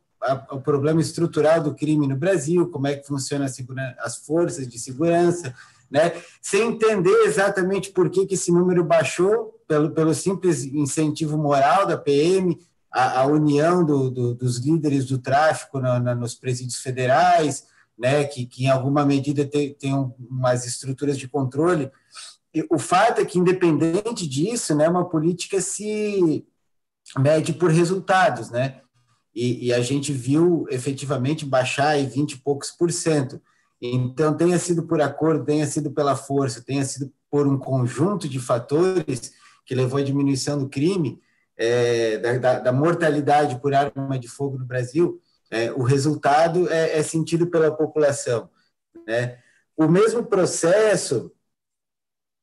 [0.50, 3.46] o problema estrutural do crime no Brasil, como é que funciona
[4.00, 5.54] as forças de segurança,
[5.90, 6.12] né?
[6.42, 11.96] sem entender exatamente por que, que esse número baixou, pelo, pelo simples incentivo moral da
[11.96, 12.58] PM,
[12.98, 17.66] a, a união do, do, dos líderes do tráfico na, na, nos presídios federais,
[17.96, 18.24] né?
[18.24, 21.90] que, que em alguma medida tem, tem umas estruturas de controle.
[22.52, 26.44] E o fato é que, independente disso, né, uma política se
[27.16, 28.80] mede por resultados, né?
[29.34, 33.40] e, e a gente viu efetivamente baixar em 20 e poucos por cento.
[33.80, 38.40] Então, tenha sido por acordo, tenha sido pela força, tenha sido por um conjunto de
[38.40, 39.32] fatores
[39.64, 41.20] que levou à diminuição do crime,
[41.58, 45.20] é, da, da, mortalidade por arma de fogo no Brasil,
[45.50, 48.48] é, o resultado é, é, sentido pela população.
[49.06, 49.38] Né?
[49.76, 51.32] O mesmo processo,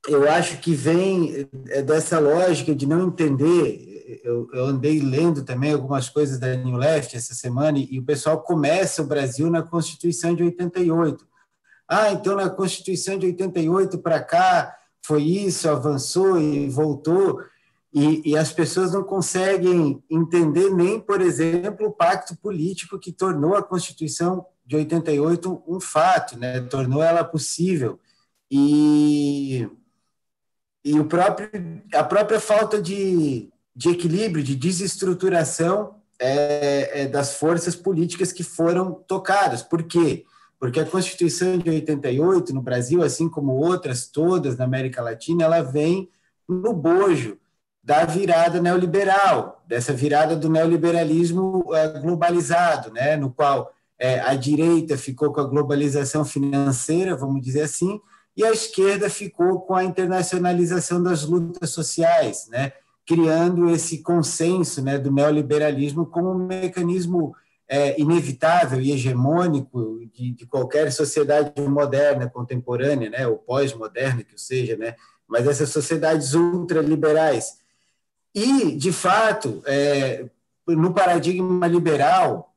[0.07, 5.73] eu acho que vem é, dessa lógica de não entender eu, eu, andei lendo também
[5.73, 9.63] algumas coisas da New Left essa semana e, e o pessoal começa o Brasil na
[9.63, 11.27] Constituição de 88.
[11.87, 17.41] Ah, então na Constituição de 88 para cá foi isso, avançou e voltou.
[17.95, 23.55] E, e, as pessoas não conseguem entender nem, por exemplo, o pacto político que tornou
[23.55, 26.59] a Constituição de 88 um fato, né?
[26.59, 27.97] tornou ela possível.
[28.51, 29.65] E,
[30.83, 31.49] e o próprio,
[31.93, 38.93] a própria falta de, de equilíbrio, de desestruturação é, é, das forças políticas que foram
[39.07, 39.63] tocadas.
[39.63, 40.25] Por quê?
[40.59, 45.61] Porque a Constituição de 88 no Brasil, assim como outras todas na América Latina, ela
[45.61, 46.09] vem
[46.45, 47.39] no bojo
[47.85, 54.97] da virada neoliberal, dessa virada do neoliberalismo é, globalizado, né, no qual é, a direita
[54.97, 58.01] ficou com a globalização financeira, vamos dizer assim,
[58.35, 62.71] e a esquerda ficou com a internacionalização das lutas sociais, né,
[63.05, 67.35] criando esse consenso né, do neoliberalismo como um mecanismo
[67.69, 74.75] é, inevitável e hegemônico de, de, qualquer sociedade moderna, contemporânea, né, ou pós-moderna, que seja,
[74.75, 74.95] né,
[75.27, 77.63] mas essas sociedades ultraliberais.
[78.35, 80.25] E, de fato, é,
[80.67, 82.53] no paradigma liberal,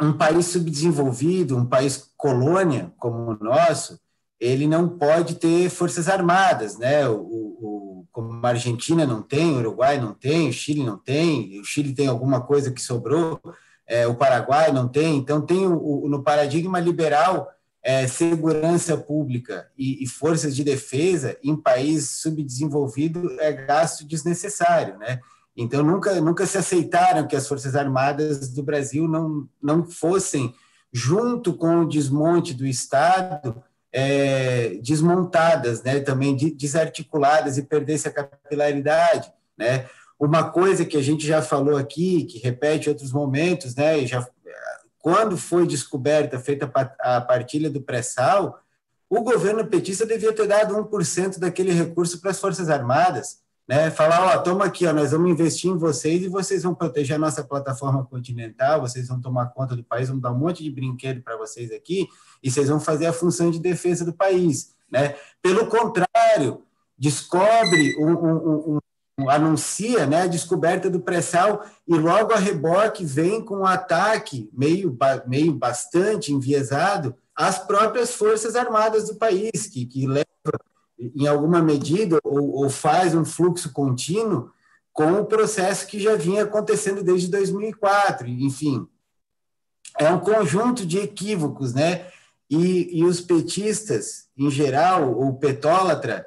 [0.00, 4.00] um país subdesenvolvido, um país colônia como o nosso,
[4.40, 7.08] ele não pode ter forças armadas, né?
[7.08, 11.60] O, o, como a Argentina não tem, o Uruguai não tem, o Chile não tem,
[11.60, 13.40] o Chile tem alguma coisa que sobrou,
[13.86, 15.16] é, o Paraguai não tem.
[15.16, 17.48] Então, tem o, no paradigma liberal
[17.84, 25.20] é, segurança pública e, e, forças de defesa em país subdesenvolvido é gasto desnecessário, né?
[25.54, 30.52] Então, nunca, nunca se aceitaram que as Forças Armadas do Brasil não, não fossem
[30.90, 33.62] junto com o desmonte do Estado,
[33.92, 39.86] é, desmontadas, né, também desarticuladas e perdesse a capilaridade, né?
[40.18, 44.26] Uma coisa que a gente já falou aqui, que repete outros momentos, né, e já
[45.04, 46.64] quando foi descoberta, feita
[46.98, 48.58] a partilha do pré-sal,
[49.06, 53.90] o governo petista devia ter dado 1% daquele recurso para as Forças Armadas, né?
[53.90, 57.18] Falar, ó, toma aqui, ó, nós vamos investir em vocês e vocês vão proteger a
[57.18, 61.20] nossa plataforma continental, vocês vão tomar conta do país, vamos dar um monte de brinquedo
[61.20, 62.08] para vocês aqui
[62.42, 65.16] e vocês vão fazer a função de defesa do país, né?
[65.42, 66.62] Pelo contrário,
[66.96, 68.78] descobre um, um, um,
[69.28, 74.96] anuncia, né, a descoberta do pré-sal e logo a reboque vem com um ataque meio
[75.26, 80.24] meio bastante enviesado às próprias forças armadas do país que que leva
[80.98, 84.50] em alguma medida, ou, ou faz um fluxo contínuo
[84.92, 88.28] com o processo que já vinha acontecendo desde 2004.
[88.28, 88.86] Enfim,
[89.98, 92.06] é um conjunto de equívocos, né?
[92.48, 96.26] E, e os petistas, em geral, o petólatra,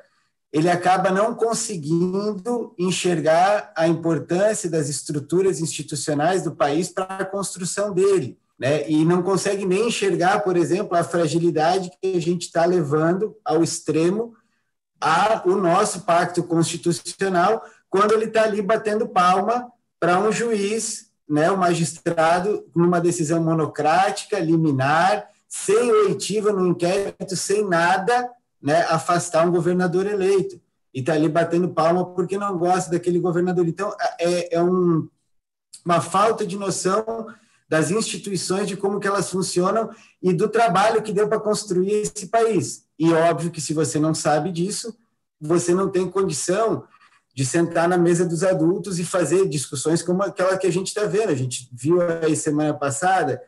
[0.52, 7.94] ele acaba não conseguindo enxergar a importância das estruturas institucionais do país para a construção
[7.94, 8.40] dele.
[8.58, 8.90] Né?
[8.90, 13.64] E não consegue nem enxergar, por exemplo, a fragilidade que a gente está levando ao
[13.64, 14.36] extremo
[15.00, 21.52] a o nosso pacto constitucional quando ele está ali batendo palma para um juiz, né,
[21.52, 28.30] o magistrado, numa decisão monocrática, liminar, sem oitiva no inquérito, sem nada,
[28.62, 30.60] né, afastar um governador eleito.
[30.94, 33.68] E está ali batendo palma porque não gosta daquele governador.
[33.68, 35.08] Então, é, é um,
[35.86, 37.28] uma falta de noção
[37.70, 39.90] das instituições, de como que elas funcionam
[40.22, 42.86] e do trabalho que deu para construir esse país.
[42.98, 44.98] E óbvio que se você não sabe disso,
[45.40, 46.86] você não tem condição
[47.36, 51.04] de sentar na mesa dos adultos e fazer discussões como aquela que a gente está
[51.04, 51.30] vendo.
[51.30, 53.40] A gente viu aí semana passada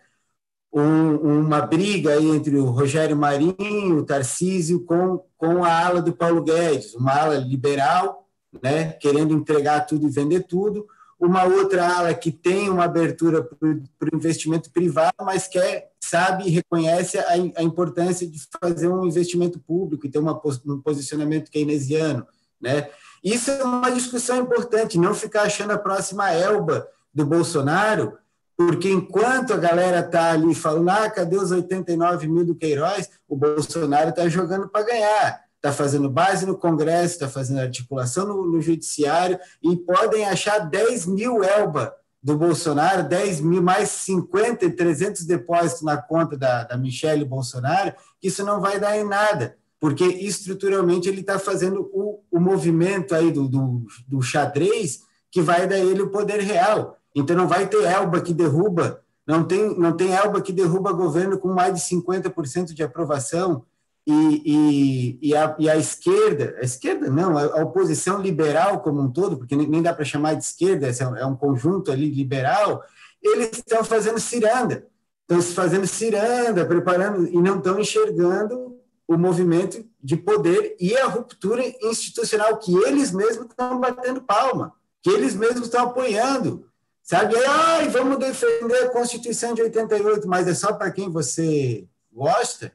[0.71, 6.43] um, uma briga entre o Rogério Marinho, o Tarcísio, com, com a ala do Paulo
[6.43, 8.27] Guedes, uma ala liberal,
[8.61, 10.87] né, querendo entregar tudo e vender tudo,
[11.19, 16.49] uma outra ala que tem uma abertura para o investimento privado, mas quer, sabe e
[16.49, 22.25] reconhece a, a, importância de fazer um investimento público e ter uma, um posicionamento keynesiano.
[22.61, 22.89] Né?
[23.21, 28.17] Isso é uma discussão importante, não ficar achando a próxima elba do Bolsonaro,
[28.59, 33.33] porque enquanto a galera está ali falando, ah, cadê os 89 mil do Queiroz, o
[33.33, 38.61] Bolsonaro está jogando para ganhar está fazendo base no Congresso, está fazendo articulação no, no,
[38.61, 45.25] Judiciário, e podem achar 10 mil Elba do Bolsonaro, 10 mil, mais 50 e 300
[45.25, 51.09] depósitos na conta da, da Michelle Bolsonaro, isso não vai dar em nada, porque estruturalmente
[51.09, 56.01] ele está fazendo o, o movimento aí do, do, do xadrez que vai dar ele
[56.01, 56.98] o poder real.
[57.15, 61.37] Então não vai ter Elba que derruba, não tem, não tem Elba que derruba governo
[61.37, 63.65] com mais de 50% de aprovação,
[64.07, 69.11] e, e, e, a, e, a, esquerda, a esquerda não, a, oposição liberal como um
[69.11, 72.83] todo, porque nem, dá para chamar de esquerda, é um conjunto ali liberal,
[73.21, 74.87] eles estão fazendo ciranda,
[75.21, 78.77] estão se fazendo ciranda, preparando, e não estão enxergando
[79.07, 85.09] o movimento de poder e a ruptura institucional que eles mesmos estão batendo palma, que
[85.09, 86.65] eles mesmos estão apoiando.
[87.09, 87.35] Sabe?
[87.43, 92.71] Ai, vamos defender a Constituição de 88, mas é só para quem você gosta?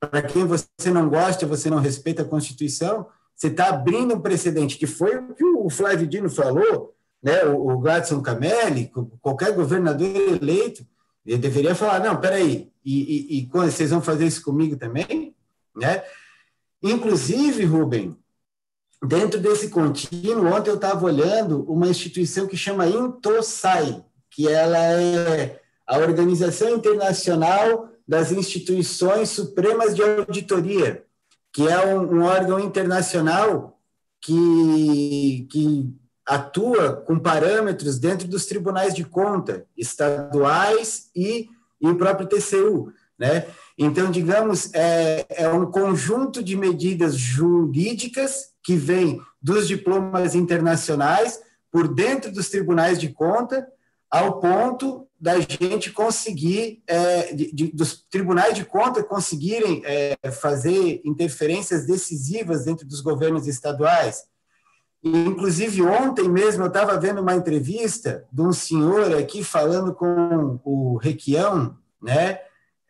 [0.00, 4.78] para quem você não gosta, você não respeita a Constituição, você está abrindo um precedente,
[4.78, 7.44] que foi o que o Flávio Dino falou, né?
[7.44, 10.86] o, Gladson Camelli, qualquer governador eleito,
[11.26, 15.34] ele deveria falar, não, peraí, e, e, e vocês vão fazer isso comigo também?
[15.76, 16.02] Né?
[16.82, 18.16] Inclusive, Rubem,
[19.02, 25.60] dentro desse contínuo, ontem eu estava olhando uma instituição que chama Intosai, que ela é
[25.86, 31.04] a Organização Internacional das instituições supremas de auditoria,
[31.52, 33.78] que é um, um órgão internacional
[34.20, 35.94] que, que
[36.26, 41.48] atua com parâmetros dentro dos tribunais de conta estaduais e,
[41.80, 43.46] e o próprio TCU, né?
[43.80, 51.40] Então, digamos, é, é um conjunto de medidas jurídicas que vem dos diplomas internacionais
[51.70, 53.68] por dentro dos tribunais de conta,
[54.10, 61.00] ao ponto da gente conseguir, é, de, de, dos tribunais de conta conseguirem é, fazer
[61.04, 64.24] interferências decisivas dentro dos governos estaduais.
[65.04, 70.58] E, inclusive, ontem mesmo eu estava vendo uma entrevista de um senhor aqui falando com
[70.64, 72.40] o Requião, né?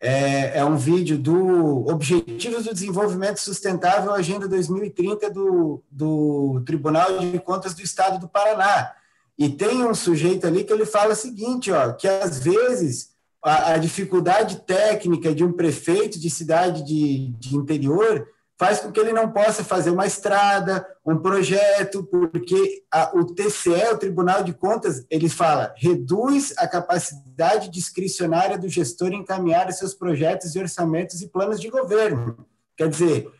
[0.01, 7.37] É, é, um vídeo do Objetivos do Desenvolvimento Sustentável, Agenda 2030 do, do Tribunal de
[7.39, 8.93] Contas do Estado do Paraná.
[9.37, 13.09] E tem um sujeito ali que ele fala o seguinte, ó, que às vezes
[13.43, 18.27] a, a dificuldade técnica de um prefeito de cidade de, de interior
[18.59, 23.93] faz com que ele não possa fazer uma estrada, um projeto, porque a, o TCE,
[23.93, 30.53] o Tribunal de Contas, ele fala, reduz a capacidade discricionária do gestor encaminhar seus projetos
[30.53, 32.45] e orçamentos e planos de governo.
[32.75, 33.31] Quer dizer,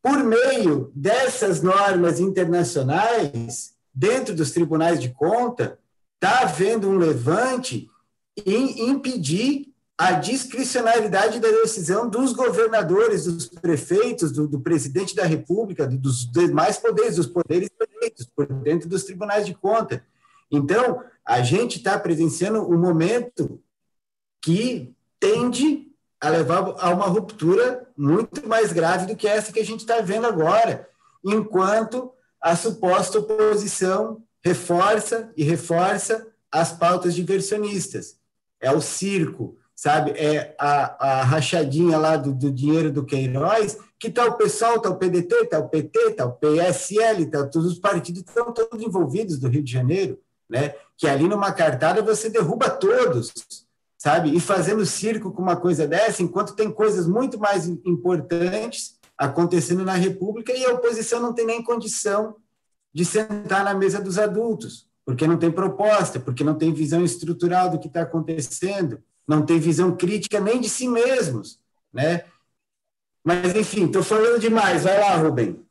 [0.00, 5.80] por meio dessas normas internacionais, dentro dos tribunais de conta,
[6.14, 7.90] está havendo um levante
[8.46, 9.69] em impedir
[10.00, 16.78] a discricionalidade da decisão dos governadores, dos prefeitos, do, do presidente da República, dos demais
[16.78, 20.02] poderes, dos poderes eleitos, por dentro dos tribunais de conta.
[20.50, 23.62] Então, a gente está presenciando um momento
[24.40, 24.90] que
[25.20, 25.86] tende
[26.18, 30.00] a levar a uma ruptura muito mais grave do que essa que a gente está
[30.00, 30.88] vendo agora,
[31.22, 32.10] enquanto
[32.40, 38.18] a suposta oposição reforça e reforça as pautas diversionistas.
[38.58, 40.10] É o circo, sabe?
[40.10, 44.90] É a, a rachadinha lá do, do dinheiro do Queiroz, que está o pessoal, está
[44.90, 49.38] o PDT, está o PT, está o PSL, está todos os partidos estão todos envolvidos
[49.38, 50.18] do Rio de Janeiro,
[50.50, 50.74] né?
[50.98, 53.32] Que ali numa cartada você derruba todos,
[53.96, 54.36] sabe?
[54.36, 59.94] E fazendo circo com uma coisa dessa, enquanto tem coisas muito mais importantes acontecendo na
[59.94, 62.36] República e a oposição não tem nem condição
[62.92, 67.70] de sentar na mesa dos adultos, porque não tem proposta, porque não tem visão estrutural
[67.70, 71.60] do que está acontecendo, não tem visão crítica nem de si mesmos,
[71.92, 72.24] né?
[73.22, 74.82] Mas, enfim, estou falando demais.
[74.82, 75.64] Vai lá, Rubem.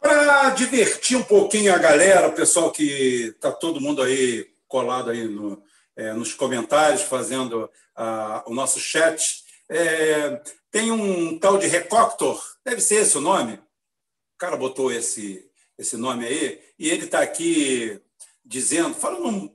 [0.00, 5.28] Para divertir um pouquinho a galera, o pessoal que está todo mundo aí colado aí
[5.28, 5.62] no,
[5.94, 12.80] é, nos comentários, fazendo ah, o nosso chat, é, tem um tal de Recoctor, deve
[12.80, 13.54] ser esse o nome.
[13.54, 15.48] O cara botou esse,
[15.78, 18.02] esse nome aí, e ele está aqui
[18.48, 19.52] dizendo, falando,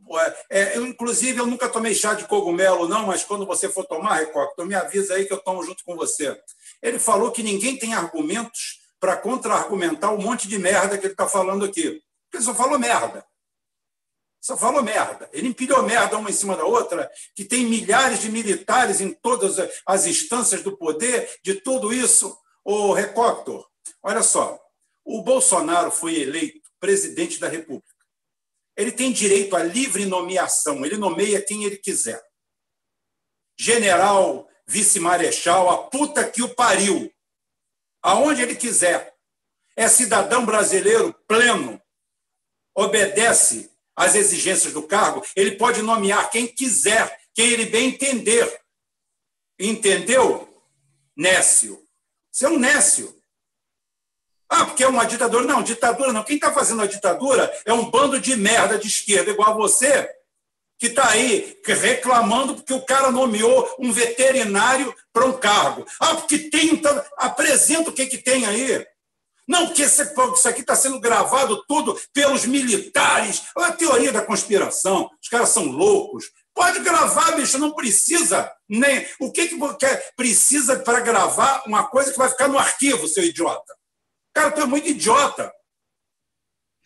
[0.52, 4.20] é, eu, inclusive eu nunca tomei chá de cogumelo, não, mas quando você for tomar,
[4.20, 6.40] Recocto, me avisa aí que eu tomo junto com você.
[6.80, 11.28] Ele falou que ninguém tem argumentos para contra-argumentar um monte de merda que ele está
[11.28, 12.02] falando aqui.
[12.32, 13.26] Ele só falou merda.
[14.40, 15.28] Só falou merda.
[15.34, 19.56] Ele empilhou merda uma em cima da outra, que tem milhares de militares em todas
[19.88, 22.38] as instâncias do poder, de tudo isso.
[22.64, 23.68] Ô, Recoctor,
[24.03, 24.60] olha só,
[25.03, 27.93] o Bolsonaro foi eleito presidente da República.
[28.76, 32.22] Ele tem direito à livre nomeação, ele nomeia quem ele quiser.
[33.58, 37.14] General, vice-marechal, a puta que o pariu,
[38.02, 39.14] aonde ele quiser.
[39.76, 41.82] É cidadão brasileiro pleno,
[42.76, 48.62] obedece às exigências do cargo, ele pode nomear quem quiser, quem ele bem entender.
[49.60, 50.50] Entendeu?
[51.16, 51.88] Nécio.
[52.32, 53.23] Você é um nécio.
[54.74, 55.45] Porque é uma ditadura.
[55.45, 56.24] Não, ditadura não.
[56.24, 60.10] Quem está fazendo a ditadura é um bando de merda de esquerda, igual a você,
[60.80, 65.86] que está aí reclamando porque o cara nomeou um veterinário para um cargo.
[66.00, 66.74] Ah, porque tem.
[66.74, 68.84] Então, apresenta o que, que tem aí.
[69.48, 73.44] Não, porque isso aqui está sendo gravado tudo pelos militares.
[73.56, 75.08] É a teoria da conspiração.
[75.22, 76.26] Os caras são loucos.
[76.56, 78.52] Pode gravar, bicho, não precisa.
[78.68, 79.58] nem O que, que
[80.16, 83.82] precisa para gravar uma coisa que vai ficar no arquivo, seu idiota?
[84.34, 85.53] Cara, tu é muito idiota.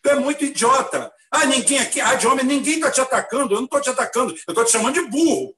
[0.04, 1.14] Tu é muito idiota.
[1.32, 3.54] Ah, ninguém aqui, ah, de homem, ninguém está te atacando.
[3.54, 5.56] Eu não estou te atacando, eu estou te chamando de burro.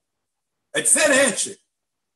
[0.73, 1.59] É diferente.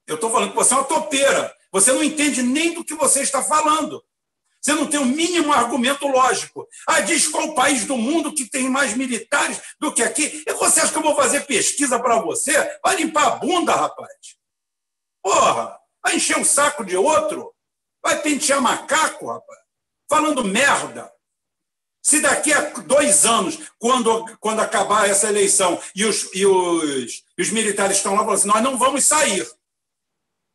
[0.08, 1.56] Eu estou falando que você é uma topeira.
[1.72, 4.04] Você não entende nem do que você está falando.
[4.62, 6.68] Você não tem o um mínimo argumento lógico.
[6.88, 10.44] Ah, diz qual país do mundo que tem mais militares do que aqui.
[10.48, 12.54] E você acha que eu vou fazer pesquisa para você?
[12.84, 14.38] Vai limpar a bunda, rapaz.
[15.22, 17.54] Porra, vai encher o saco de outro?
[18.02, 19.63] Vai pentear macaco, rapaz?
[20.14, 21.12] Falando merda.
[22.04, 27.42] Se daqui a dois anos, quando, quando acabar essa eleição, e os, e os, e
[27.42, 29.50] os militares estão lá falando assim, nós não vamos sair.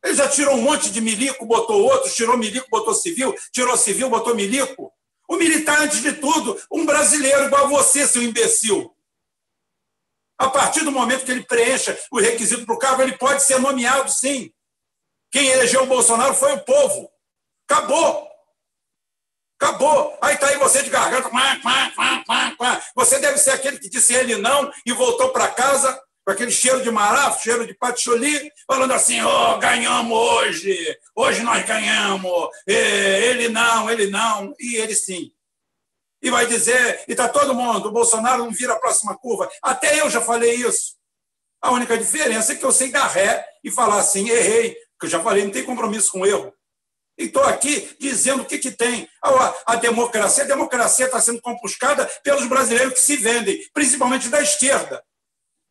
[0.05, 4.09] Ele já tirou um monte de milico, botou outro, tirou milico, botou civil, tirou civil,
[4.09, 4.93] botou milico.
[5.29, 8.95] O militar, antes de tudo, um brasileiro igual a você, seu imbecil.
[10.39, 13.59] A partir do momento que ele preencha o requisito para o cargo, ele pode ser
[13.59, 14.53] nomeado, sim.
[15.33, 17.11] Quem elegeu o Bolsonaro foi o povo.
[17.69, 18.28] Acabou.
[19.61, 20.17] Acabou.
[20.23, 21.29] Aí está aí você de garganta.
[22.95, 26.83] Você deve ser aquele que disse ele não e voltou para casa com aquele cheiro
[26.83, 33.91] de marafo, cheiro de patchouli, falando assim: oh, ganhamos hoje, hoje nós ganhamos, ele não,
[33.91, 35.33] ele não, e ele sim.
[36.21, 39.49] E vai dizer, e está todo mundo, o Bolsonaro não vira a próxima curva.
[39.63, 40.97] Até eu já falei isso.
[41.63, 45.11] A única diferença é que eu sei dar ré e falar assim: errei, que eu
[45.11, 46.53] já falei, não tem compromisso com erro.
[47.19, 49.09] E estou aqui dizendo o que, que tem.
[49.23, 54.41] A, a democracia, a democracia está sendo compuscada pelos brasileiros que se vendem, principalmente da
[54.41, 55.03] esquerda.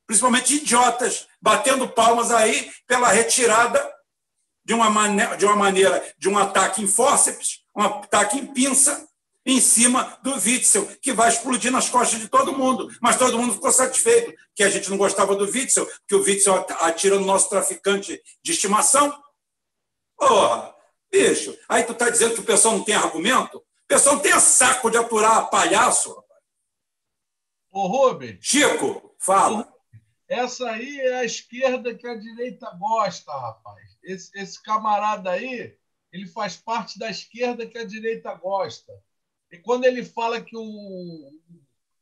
[0.05, 3.93] principalmente idiotas, batendo palmas aí pela retirada
[4.63, 9.07] de uma, maneira, de uma maneira de um ataque em fórceps, um ataque em pinça,
[9.45, 12.89] em cima do Witzel, que vai explodir nas costas de todo mundo.
[13.01, 16.65] Mas todo mundo ficou satisfeito, que a gente não gostava do Witzel, que o Witzel
[16.81, 19.17] atira no nosso traficante de estimação.
[20.17, 20.75] Porra,
[21.11, 23.57] bicho, aí tu está dizendo que o pessoal não tem argumento?
[23.57, 26.15] O pessoal não tem saco de aturar palhaço.
[27.71, 28.37] Ô, Rubem.
[28.41, 29.71] Chico, fala.
[30.27, 33.97] Essa aí é a esquerda que a direita gosta, rapaz.
[34.03, 35.77] Esse, esse camarada aí,
[36.11, 38.91] ele faz parte da esquerda que a direita gosta.
[39.51, 41.31] E quando ele fala que o,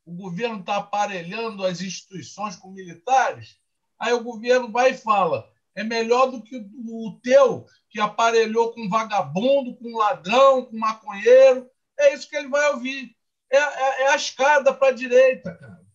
[0.06, 3.60] o governo está aparelhando as instituições com militares,
[3.99, 8.89] aí o governo vai e fala: é melhor do que o, teu, que aparelhou com
[8.89, 11.69] vagabundo, com ladrão, com maconheiro.
[11.99, 13.15] É isso que ele vai ouvir.
[13.52, 15.85] É, é, é a escada para a direita, cara.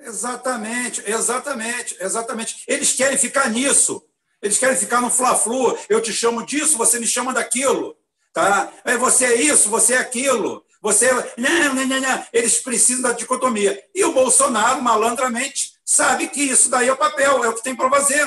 [0.00, 2.64] Exatamente, exatamente, exatamente.
[2.66, 4.04] Eles querem ficar nisso.
[4.40, 5.76] Eles querem ficar no fla-flu.
[5.88, 7.96] Eu te chamo disso, você me chama daquilo.
[8.32, 8.72] Tá?
[8.84, 10.64] É, você é isso, você é aquilo.
[10.88, 12.26] Você não, não, não, não.
[12.32, 13.86] Eles precisam da dicotomia.
[13.94, 17.76] E o Bolsonaro, malandramente, sabe que isso daí é o papel, é o que tem
[17.76, 18.26] para fazer.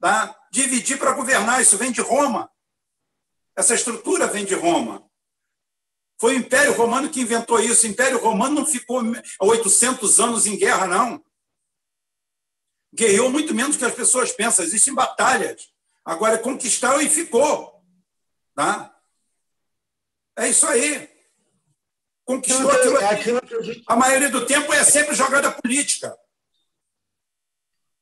[0.00, 0.36] Tá?
[0.50, 2.50] Dividir para governar, isso vem de Roma.
[3.56, 5.08] Essa estrutura vem de Roma.
[6.18, 7.86] Foi o Império Romano que inventou isso.
[7.86, 9.00] O Império Romano não ficou
[9.40, 11.24] 800 anos em guerra, não.
[12.92, 14.64] Guerreou muito menos do que as pessoas pensam.
[14.64, 15.72] Existem batalhas.
[16.04, 17.80] Agora, conquistou e ficou.
[18.52, 18.93] Tá?
[20.36, 21.08] É isso aí.
[22.24, 22.98] Conquistou aquilo.
[22.98, 23.82] É aquilo que a, gente...
[23.86, 26.16] a maioria do tempo é sempre jogada política.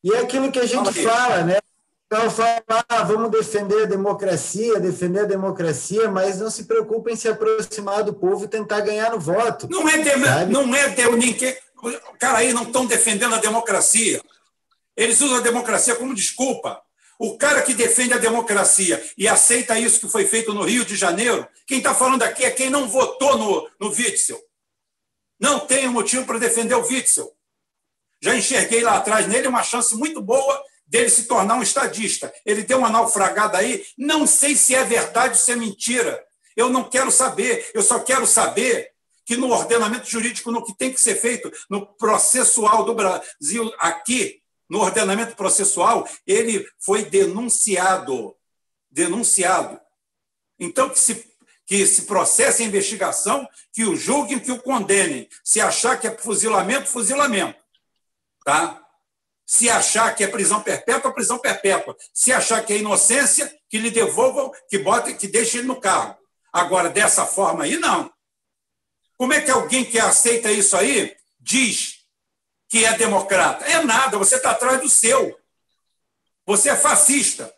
[0.05, 1.59] E é aquilo que a gente fala, né?
[2.07, 7.17] Então, fala, ah, vamos defender a democracia, defender a democracia, mas não se preocupem em
[7.17, 9.67] se aproximar do povo e tentar ganhar no voto.
[9.71, 10.17] Não é, de,
[10.51, 11.57] não é de, ninguém.
[12.19, 14.21] Cara, aí não estão defendendo a democracia.
[14.95, 16.83] Eles usam a democracia como desculpa.
[17.23, 20.97] O cara que defende a democracia e aceita isso que foi feito no Rio de
[20.97, 24.43] Janeiro, quem está falando aqui é quem não votou no, no Witzel.
[25.39, 27.33] Não tem motivo para defender o Witzel.
[28.21, 32.35] Já enxerguei lá atrás nele uma chance muito boa dele se tornar um estadista.
[32.45, 36.21] Ele deu uma naufragada aí, não sei se é verdade ou se é mentira.
[36.57, 38.91] Eu não quero saber, eu só quero saber
[39.25, 44.42] que no ordenamento jurídico, no que tem que ser feito, no processual do Brasil aqui,
[44.73, 48.35] no ordenamento processual, ele foi denunciado.
[48.91, 49.79] Denunciado.
[50.59, 51.31] Então, que se,
[51.67, 55.29] que se processe a investigação, que o julguem, que o condenem.
[55.45, 57.63] Se achar que é fuzilamento, fuzilamento.
[58.47, 58.83] Tá?
[59.45, 61.95] Se achar que é prisão perpétua, prisão perpétua.
[62.15, 66.17] Se achar que é inocência, que lhe devolvam, que botem, que deixem ele no carro.
[66.51, 68.11] Agora, dessa forma aí, não.
[69.19, 72.02] Como é que alguém que aceita isso aí diz
[72.73, 73.67] que é democrata.
[73.67, 75.39] É nada, você está atrás do seu.
[76.47, 77.55] Você é fascista.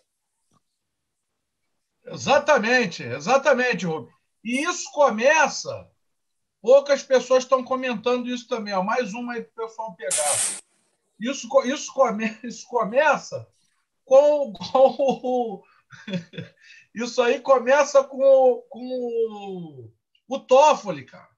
[2.05, 4.13] Exatamente, exatamente, Rubem.
[4.43, 5.89] E isso começa.
[6.61, 8.75] Poucas pessoas estão comentando isso também.
[8.75, 8.83] Ó.
[8.83, 10.35] Mais uma aí para o pessoal pegar.
[11.21, 13.49] Isso, isso, come, isso começa
[14.05, 15.63] com, com
[16.93, 19.93] isso aí começa com, com
[20.27, 21.31] o Toffoli, cara.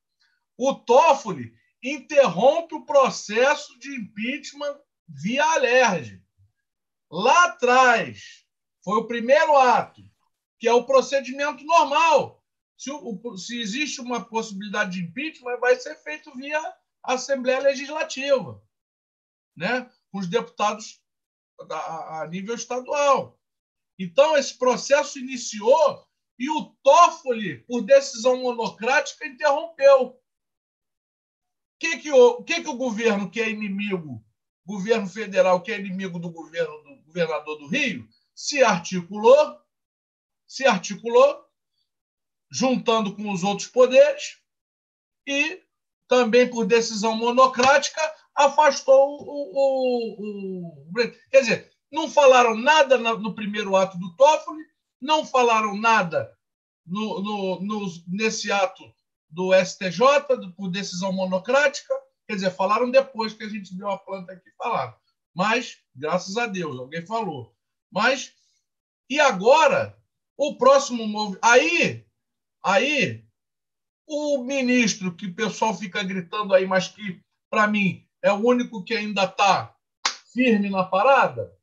[0.57, 4.79] O Toffoli interrompe o processo de impeachment
[5.09, 6.23] via alerge.
[7.11, 8.45] Lá atrás,
[8.83, 10.03] foi o primeiro ato,
[10.59, 12.43] que é o procedimento normal.
[12.77, 16.61] Se, o, se existe uma possibilidade de impeachment, vai ser feito via
[17.03, 18.63] Assembleia Legislativa,
[19.57, 19.91] né?
[20.11, 21.01] com os deputados
[21.71, 23.39] a, a nível estadual.
[23.99, 26.07] Então, esse processo iniciou
[26.39, 30.21] e o Toffoli, por decisão monocrática, interrompeu
[31.79, 34.25] que, que, o, que, que o governo que é inimigo,
[34.65, 39.59] governo federal que é inimigo do governo do governador do Rio, se articulou,
[40.47, 41.45] se articulou,
[42.51, 44.39] juntando com os outros poderes
[45.27, 45.63] e
[46.09, 48.01] também por decisão monocrática
[48.35, 50.93] afastou o, o, o,
[51.31, 54.63] quer dizer, não falaram nada no primeiro ato do Toffoli,
[55.01, 56.33] não falaram nada
[56.87, 58.85] no, no, no, nesse ato
[59.37, 60.01] do STJ,
[60.57, 61.95] por decisão monocrática.
[62.27, 64.95] Quer dizer, falaram depois que a gente deu a planta aqui falaram.
[65.35, 67.55] Mas, graças a Deus, alguém falou.
[67.93, 68.33] Mas,
[69.11, 69.95] e agora,
[70.39, 71.45] o próximo movimento.
[71.45, 72.07] Aí,
[72.65, 73.27] aí,
[74.07, 78.83] o ministro, que o pessoal fica gritando aí, mas que, para mim, é o único
[78.83, 79.77] que ainda está
[80.33, 81.55] firme na parada,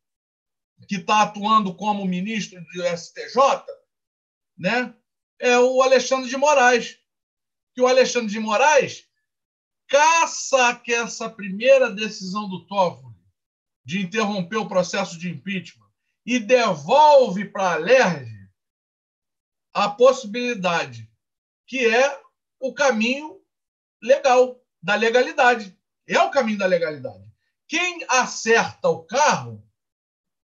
[0.88, 3.66] que está atuando como ministro do STJ,
[4.56, 4.94] né?
[5.40, 7.00] é o Alexandre de Moraes
[7.74, 9.06] que o Alexandre de Moraes
[9.88, 13.14] caça que essa primeira decisão do Toffoli
[13.86, 15.88] de interromper o processo de impeachment
[16.26, 18.32] e devolve para a LERJ
[19.74, 21.10] a possibilidade,
[21.68, 22.22] que é
[22.60, 23.42] o caminho
[24.02, 25.78] legal, da legalidade.
[26.08, 27.24] É o caminho da legalidade.
[27.68, 29.64] Quem acerta o carro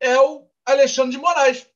[0.00, 1.66] é o Alexandre de Moraes,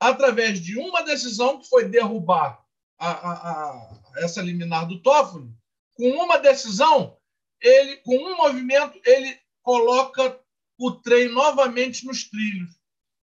[0.00, 2.64] através de uma decisão que foi derrubar
[2.98, 5.50] a, a, a, essa liminar do Toffoli,
[5.94, 7.16] com uma decisão,
[7.60, 10.40] ele, com um movimento, ele coloca
[10.78, 12.78] o trem novamente nos trilhos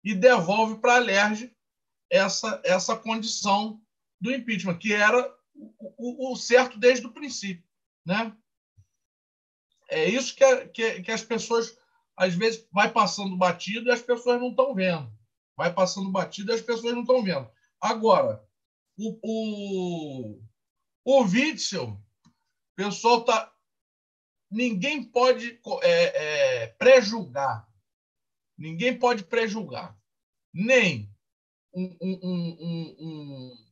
[0.04, 1.54] e devolve para a Lerge
[2.10, 3.80] essa, essa condição
[4.20, 7.64] do impeachment, que era o, o, o, certo desde o princípio.
[8.04, 8.32] Né?
[9.88, 11.76] É isso que, que, que as pessoas,
[12.16, 15.10] às vezes, vai passando batido e as pessoas não estão vendo.
[15.56, 17.50] Vai passando batido e as pessoas não estão vendo.
[17.80, 18.44] Agora,
[18.98, 20.42] o, o,
[21.06, 21.98] o o
[22.74, 23.52] pessoal está.
[24.50, 27.64] Ninguém pode é, é, pré-julgar.
[28.58, 29.96] Ninguém pode pré-julgar.
[30.52, 31.08] Nem
[31.72, 33.66] um, um, um, um,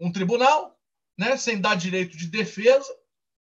[0.00, 0.80] um tribunal,
[1.18, 2.94] né, sem dar direito de defesa,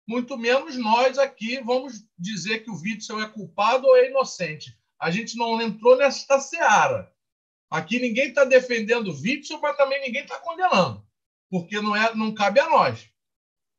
[0.06, 4.78] muito menos nós aqui vamos dizer que o Witzel é culpado ou é inocente.
[5.00, 7.12] A gente não entrou nessa seara.
[7.68, 11.09] Aqui ninguém está defendendo o Witzel, mas também ninguém está condenando
[11.50, 13.10] porque não, é, não cabe a nós.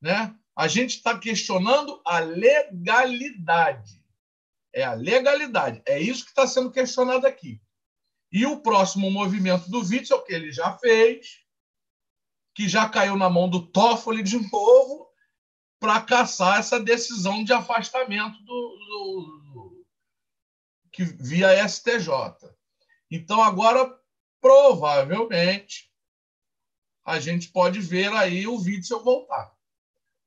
[0.02, 0.36] Né?
[0.56, 4.04] A gente está questionando a legalidade.
[4.74, 5.82] É a legalidade.
[5.86, 7.62] É isso que está sendo questionado aqui.
[8.32, 11.40] E o próximo movimento do Witzel, que ele já fez,
[12.56, 15.10] que já caiu na mão do Toffoli de novo,
[15.80, 19.86] para caçar essa decisão de afastamento do, do, do,
[20.92, 22.08] que via STJ.
[23.10, 24.00] Então, agora,
[24.40, 25.91] provavelmente,
[27.06, 29.54] a gente pode ver aí o Witzel voltar.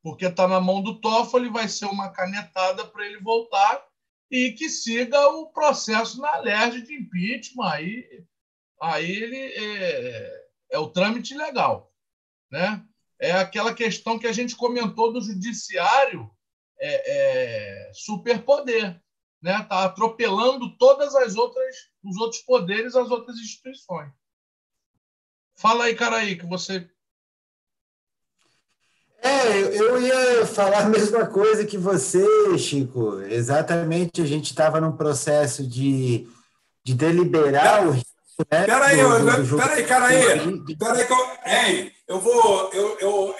[0.03, 3.87] Porque está na mão do Toffoli, vai ser uma canetada para ele voltar
[4.31, 7.71] e que siga o processo na alerj de impeachment.
[7.71, 8.25] Aí,
[8.81, 11.93] aí ele é, é o trâmite legal.
[12.51, 12.85] Né?
[13.19, 16.31] É aquela questão que a gente comentou do judiciário
[16.79, 19.01] é, é, superpoder.
[19.43, 19.65] Está né?
[19.65, 24.13] Tá atropelando todas as outras, os outros poderes, as outras instituições.
[25.57, 26.87] Fala aí, cara aí, que você.
[29.23, 32.27] É, eu ia falar a mesma coisa que você,
[32.59, 33.21] Chico.
[33.23, 36.29] Exatamente, a gente estava num processo de,
[36.85, 38.11] de deliberar o risco.
[38.51, 38.99] Né, peraí,
[39.57, 40.67] peraí, cara aí.
[40.77, 42.71] Peraí, que eu, hein, eu vou.
[42.73, 43.35] Eu, eu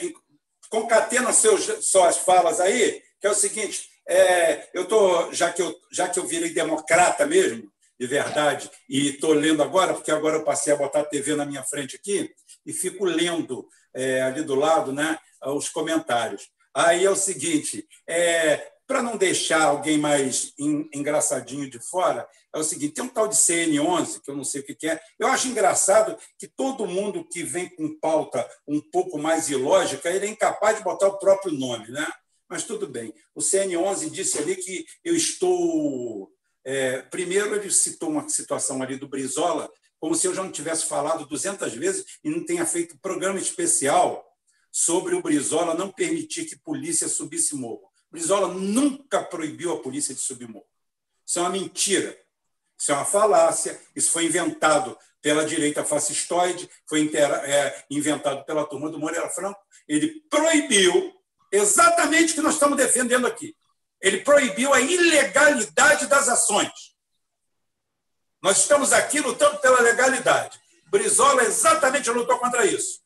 [0.71, 5.75] concateno seus, suas falas aí, que é o seguinte: é, eu tô, já que eu,
[5.93, 8.71] já que eu virei democrata mesmo, de verdade.
[8.89, 11.97] E estou lendo agora, porque agora eu passei a botar a TV na minha frente
[11.97, 12.33] aqui
[12.65, 16.49] e fico lendo é, ali do lado né, os comentários.
[16.75, 22.65] Aí é o seguinte: é, para não deixar alguém mais engraçadinho de fora, é o
[22.65, 25.01] seguinte: tem um tal de CN11, que eu não sei o que é.
[25.19, 30.27] Eu acho engraçado que todo mundo que vem com pauta um pouco mais ilógica, ele
[30.27, 32.07] é incapaz de botar o próprio nome, né?
[32.49, 33.15] Mas tudo bem.
[33.35, 36.31] O CN11 disse ali que eu estou
[36.65, 39.71] é, primeiro, ele citou uma situação ali do Brizola,
[40.01, 44.25] como se eu já não tivesse falado 200 vezes e não tenha feito programa especial
[44.71, 47.89] sobre o Brizola não permitir que polícia subisse morro.
[48.11, 50.67] Brizola nunca proibiu a polícia de subir morro.
[51.27, 52.19] Isso é uma mentira.
[52.79, 53.81] Isso é uma falácia.
[53.95, 59.61] Isso foi inventado pela direita fascistoide, foi é, inventado pela turma do Moreira Franco.
[59.89, 61.15] Ele proibiu
[61.51, 63.57] exatamente o que nós estamos defendendo aqui.
[64.05, 66.95] Ele proibiu a ilegalidade das ações.
[68.43, 70.61] Nós estamos aqui lutando pela legalidade.
[70.91, 73.01] Brizola exatamente lutou contra isso.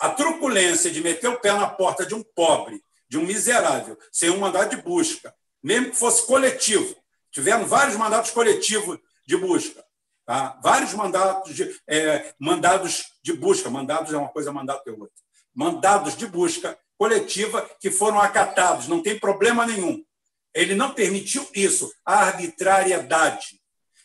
[0.00, 4.30] A truculência de meter o pé na porta de um pobre, de um miserável, sem
[4.30, 6.96] um mandato de busca, mesmo que fosse coletivo.
[7.30, 9.84] Tivemos vários mandatos coletivos de busca.
[10.24, 10.58] Tá?
[10.62, 13.68] Vários mandatos de, é, mandados de busca.
[13.68, 15.22] Mandados é uma coisa, mandato é outra.
[15.54, 20.04] Mandados de busca coletiva que foram acatados, não tem problema nenhum.
[20.52, 23.60] Ele não permitiu isso, a arbitrariedade.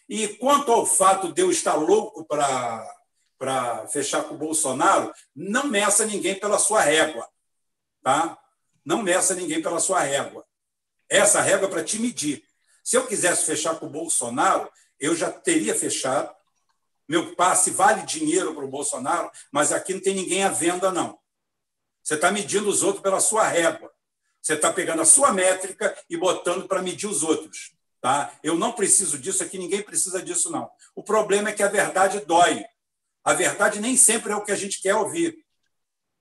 [0.07, 6.06] E quanto ao fato de eu estar louco para fechar com o Bolsonaro, não meça
[6.06, 7.28] ninguém pela sua régua.
[8.03, 8.38] Tá?
[8.86, 10.45] Não meça ninguém pela sua régua.
[11.10, 12.44] Essa régua é para te medir.
[12.84, 16.34] Se eu quisesse fechar com o Bolsonaro, eu já teria fechado.
[17.07, 21.18] Meu passe vale dinheiro para o Bolsonaro, mas aqui não tem ninguém à venda, não.
[22.04, 23.92] Você está medindo os outros pela sua régua.
[24.42, 27.74] Você está pegando a sua métrica e botando para medir os outros.
[28.02, 28.34] Tá?
[28.44, 30.70] Eu não preciso disso aqui, ninguém precisa disso, não.
[30.94, 32.66] O problema é que a verdade dói.
[33.24, 35.38] A verdade nem sempre é o que a gente quer ouvir.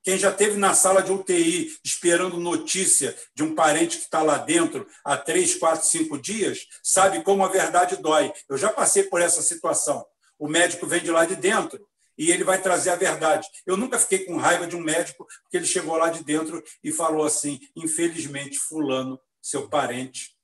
[0.05, 4.39] Quem já teve na sala de UTI esperando notícia de um parente que está lá
[4.39, 8.33] dentro há três, quatro, cinco dias, sabe como a verdade dói.
[8.49, 10.05] Eu já passei por essa situação.
[10.39, 11.85] O médico vem de lá de dentro
[12.17, 13.49] e ele vai trazer a verdade.
[13.67, 16.93] Eu nunca fiquei com raiva de um médico porque ele chegou lá de dentro e
[16.93, 20.37] falou assim: infelizmente, Fulano, seu parente,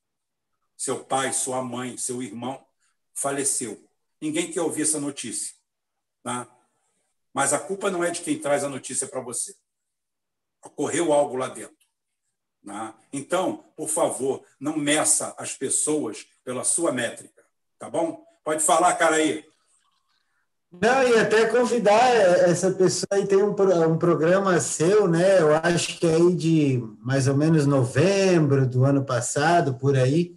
[0.77, 2.65] seu pai, sua mãe, seu irmão,
[3.15, 3.89] faleceu.
[4.21, 5.55] Ninguém quer ouvir essa notícia.
[6.23, 6.49] Tá?
[7.33, 9.55] Mas a culpa não é de quem traz a notícia para você.
[10.65, 11.77] Ocorreu algo lá dentro.
[12.63, 12.95] Né?
[13.13, 17.45] Então, por favor, não meça as pessoas pela sua métrica.
[17.79, 18.27] Tá bom?
[18.45, 19.49] Pode falar, cara aí.
[20.71, 23.55] Não, e até convidar essa pessoa aí, tem um,
[23.91, 25.41] um programa seu, né?
[25.41, 30.37] Eu acho que é aí de mais ou menos novembro do ano passado, por aí,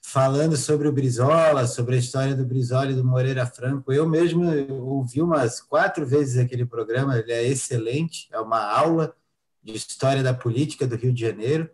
[0.00, 3.92] falando sobre o Brizola, sobre a história do Brizola e do Moreira Franco.
[3.92, 4.44] Eu mesmo
[4.84, 9.16] ouvi umas quatro vezes aquele programa, ele é excelente, é uma aula
[9.64, 11.68] de história da política do Rio de Janeiro,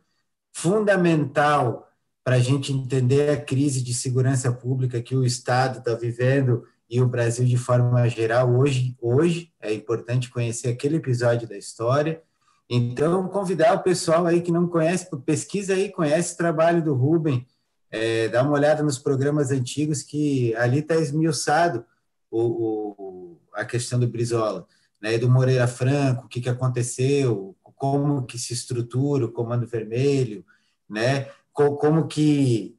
[0.50, 1.86] fundamental
[2.24, 7.00] para a gente entender a crise de segurança pública que o Estado está vivendo e
[7.00, 8.94] o Brasil de forma geral hoje.
[9.00, 12.22] Hoje é importante conhecer aquele episódio da história.
[12.68, 17.46] Então, convidar o pessoal aí que não conhece, pesquisa aí, conhece o trabalho do Rubem,
[17.90, 21.82] é, dá uma olhada nos programas antigos que ali está esmiuçado
[22.30, 24.66] o, o, a questão do Brizola,
[25.00, 30.44] né, do Moreira Franco, o que, que aconteceu, como que se estrutura o Comando Vermelho,
[30.86, 32.76] né, como que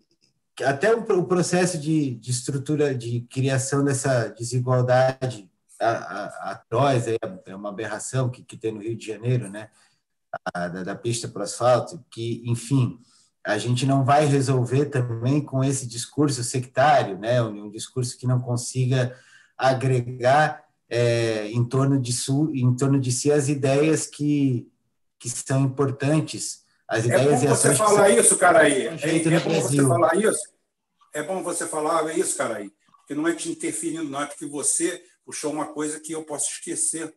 [0.61, 5.49] até o processo de, de estrutura, de criação dessa desigualdade
[5.79, 9.69] atroz, é, é uma aberração que, que tem no Rio de Janeiro, né,
[10.53, 12.99] da, da pista para o asfalto, que, enfim,
[13.45, 17.41] a gente não vai resolver também com esse discurso sectário, né?
[17.41, 19.15] um, um discurso que não consiga
[19.57, 24.71] agregar é, em, torno de su, em torno de si as ideias que,
[25.19, 26.62] que são importantes.
[26.93, 28.87] As ideias é bom você falar isso, cara aí.
[28.87, 30.53] É, é bom você falar isso.
[31.13, 32.71] É bom você falar isso, cara aí.
[32.97, 36.51] Porque não é te interferindo, não é porque você puxou uma coisa que eu posso
[36.51, 37.11] esquecer.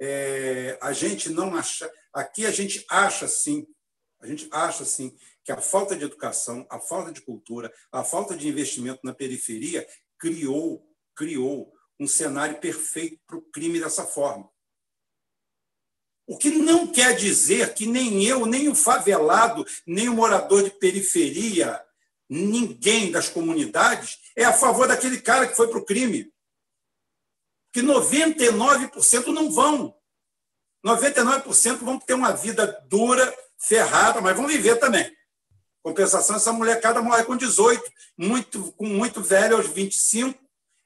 [0.00, 1.90] É, a gente não acha.
[2.12, 3.66] Aqui a gente acha sim,
[4.20, 8.36] a gente acha sim que a falta de educação, a falta de cultura, a falta
[8.36, 9.86] de investimento na periferia
[10.18, 10.84] criou,
[11.14, 14.48] criou um cenário perfeito para o crime dessa forma.
[16.26, 20.70] O que não quer dizer que nem eu, nem o favelado, nem o morador de
[20.70, 21.84] periferia,
[22.28, 26.32] ninguém das comunidades é a favor daquele cara que foi para o crime.
[27.72, 29.94] Que 99% não vão.
[30.84, 35.10] 99% vão ter uma vida dura, ferrada, mas vão viver também.
[35.82, 37.82] Compensação, essa molecada morre com 18,
[38.16, 40.38] muito, com muito velho aos 25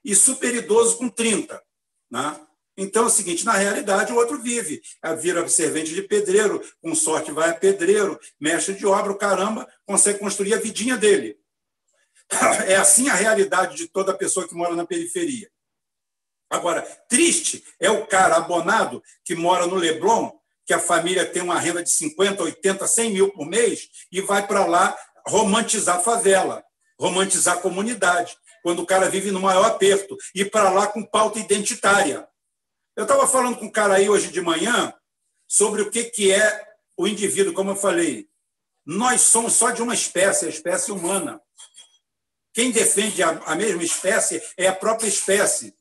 [0.04, 1.62] e super idoso com 30.
[2.10, 2.40] Né?
[2.80, 4.80] Então é o seguinte: na realidade, o outro vive.
[5.20, 10.20] Vira servente de pedreiro, com sorte vai a pedreiro, mestre de obra, o caramba, consegue
[10.20, 11.36] construir a vidinha dele.
[12.68, 15.50] É assim a realidade de toda pessoa que mora na periferia.
[16.48, 20.30] Agora, triste é o cara abonado que mora no Leblon
[20.64, 24.46] que a família tem uma renda de 50, 80, 100 mil por mês e vai
[24.46, 24.96] para lá
[25.26, 26.62] romantizar a favela,
[27.00, 31.38] romantizar a comunidade, quando o cara vive no maior aperto, e para lá com pauta
[31.38, 32.27] identitária.
[32.98, 34.92] Eu estava falando com um cara aí hoje de manhã
[35.46, 36.66] sobre o que, que é
[36.96, 38.28] o indivíduo, como eu falei.
[38.84, 41.40] Nós somos só de uma espécie, a espécie humana.
[42.52, 45.76] Quem defende a, a mesma espécie é a própria espécie.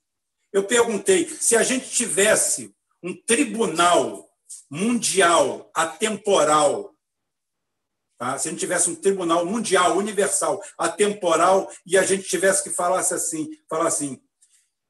[0.53, 2.71] Eu perguntei se a gente tivesse
[3.01, 4.29] um tribunal
[4.69, 6.95] mundial, atemporal.
[8.19, 8.37] Tá?
[8.37, 12.99] Se a gente tivesse um tribunal mundial, universal, atemporal, e a gente tivesse que falar
[12.99, 14.21] assim, falar assim,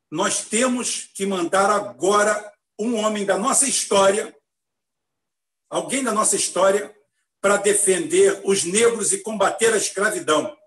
[0.09, 4.35] nós temos que mandar agora um homem da nossa história,
[5.69, 6.95] alguém da nossa história,
[7.41, 10.57] para defender os negros e combater a escravidão.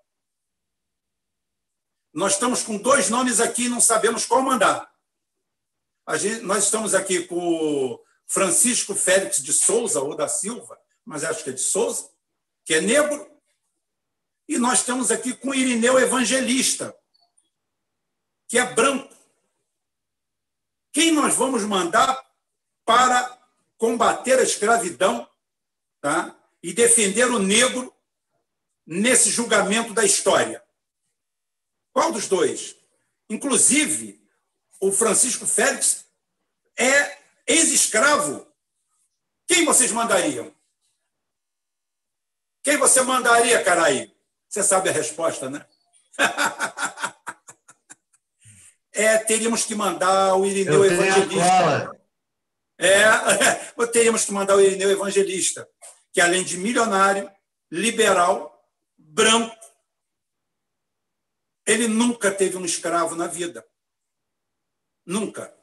[2.13, 4.91] Nós estamos com dois nomes aqui e não sabemos qual mandar.
[6.17, 11.51] Gente, nós estamos aqui com Francisco Félix de Souza, ou da Silva, mas acho que
[11.51, 12.11] é de Souza,
[12.65, 13.31] que é negro.
[14.49, 16.97] E nós estamos aqui com Irineu Evangelista,
[18.49, 19.20] que é branco.
[20.93, 22.25] Quem nós vamos mandar
[22.85, 23.39] para
[23.77, 25.29] combater a escravidão
[26.01, 26.37] tá?
[26.63, 27.95] e defender o negro
[28.87, 30.63] nesse julgamento da história?
[31.93, 32.77] Qual dos dois?
[33.29, 34.21] Inclusive,
[34.81, 36.05] o Francisco Félix
[36.77, 38.51] é ex-escravo,
[39.51, 40.55] quem vocês mandariam?
[42.63, 44.15] Quem você mandaria, Caraí?
[44.49, 45.67] Você sabe a resposta, né?
[49.01, 52.01] é, teríamos que mandar o Irineu Evangelista.
[52.79, 55.69] É, é, teríamos que mandar o Irineu Evangelista,
[56.13, 57.31] que além de milionário,
[57.71, 58.63] liberal,
[58.99, 59.57] branco,
[61.67, 63.67] ele nunca teve um escravo na vida.
[65.07, 65.55] Nunca.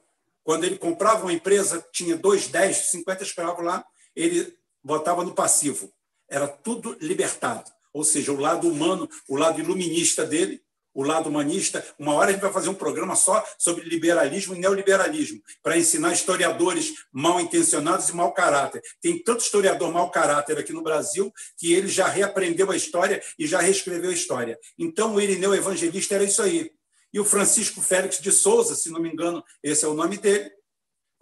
[0.43, 3.85] Quando ele comprava uma empresa, tinha dois, dez, cinquenta escravos lá,
[4.15, 5.93] ele botava no passivo.
[6.29, 7.69] Era tudo libertado.
[7.93, 10.63] Ou seja, o lado humano, o lado iluminista dele,
[10.97, 11.85] o lado humanista.
[11.99, 16.11] Uma hora a gente vai fazer um programa só sobre liberalismo e neoliberalismo, para ensinar
[16.11, 18.81] historiadores mal intencionados e mau caráter.
[18.99, 23.45] Tem tanto historiador mau caráter aqui no Brasil que ele já reaprendeu a história e
[23.45, 24.57] já reescreveu a história.
[24.75, 26.71] Então, o Irineu Evangelista era isso aí.
[27.13, 30.49] E o Francisco Félix de Souza, se não me engano, esse é o nome dele,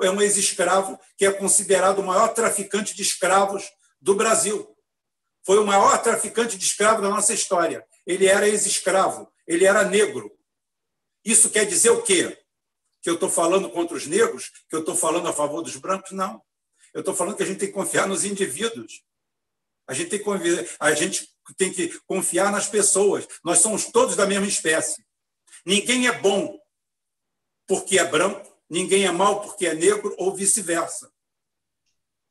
[0.01, 3.65] é um ex-escravo que é considerado o maior traficante de escravos
[3.99, 4.73] do Brasil.
[5.45, 7.85] Foi o maior traficante de escravos da nossa história.
[8.05, 10.35] Ele era ex-escravo ele era negro.
[11.23, 12.37] Isso quer dizer o quê?
[13.01, 14.51] Que eu estou falando contra os negros?
[14.69, 16.11] Que eu estou falando a favor dos brancos?
[16.11, 16.41] Não.
[16.93, 19.03] Eu estou falando que a gente tem que confiar nos indivíduos.
[19.87, 23.27] A gente tem que, a gente tem que confiar nas pessoas.
[23.43, 25.05] Nós somos todos da mesma espécie.
[25.65, 26.59] Ninguém é bom
[27.67, 31.11] porque é branco, ninguém é mal porque é negro ou vice-versa.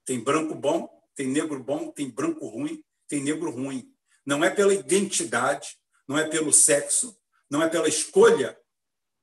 [0.04, 3.93] Tem branco bom, tem negro bom, tem branco ruim, tem negro ruim.
[4.24, 5.76] Não é pela identidade,
[6.08, 7.16] não é pelo sexo,
[7.50, 8.58] não é pela escolha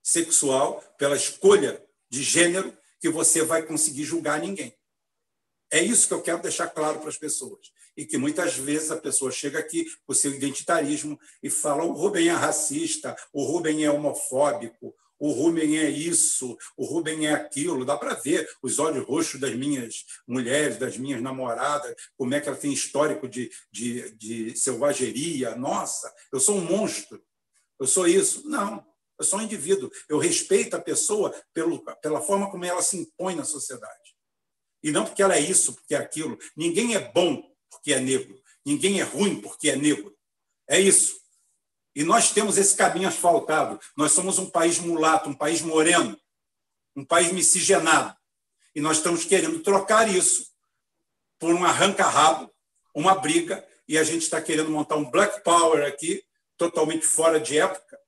[0.03, 4.75] sexual, pela escolha de gênero, que você vai conseguir julgar ninguém.
[5.71, 7.71] É isso que eu quero deixar claro para as pessoas.
[7.95, 12.29] E que muitas vezes a pessoa chega aqui com seu identitarismo e fala: o Rubem
[12.29, 17.85] é racista, o Rubem é homofóbico, o Rubem é isso, o Rubem é aquilo.
[17.85, 22.49] Dá para ver os olhos roxos das minhas mulheres, das minhas namoradas, como é que
[22.49, 25.55] ela tem histórico de, de, de selvageria.
[25.55, 27.23] Nossa, eu sou um monstro,
[27.79, 28.49] eu sou isso.
[28.49, 28.83] Não,
[29.19, 29.91] eu sou um indivíduo.
[30.09, 34.15] Eu respeito a pessoa pelo, pela forma como ela se impõe na sociedade.
[34.83, 36.35] E não porque ela é isso, porque é aquilo.
[36.57, 38.41] Ninguém é bom porque é negro.
[38.65, 40.17] Ninguém é ruim porque é negro.
[40.67, 41.20] É isso.
[41.95, 43.79] E nós temos esse caminho asfaltado.
[43.95, 46.17] Nós somos um país mulato, um país moreno,
[46.95, 48.15] um país miscigenado.
[48.73, 50.51] E nós estamos querendo trocar isso
[51.37, 52.51] por um arranca-rabo,
[52.95, 56.23] uma briga, e a gente está querendo montar um black power aqui,
[56.55, 57.99] totalmente fora de época.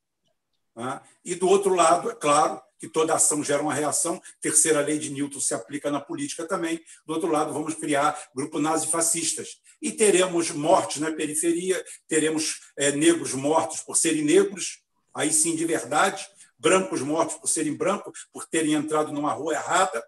[0.76, 1.01] Né?
[1.26, 4.22] E do outro lado, é claro, que toda ação gera uma reação.
[4.41, 6.84] Terceira lei de Newton se aplica na política também.
[7.05, 9.61] Do outro lado, vamos criar grupos nazifascistas.
[9.84, 14.81] E teremos mortes na periferia, teremos é, negros mortos por serem negros,
[15.14, 16.26] aí sim de verdade,
[16.57, 20.01] brancos mortos por serem brancos, por terem entrado numa rua errada,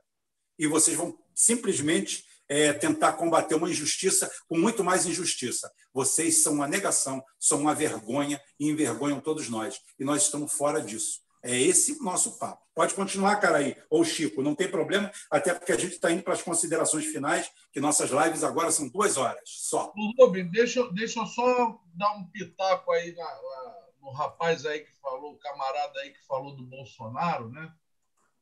[0.58, 5.70] e vocês vão simplesmente é, tentar combater uma injustiça com muito mais injustiça.
[5.94, 9.82] Vocês são uma negação, são uma vergonha e envergonham todos nós.
[10.00, 11.20] E nós estamos fora disso.
[11.46, 12.66] É esse o nosso papo.
[12.74, 16.24] Pode continuar, cara aí, ou Chico, não tem problema, até porque a gente está indo
[16.24, 19.94] para as considerações finais, que nossas lives agora são duas horas só.
[20.20, 24.92] Rubem, deixa, deixa eu só dar um pitaco aí na, na, no rapaz aí que
[25.00, 27.72] falou, o camarada aí que falou do Bolsonaro, né?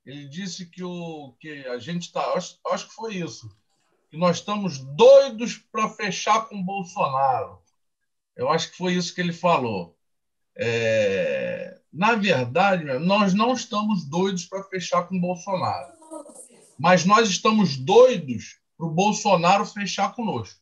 [0.05, 2.21] Ele disse que, o, que a gente está.
[2.34, 3.53] Acho, acho que foi isso.
[4.09, 7.61] Que nós estamos doidos para fechar com o Bolsonaro.
[8.35, 9.97] Eu acho que foi isso que ele falou.
[10.55, 15.93] É, na verdade, nós não estamos doidos para fechar com o Bolsonaro,
[16.79, 20.59] mas nós estamos doidos para o Bolsonaro fechar conosco.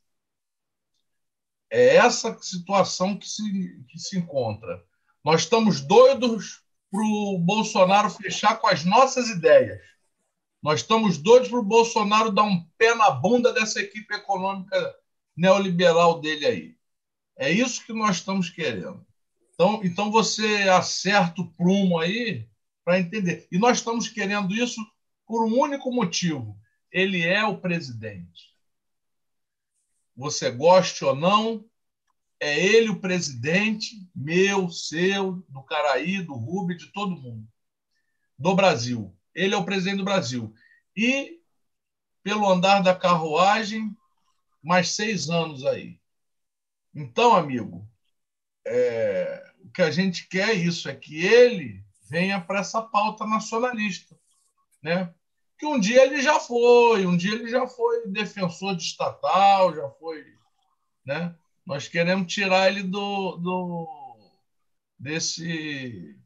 [1.70, 3.44] É essa situação que se,
[3.88, 4.84] que se encontra.
[5.24, 9.80] Nós estamos doidos para o Bolsonaro fechar com as nossas ideias.
[10.62, 14.96] Nós estamos doidos para o Bolsonaro dar um pé na bunda dessa equipe econômica
[15.36, 16.78] neoliberal dele aí.
[17.38, 19.06] É isso que nós estamos querendo.
[19.62, 22.50] Então, então você acerta o prumo aí
[22.84, 23.48] para entender.
[23.52, 24.82] E nós estamos querendo isso
[25.28, 26.58] por um único motivo:
[26.92, 28.50] ele é o presidente.
[30.16, 31.64] Você goste ou não,
[32.40, 37.48] é ele o presidente, meu, seu, do Caraí, do Rubem, de todo mundo,
[38.40, 39.16] do Brasil.
[39.34, 40.52] Ele é o presidente do Brasil.
[40.98, 41.40] E,
[42.24, 43.96] pelo andar da carruagem,
[44.64, 46.00] mais seis anos aí.
[46.96, 47.88] Então, amigo,
[48.66, 53.26] é, o que a gente quer é isso, é que ele venha para essa pauta
[53.26, 54.18] nacionalista,
[54.82, 55.14] né?
[55.58, 59.90] Que um dia ele já foi, um dia ele já foi defensor de estatal, já
[59.92, 60.26] foi,
[61.06, 61.36] né?
[61.66, 64.18] Nós queremos tirar ele do, do
[65.00, 66.18] desse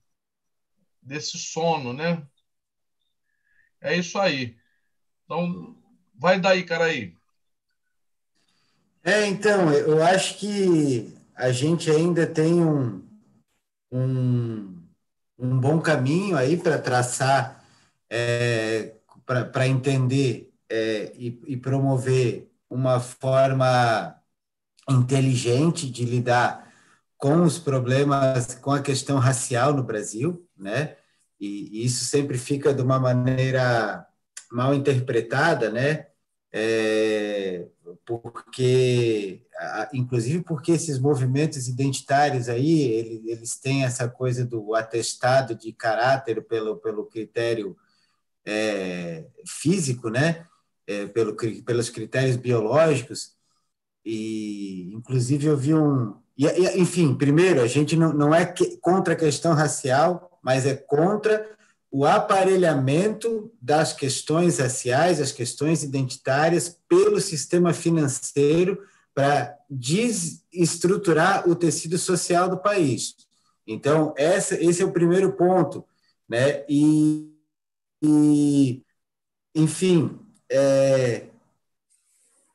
[1.02, 2.26] desse sono, né?
[3.80, 4.57] É isso aí.
[5.24, 5.76] Então,
[6.16, 7.16] vai daí, cara aí.
[9.03, 13.05] É, então, eu acho que a gente ainda tem um,
[13.96, 14.76] um,
[15.40, 17.64] um bom caminho aí para traçar,
[18.10, 18.94] é,
[19.26, 24.16] para entender é, e, e promover uma forma
[24.90, 26.72] inteligente de lidar
[27.18, 30.98] com os problemas, com a questão racial no Brasil, né?
[31.40, 34.06] E, e isso sempre fica de uma maneira
[34.52, 36.08] mal interpretada, né?
[36.52, 37.68] É,
[38.06, 39.46] porque,
[39.94, 46.77] inclusive porque esses movimentos identitários aí, eles, têm essa coisa do atestado de caráter pelo,
[46.77, 47.76] pelo critério
[48.45, 50.45] é, físico, né?
[50.88, 53.34] É, pelo, pelos critérios biológicos,
[54.06, 56.15] e inclusive eu vi um.
[56.38, 56.45] E,
[56.80, 61.49] enfim, primeiro, a gente não, não é que, contra a questão racial, mas é contra
[61.90, 68.77] o aparelhamento das questões raciais, as questões identitárias, pelo sistema financeiro
[69.16, 73.16] para desestruturar o tecido social do país.
[73.66, 75.86] Então, essa, esse é o primeiro ponto.
[76.30, 76.66] Né?
[76.68, 77.34] E,
[78.04, 78.84] e
[79.56, 80.20] enfim,
[80.52, 81.24] é,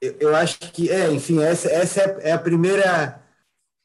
[0.00, 3.18] eu, eu, acho que, é, enfim, essa, essa é a primeira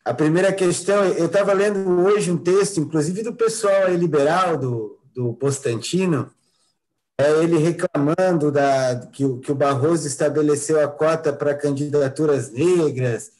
[0.03, 1.03] a primeira questão.
[1.03, 6.31] Eu estava lendo hoje um texto, inclusive do pessoal liberal, do, do Postantino,
[7.17, 13.31] é ele reclamando da, que, que o Barroso estabeleceu a cota para candidaturas negras,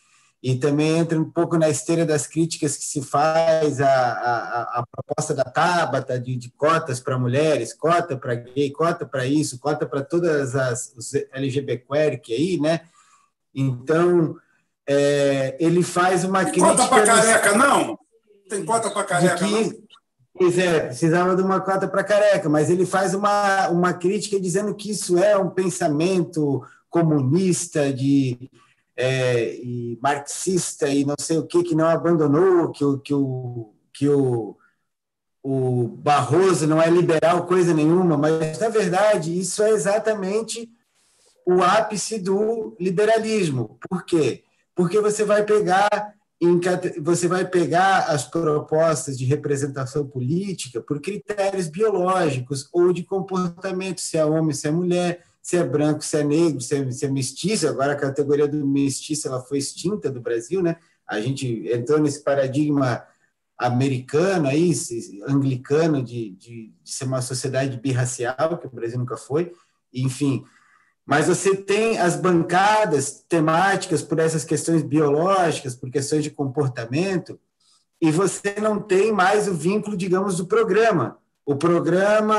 [0.41, 4.85] e também entra um pouco na esteira das críticas que se faz à, à, à
[4.85, 9.87] proposta da Tabata de, de cotas para mulheres, cota para gay, cota para isso, cota
[9.87, 12.81] para todas as os LGBTQ aí, né?
[13.55, 14.35] Então,
[14.87, 16.75] é, ele faz uma Tem crítica...
[16.75, 17.99] cota para careca, não?
[18.47, 19.73] Tem cota para careca, que, não?
[20.37, 24.75] Pois é, precisava de uma cota para careca, mas ele faz uma, uma crítica dizendo
[24.75, 28.49] que isso é um pensamento comunista de
[28.97, 33.73] é, e marxista e não sei o que, que não abandonou, que o, que o,
[33.93, 34.57] que o,
[35.41, 40.69] o Barroso não é liberal coisa nenhuma, mas, na verdade, isso é exatamente
[41.45, 43.77] o ápice do liberalismo.
[43.89, 44.43] Por quê?
[44.73, 46.13] Porque você vai pegar
[47.01, 54.17] você vai pegar as propostas de representação política por critérios biológicos ou de comportamento, se
[54.17, 57.09] é homem, se é mulher, se é branco, se é negro, se é, se é
[57.09, 57.67] mestiço.
[57.67, 60.77] Agora a categoria do mestiço ela foi extinta do Brasil, né?
[61.07, 63.05] A gente entrou nesse paradigma
[63.57, 64.71] americano aí,
[65.27, 69.53] anglicano de, de, de ser uma sociedade birracial, que o Brasil nunca foi.
[69.93, 70.43] Enfim,
[71.05, 77.39] mas você tem as bancadas temáticas por essas questões biológicas, por questões de comportamento,
[78.01, 81.17] e você não tem mais o vínculo, digamos, do programa.
[81.45, 82.35] O programa,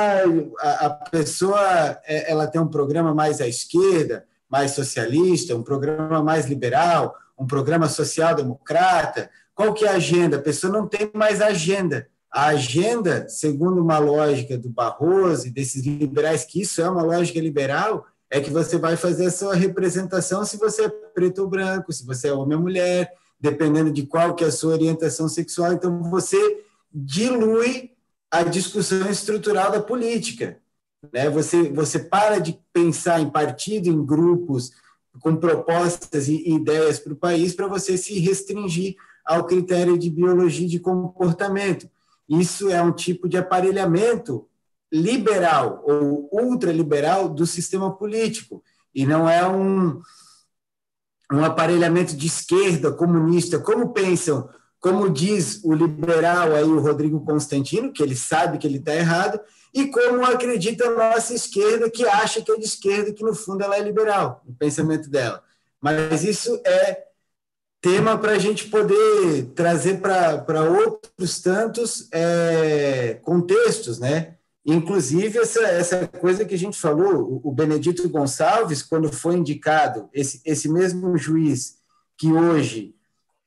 [0.59, 1.61] a, pessoa,
[2.05, 7.47] é, ela tem um programa mais à esquerda, mais socialista, um programa mais liberal, um
[7.47, 9.31] programa social-democrata.
[9.55, 10.37] Qual que é a agenda?
[10.37, 12.09] A pessoa não tem mais agenda.
[12.33, 17.39] A agenda, segundo uma lógica do Barroso e desses liberais, que isso é uma lógica
[17.39, 21.93] liberal, é que você vai fazer a sua representação se você é preto ou branco,
[21.93, 25.73] se você é homem ou mulher, dependendo de qual que é a sua orientação sexual.
[25.73, 27.93] Então, você dilui
[28.31, 30.59] a discussão estrutural da política.
[31.13, 31.31] Né?
[31.31, 34.73] Você, você para de pensar em partido, em grupos,
[35.21, 40.69] com propostas e ideias para o país, para você se restringir ao critério de biologia
[40.69, 41.89] de comportamento.
[42.29, 44.47] Isso é um tipo de aparelhamento
[44.93, 48.63] liberal ou ultraliberal do sistema político,
[48.95, 50.01] e não é um,
[51.33, 54.49] um aparelhamento de esquerda comunista, como pensam,
[54.81, 59.41] como diz o liberal aí, o Rodrigo Constantino, que ele sabe que ele está errado,
[59.75, 63.63] e como acredita a nossa esquerda, que acha que é de esquerda, que no fundo
[63.63, 65.43] ela é liberal, o pensamento dela.
[65.81, 67.05] Mas isso é
[67.81, 74.36] tema para a gente poder trazer para outros tantos é, contextos, né?
[74.67, 80.41] Inclusive, essa, essa coisa que a gente falou, o Benedito Gonçalves, quando foi indicado, esse,
[80.45, 81.77] esse mesmo juiz
[82.19, 82.93] que hoje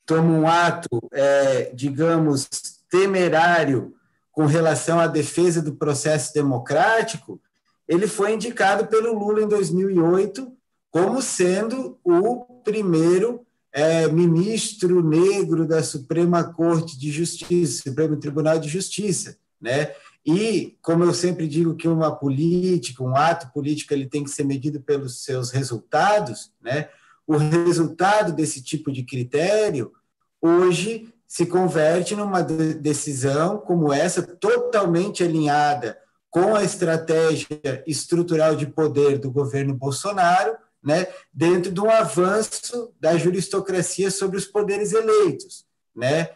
[0.05, 2.47] toma um ato, é, digamos,
[2.89, 3.93] temerário
[4.31, 7.41] com relação à defesa do processo democrático,
[7.85, 10.49] ele foi indicado pelo Lula em 2008
[10.89, 18.69] como sendo o primeiro é, ministro negro da Suprema Corte de Justiça, Supremo Tribunal de
[18.69, 19.91] Justiça, né?
[20.31, 24.43] E, como eu sempre digo que uma política, um ato político, ele tem que ser
[24.43, 26.89] medido pelos seus resultados, né?
[27.26, 29.91] O resultado desse tipo de critério,
[30.39, 35.97] hoje, se converte numa decisão como essa, totalmente alinhada
[36.30, 43.18] com a estratégia estrutural de poder do governo Bolsonaro, né, dentro de um avanço da
[43.18, 45.65] juristocracia sobre os poderes eleitos,
[45.95, 46.30] né?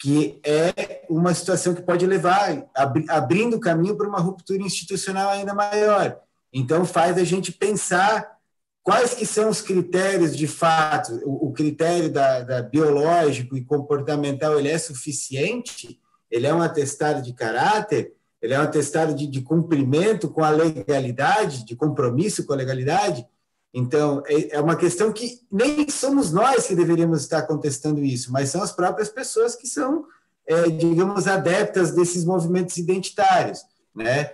[0.00, 2.66] Que é uma situação que pode levar,
[3.10, 6.18] abrindo caminho para uma ruptura institucional ainda maior.
[6.50, 8.38] Então, faz a gente pensar
[8.82, 11.20] quais que são os critérios de fato.
[11.22, 16.00] O, o critério da, da, biológico e comportamental ele é suficiente?
[16.30, 18.14] Ele é um atestado de caráter?
[18.40, 23.26] Ele é um atestado de, de cumprimento com a legalidade, de compromisso com a legalidade?
[23.72, 28.50] Então, é, é uma questão que nem somos nós que deveríamos estar contestando isso, mas
[28.50, 30.06] são as próprias pessoas que são,
[30.46, 33.64] é, digamos, adeptas desses movimentos identitários,
[33.94, 34.32] né?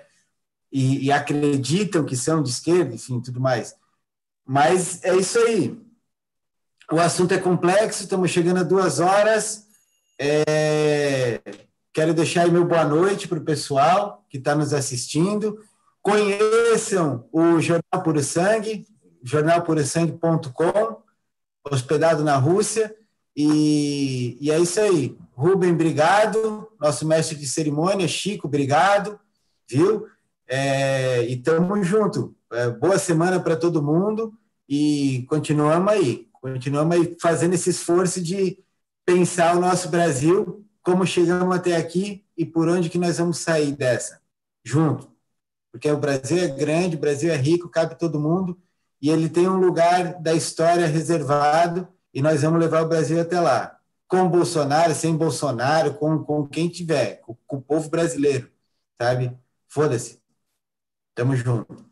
[0.73, 3.75] E, e, acreditam que são de esquerda, enfim, tudo mais.
[4.45, 5.79] Mas é isso aí.
[6.91, 9.67] O assunto é complexo, estamos chegando a duas horas.
[10.19, 11.41] É,
[11.93, 15.59] quero deixar aí meu boa noite para o pessoal que está nos assistindo.
[16.03, 18.87] Conheçam o Jornal Puro Sangue,
[19.27, 21.03] jornalpurosangue.com,
[21.69, 22.95] hospedado na Rússia.
[23.37, 25.19] E, e, é isso aí.
[25.35, 26.69] Rubem, obrigado.
[26.81, 29.19] Nosso mestre de cerimônia, Chico, obrigado.
[29.69, 30.07] Viu?
[30.47, 32.37] É, e estamos junto.
[32.53, 34.33] É, boa semana para todo mundo
[34.69, 36.29] e continuamos aí.
[36.41, 38.63] Continuamos aí fazendo esse esforço de
[39.05, 43.73] pensar o nosso Brasil, como chegamos até aqui e por onde que nós vamos sair
[43.73, 44.21] dessa.
[44.65, 45.11] Junto.
[45.73, 48.57] Porque o Brasil é grande, o Brasil é rico, cabe todo mundo
[49.01, 53.39] e ele tem um lugar da história reservado e nós vamos levar o Brasil até
[53.39, 53.79] lá.
[54.09, 58.51] Com Bolsonaro, sem Bolsonaro, com, com quem tiver, com, com o povo brasileiro,
[59.01, 59.37] sabe?
[59.69, 60.23] Foda-se.
[61.15, 61.85] Tamo junto.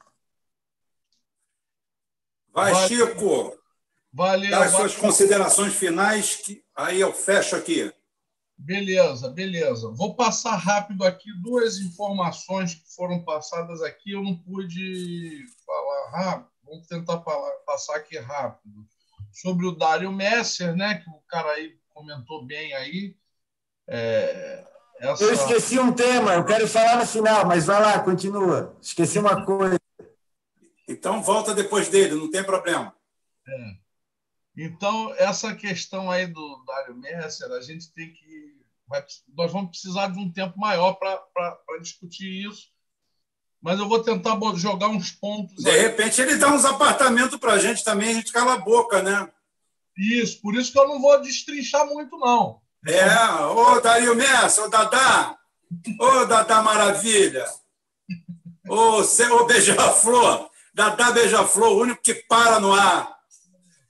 [2.52, 2.88] Vai, Valeu.
[2.88, 3.58] Chico.
[4.12, 4.50] Valeu.
[4.50, 7.92] Dá as suas considerações finais, que aí eu fecho aqui.
[8.56, 9.90] Beleza, beleza.
[9.90, 14.12] Vou passar rápido aqui duas informações que foram passadas aqui.
[14.12, 18.86] Eu não pude falar rápido vamos tentar falar, passar aqui rápido.
[19.32, 23.16] Sobre o Dário Messer, né, que o cara aí comentou bem aí.
[23.88, 24.64] É,
[24.98, 25.24] essa...
[25.24, 28.76] Eu esqueci um tema, eu quero falar no final, mas vai lá, continua.
[28.80, 29.78] Esqueci uma coisa.
[30.88, 32.94] Então volta depois dele, não tem problema.
[33.46, 33.84] É.
[34.56, 38.54] Então, essa questão aí do Dário Messer, a gente tem que.
[38.86, 39.04] Vai,
[39.34, 42.68] nós vamos precisar de um tempo maior para discutir isso,
[43.64, 45.64] mas eu vou tentar jogar uns pontos.
[45.64, 45.80] De aí.
[45.80, 49.26] repente ele dá uns apartamentos para a gente também, a gente cala a boca, né?
[49.96, 52.60] Isso, por isso que eu não vou destrinchar muito, não.
[52.86, 53.06] É,
[53.40, 55.38] ô Dario Messa, ô Dadá,
[55.98, 57.46] ô Dadá Maravilha,
[58.68, 63.16] ô, ô Beija-Flor, Dadá Beija-Flor, o único que para no ar.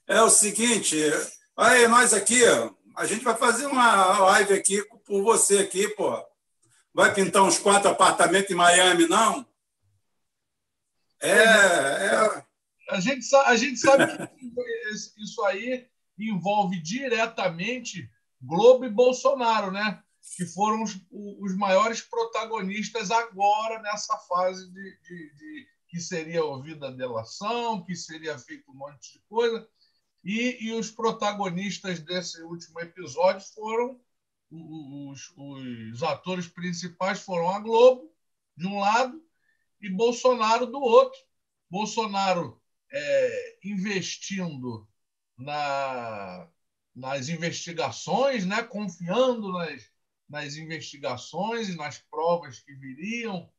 [0.07, 0.97] É o seguinte,
[1.57, 2.41] aí nós aqui,
[2.95, 6.17] a gente vai fazer uma live aqui por você aqui, pô.
[6.93, 9.45] Vai pintar uns quatro apartamentos em Miami, não?
[11.21, 12.45] É, é.
[12.89, 14.45] A, gente, a gente sabe que
[15.23, 15.87] isso aí
[16.17, 18.09] envolve diretamente
[18.41, 20.01] Globo e Bolsonaro, né?
[20.35, 26.87] que foram os, os maiores protagonistas agora nessa fase de, de, de, que seria ouvida
[26.87, 29.67] a delação, que seria feito um monte de coisa.
[30.23, 33.99] E, e os protagonistas desse último episódio foram
[34.51, 38.11] os, os atores principais foram a Globo,
[38.57, 39.21] de um lado,
[39.81, 41.19] e Bolsonaro do outro.
[41.69, 42.61] Bolsonaro
[42.91, 44.87] é, investindo
[45.37, 46.47] na,
[46.95, 48.63] nas investigações, né?
[48.63, 49.91] confiando nas,
[50.29, 53.49] nas investigações e nas provas que viriam.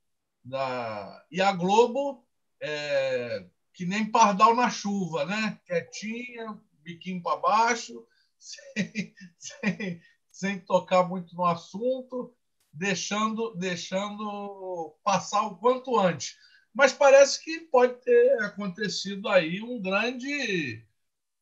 [0.45, 1.25] Da...
[1.31, 2.25] E a Globo,
[2.61, 5.61] é, que nem pardal na chuva, né?
[5.67, 8.07] quietinha, biquinho para baixo,
[8.39, 12.35] sem, sem, sem tocar muito no assunto,
[12.77, 16.37] deixando, deixando passar o quanto antes.
[16.75, 20.87] Mas parece que pode ter acontecido aí um grande,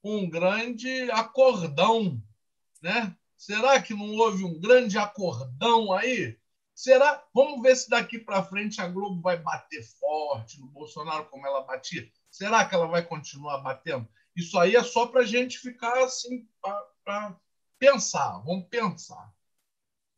[0.02, 2.22] um grande acordão,
[2.80, 3.16] né?
[3.36, 6.38] Será que não houve um grande acordão aí?
[6.72, 7.24] Será?
[7.34, 11.62] Vamos ver se daqui para frente a Globo vai bater forte no Bolsonaro como ela
[11.62, 12.08] batia.
[12.30, 14.08] Será que ela vai continuar batendo?
[14.36, 16.48] Isso aí é só para a gente ficar assim,
[17.04, 17.36] para
[17.78, 18.38] pensar.
[18.44, 19.33] Vamos pensar.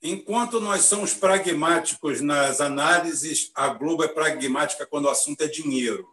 [0.03, 6.07] Enquanto nós somos pragmáticos nas análises, a Globo é pragmática quando o assunto é dinheiro.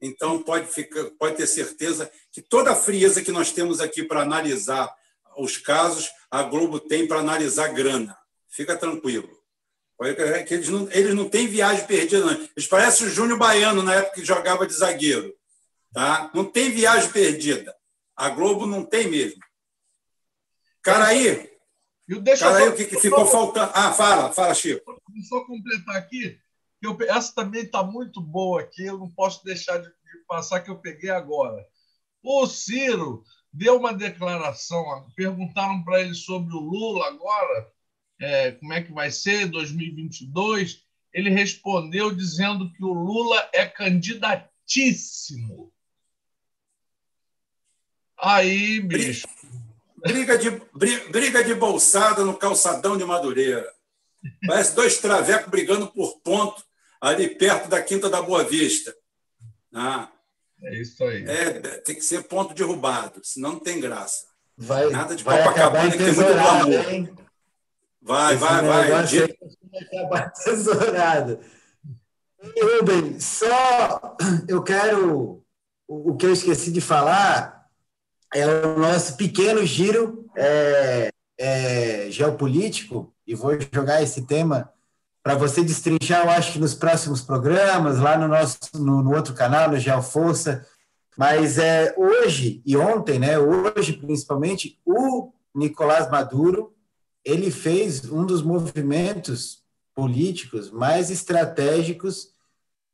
[0.00, 4.22] Então, pode, ficar, pode ter certeza que toda a frieza que nós temos aqui para
[4.22, 4.94] analisar
[5.36, 8.16] os casos, a Globo tem para analisar grana.
[8.48, 9.28] Fica tranquilo.
[10.46, 12.32] Que eles, não, eles não têm viagem perdida, não.
[12.32, 15.34] Eles parecem o Júnior Baiano na época que jogava de zagueiro.
[15.92, 16.30] Tá?
[16.34, 17.74] Não tem viagem perdida.
[18.14, 19.40] A Globo não tem mesmo.
[20.82, 21.50] Cara aí,
[22.08, 23.72] e deixa Cara, aí, o que, que ficou faltando?
[23.74, 24.80] Ah, fala, fala, Chico.
[24.86, 26.38] Vou só completar aqui,
[26.80, 30.60] que eu, essa também está muito boa aqui, eu não posso deixar de, de, passar
[30.60, 31.66] que eu peguei agora.
[32.22, 34.84] O Ciro deu uma declaração,
[35.16, 37.72] perguntaram para ele sobre o Lula agora,
[38.20, 40.84] é, como é que vai ser 2022.
[41.12, 45.72] ele respondeu dizendo que o Lula é candidatíssimo.
[48.18, 49.26] Aí, bicho.
[49.98, 50.50] Briga de,
[51.10, 53.66] briga de bolsada no calçadão de Madureira.
[54.46, 56.62] Parece dois travecos brigando por ponto
[57.00, 58.94] ali perto da Quinta da Boa Vista.
[59.74, 60.08] Ah,
[60.62, 61.24] é isso aí.
[61.24, 64.26] É, tem que ser ponto derrubado, senão não tem graça.
[64.56, 66.90] Vai, Nada de vai Copacabana que tem muito glamour.
[66.90, 67.14] Hein?
[68.00, 68.90] Vai, Esse vai, vai.
[68.90, 71.40] vai acabar tesourado.
[72.62, 74.16] Rubem, só
[74.48, 75.42] eu quero.
[75.88, 77.55] O que eu esqueci de falar
[78.34, 84.70] é o nosso pequeno giro é, é, geopolítico, e vou jogar esse tema
[85.26, 89.34] para você destrinchar, eu acho que nos próximos programas, lá no nosso no, no outro
[89.34, 90.64] canal, no Geoforça.
[91.18, 96.72] Mas é, hoje e ontem, né, hoje principalmente, o Nicolás Maduro
[97.24, 102.28] ele fez um dos movimentos políticos mais estratégicos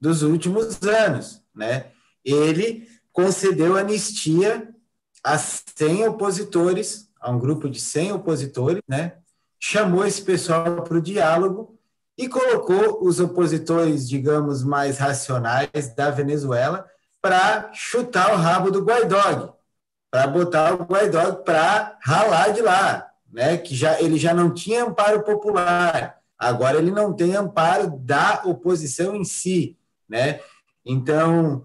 [0.00, 1.42] dos últimos anos.
[1.54, 1.90] Né?
[2.24, 4.71] Ele concedeu anistia
[5.22, 9.14] a 100 opositores, a um grupo de 100 opositores, né?
[9.64, 11.78] chamou esse pessoal para o diálogo
[12.18, 16.84] e colocou os opositores, digamos, mais racionais da Venezuela
[17.20, 19.56] para chutar o rabo do Guaidó,
[20.10, 23.56] para botar o Guaidó para ralar de lá, né?
[23.56, 29.14] Que já ele já não tinha amparo popular, agora ele não tem amparo da oposição
[29.14, 29.78] em si,
[30.08, 30.40] né?
[30.84, 31.64] Então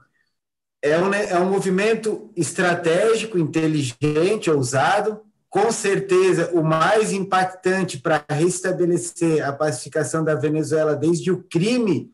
[0.87, 9.47] é um, é um movimento estratégico, inteligente, ousado, com certeza o mais impactante para restabelecer
[9.47, 12.11] a pacificação da Venezuela desde o crime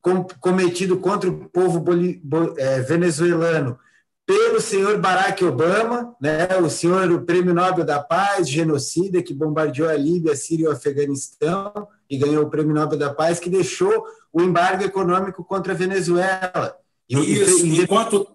[0.00, 3.78] com, cometido contra o povo boli, bo, é, venezuelano
[4.26, 9.88] pelo senhor Barack Obama, né, o senhor o Prêmio Nobel da Paz, genocida que bombardeou
[9.88, 11.72] a Líbia, a Síria e o Afeganistão
[12.10, 16.76] e ganhou o Prêmio Nobel da Paz, que deixou o embargo econômico contra a Venezuela.
[17.08, 18.28] Isso, e, enquanto,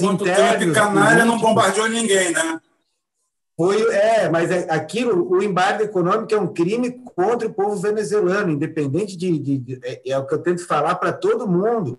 [0.00, 2.60] enquanto Trump canalha não bombardeou ninguém, né?
[3.58, 8.52] Foi, é, mas é, aquilo, o embargo econômico é um crime contra o povo venezuelano,
[8.52, 9.36] independente de.
[9.36, 11.98] de, de é, é, o que eu tento falar para todo mundo,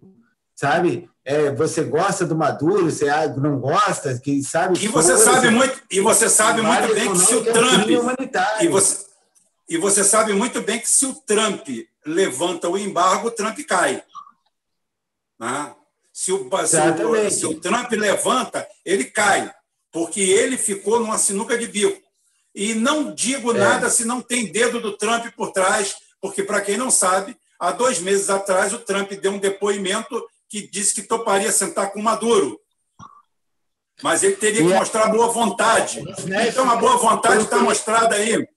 [0.56, 1.10] sabe?
[1.26, 4.80] É, você gosta do Maduro, você não gosta, que sabe.
[4.82, 7.90] E você sabe muito, e você sabe muito bem que se o Trump.
[7.90, 9.06] É um e, você,
[9.68, 11.68] e você sabe muito bem que se o Trump
[12.06, 14.02] levanta o embargo, o Trump cai.
[15.40, 15.76] Né?
[16.12, 19.52] Se, o, se, o, se o Trump levanta, ele cai
[19.92, 22.02] porque ele ficou numa sinuca de bico.
[22.54, 23.58] E não digo é.
[23.58, 27.72] nada se não tem dedo do Trump por trás, porque, para quem não sabe, há
[27.72, 32.60] dois meses atrás o Trump deu um depoimento que disse que toparia sentar com Maduro.
[34.02, 36.02] Mas ele teria que mostrar boa vontade.
[36.48, 38.48] Então, a boa vontade está mostrada aí.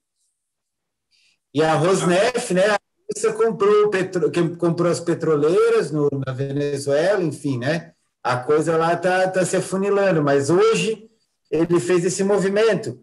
[1.53, 2.77] E a Rosneft, né?
[3.15, 4.31] Você comprou, petro...
[4.59, 7.93] comprou as petroleiras no, na Venezuela, enfim, né?
[8.23, 11.11] A coisa lá está tá se afunilando, mas hoje
[11.51, 13.03] ele fez esse movimento.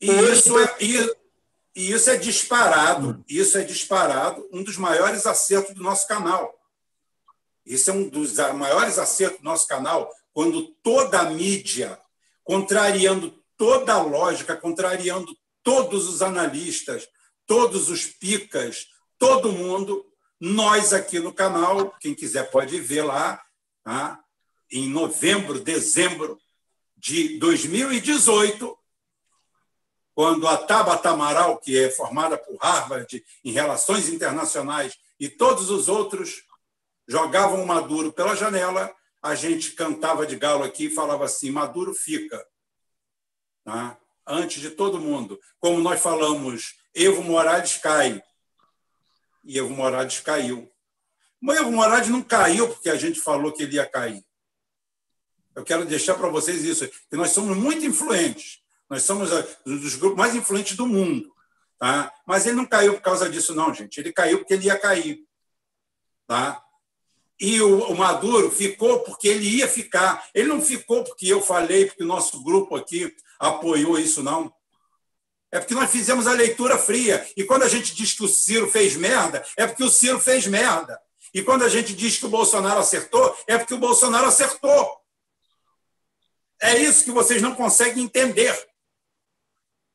[0.00, 5.82] E isso é, e isso é disparado, isso é disparado, um dos maiores acertos do
[5.82, 6.58] nosso canal.
[7.64, 11.98] Isso é um dos maiores acertos do nosso canal, quando toda a mídia,
[12.42, 17.06] contrariando toda a lógica, contrariando todos os analistas,
[17.46, 18.88] todos os picas,
[19.20, 20.04] todo mundo,
[20.40, 23.40] nós aqui no canal, quem quiser pode ver lá,
[23.84, 24.18] tá?
[24.72, 26.40] em novembro, dezembro
[26.96, 28.78] de 2018,
[30.14, 35.86] quando a Tabata Amaral, que é formada por Harvard em Relações Internacionais, e todos os
[35.86, 36.42] outros
[37.06, 38.90] jogavam Maduro pela janela,
[39.22, 42.42] a gente cantava de galo aqui e falava assim: Maduro fica.
[43.64, 43.98] Tá?
[44.26, 45.38] Antes de todo mundo.
[45.58, 48.22] Como nós falamos, Evo Morales cai.
[49.44, 50.70] E Evo Morales caiu.
[51.40, 54.24] Mas Evo Morales não caiu porque a gente falou que ele ia cair.
[55.54, 58.60] Eu quero deixar para vocês isso, que nós somos muito influentes.
[58.88, 59.30] Nós somos
[59.66, 61.32] um dos grupos mais influentes do mundo.
[61.78, 62.12] Tá?
[62.26, 63.98] Mas ele não caiu por causa disso, não, gente.
[63.98, 65.20] Ele caiu porque ele ia cair.
[66.26, 66.62] Tá?
[67.40, 70.28] E o, o Maduro ficou porque ele ia ficar.
[70.34, 74.52] Ele não ficou porque eu falei, porque o nosso grupo aqui apoiou isso, não.
[75.52, 77.26] É porque nós fizemos a leitura fria.
[77.36, 80.46] E quando a gente diz que o Ciro fez merda, é porque o Ciro fez
[80.46, 81.00] merda.
[81.34, 85.00] E quando a gente diz que o Bolsonaro acertou, é porque o Bolsonaro acertou.
[86.60, 88.56] É isso que vocês não conseguem entender.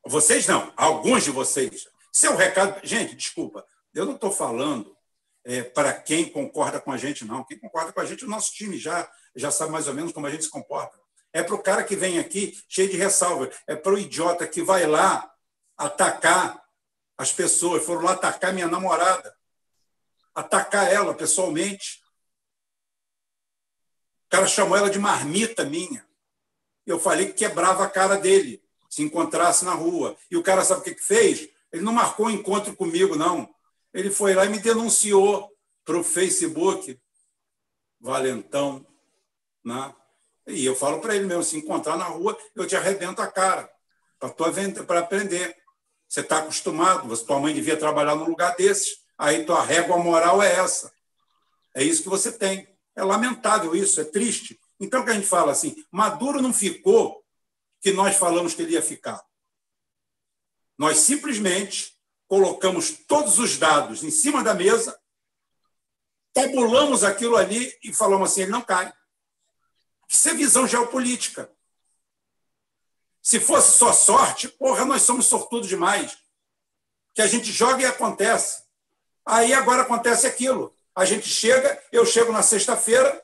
[0.04, 1.86] Vocês não, alguns de vocês.
[2.24, 2.80] Um recado.
[2.82, 3.64] Gente, desculpa,
[3.94, 4.96] eu não estou falando
[5.44, 7.44] é, para quem concorda com a gente, não.
[7.44, 10.26] Quem concorda com a gente, o nosso time já, já sabe mais ou menos como
[10.26, 10.98] a gente se comporta.
[11.32, 13.50] É para o cara que vem aqui cheio de ressalva.
[13.66, 15.30] É para o idiota que vai lá
[15.76, 16.62] atacar
[17.16, 17.84] as pessoas.
[17.84, 19.34] Foram lá atacar minha namorada.
[20.34, 22.02] atacar ela pessoalmente.
[24.26, 26.06] O cara chamou ela de marmita minha.
[26.84, 30.16] Eu falei que quebrava a cara dele se encontrasse na rua.
[30.30, 31.48] E o cara sabe o que fez?
[31.72, 33.54] Ele não marcou um encontro comigo, não.
[33.92, 35.50] Ele foi lá e me denunciou
[35.84, 36.98] para o Facebook.
[38.00, 38.86] Valentão.
[39.64, 39.94] Né?
[40.46, 43.70] E eu falo para ele mesmo: se encontrar na rua, eu te arrebento a cara
[44.18, 45.56] para aprender.
[46.08, 50.42] Você está acostumado, você, tua mãe devia trabalhar num lugar desses, aí tua régua moral
[50.42, 50.92] é essa.
[51.74, 52.68] É isso que você tem.
[52.94, 54.58] É lamentável isso, é triste.
[54.80, 57.22] Então, que a gente fala assim, Maduro não ficou
[57.80, 59.22] que nós falamos que ele ia ficar.
[60.78, 61.94] Nós simplesmente
[62.28, 64.98] colocamos todos os dados em cima da mesa,
[66.32, 68.92] tabulamos aquilo ali e falamos assim, ele não cai.
[70.08, 71.50] Isso é visão geopolítica.
[73.26, 76.16] Se fosse só sorte, porra, nós somos sortudos demais.
[77.12, 78.62] Que a gente joga e acontece.
[79.26, 80.72] Aí agora acontece aquilo.
[80.94, 83.20] A gente chega, eu chego na sexta-feira,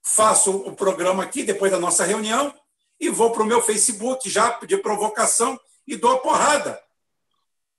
[0.00, 2.54] faço o programa aqui, depois da nossa reunião,
[3.00, 5.58] e vou para o meu Facebook já de provocação
[5.88, 6.80] e dou a porrada.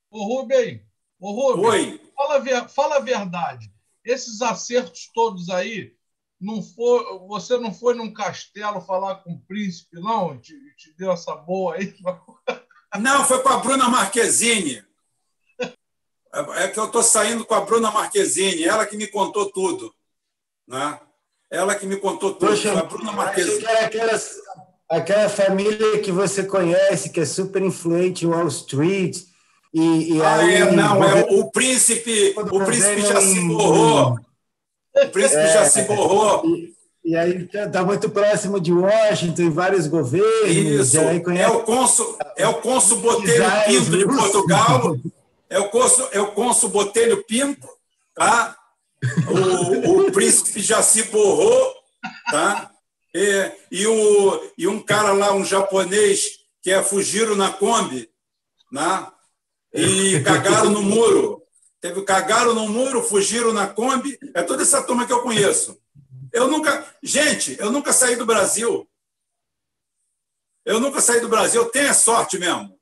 [0.10, 0.86] Ô, Rubem,
[1.18, 2.12] ô, Rubem Oi.
[2.14, 3.72] Fala, fala a verdade.
[4.04, 5.96] Esses acertos todos aí,
[6.42, 10.40] não foi, você não foi num castelo falar com o príncipe, não?
[10.40, 11.94] Te, te deu essa boa aí?
[13.00, 14.84] Não, foi com a Bruna Marquezine.
[16.56, 19.94] É que eu estou saindo com a Bruna Marquezine, ela que me contou tudo.
[20.68, 21.00] Né?
[21.50, 22.50] Ela que me contou tudo.
[22.50, 23.60] Poxa, a Bruna Marquezine.
[23.60, 24.36] Que era aquelas,
[24.90, 29.20] aquela família que você conhece, que é super influente em Wall Street.
[29.74, 34.20] E, e ah, aí, é, não, é o, o príncipe, o príncipe já se borrou.
[34.96, 36.46] O príncipe é, já se borrou.
[36.46, 40.50] E, e aí está muito próximo de Washington, em vários governos.
[40.50, 44.98] Isso, é o cônsul, é o cônsul Botelho Pinto de Portugal,
[45.50, 47.68] é o cônsul, é o cônsul Botelho Pinto,
[48.14, 48.56] tá?
[49.28, 51.74] O, o príncipe já se borrou,
[52.30, 52.70] tá?
[53.14, 58.10] E, e, o, e um cara lá, um japonês, que é Fujiro na Kombi,
[58.72, 59.08] né?
[59.74, 61.41] e cagaram no muro.
[61.82, 64.18] Teve cagaram no muro, fugiram na Kombi.
[64.36, 65.82] É toda essa turma que eu conheço.
[66.32, 66.86] Eu nunca.
[67.02, 68.88] Gente, eu nunca saí do Brasil.
[70.64, 71.64] Eu nunca saí do Brasil.
[71.64, 72.80] Eu tenho a sorte mesmo.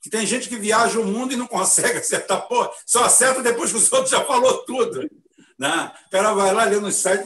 [0.00, 2.46] Que tem gente que viaja o mundo e não consegue acertar.
[2.46, 5.10] Pô, só acerta depois que os outros já falou tudo.
[5.58, 5.92] Né?
[6.06, 7.24] O cara vai lá, lê no site,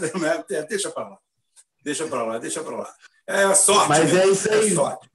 [0.68, 1.18] deixa para lá.
[1.84, 2.94] Deixa para lá, deixa para lá.
[3.26, 3.91] É sorte.
[3.91, 4.18] Mas mesmo.
[4.18, 4.73] é isso aí.
[4.73, 5.10] É sorte.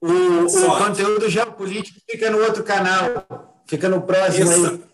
[0.00, 4.84] O, o, conteúdo geopolítico fica no outro canal, fica no próximo aí.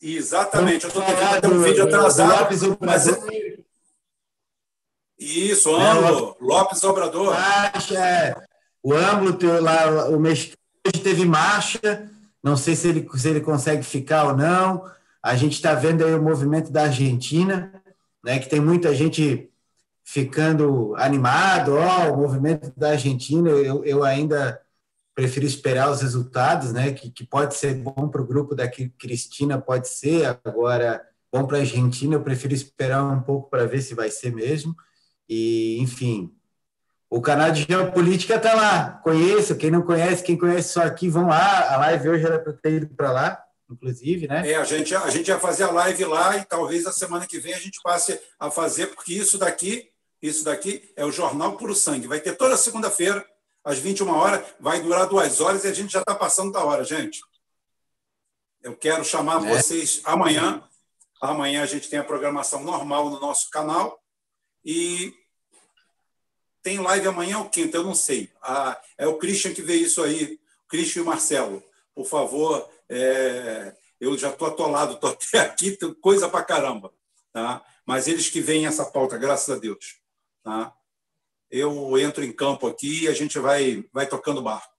[0.00, 2.40] Exatamente, eu estou tentando um vídeo atrasado.
[2.40, 3.08] Lopes mas...
[3.08, 3.58] É-
[5.18, 7.34] isso, Âmbolo, é, Lopes Obrador.
[7.34, 8.36] Marcha, é.
[8.82, 10.52] O Âmbolo, lá, o mês
[10.86, 12.08] hoje teve marcha,
[12.42, 14.88] não sei se ele, se ele consegue ficar ou não.
[15.20, 17.72] A gente está vendo aí o movimento da Argentina,
[18.24, 19.50] né, que tem muita gente
[20.04, 24.60] ficando animado, ó, oh, o movimento da Argentina, eu, eu ainda
[25.18, 29.60] prefiro esperar os resultados, né, que, que pode ser bom para o grupo da Cristina,
[29.60, 33.96] pode ser, agora, bom para a Argentina, eu prefiro esperar um pouco para ver se
[33.96, 34.76] vai ser mesmo,
[35.28, 36.32] e, enfim,
[37.10, 41.26] o canal de Geopolítica está lá, conheço, quem não conhece, quem conhece só aqui, vão
[41.26, 44.48] lá, a live hoje era para ter ido para lá, inclusive, né?
[44.48, 47.40] É, a gente, a gente ia fazer a live lá e talvez a semana que
[47.40, 49.90] vem a gente passe a fazer, porque isso daqui,
[50.22, 52.06] isso daqui é o Jornal Puro Sangue.
[52.06, 53.26] Vai ter toda segunda-feira,
[53.64, 56.84] às 21 horas, vai durar duas horas e a gente já está passando da hora,
[56.84, 57.20] gente.
[58.62, 59.48] Eu quero chamar é.
[59.48, 60.62] vocês amanhã.
[61.20, 64.00] Amanhã a gente tem a programação normal no nosso canal
[64.64, 65.12] e
[66.62, 68.30] tem live amanhã ou quinta, eu não sei.
[68.42, 71.62] Ah, é o Christian que vê isso aí, o Christian e o Marcelo.
[71.94, 76.92] Por favor, é, eu já estou atolado, estou até aqui, coisa para caramba.
[77.32, 77.64] Tá?
[77.86, 80.00] Mas eles que veem essa pauta, graças a Deus.
[80.42, 80.72] Tá?
[81.50, 84.72] Eu entro em campo aqui e a gente vai, vai tocando barco.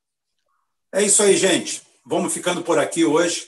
[0.93, 1.81] É isso aí, gente.
[2.05, 3.47] Vamos ficando por aqui hoje.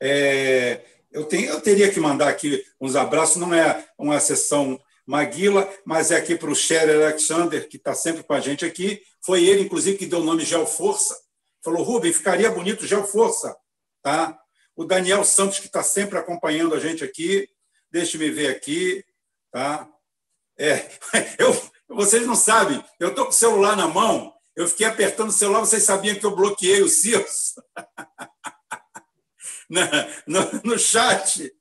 [0.00, 0.82] É,
[1.12, 6.10] eu, tenho, eu teria que mandar aqui uns abraços, não é uma sessão Maguila, mas
[6.10, 9.02] é aqui para o Sher Alexander, que está sempre com a gente aqui.
[9.20, 11.14] Foi ele, inclusive, que deu o nome Geoforça.
[11.62, 13.54] Falou, Rubem, ficaria bonito Geoforça.
[14.02, 14.38] Tá?
[14.74, 17.48] O Daniel Santos, que está sempre acompanhando a gente aqui,
[17.90, 19.04] deixe-me ver aqui.
[19.52, 19.88] Tá?
[20.58, 20.88] É,
[21.38, 21.52] eu,
[21.94, 25.60] vocês não sabem, eu estou com o celular na mão, eu fiquei apertando o celular,
[25.60, 27.54] vocês sabiam que eu bloqueei o Circe?
[29.68, 29.80] no,
[30.64, 31.52] no, chat.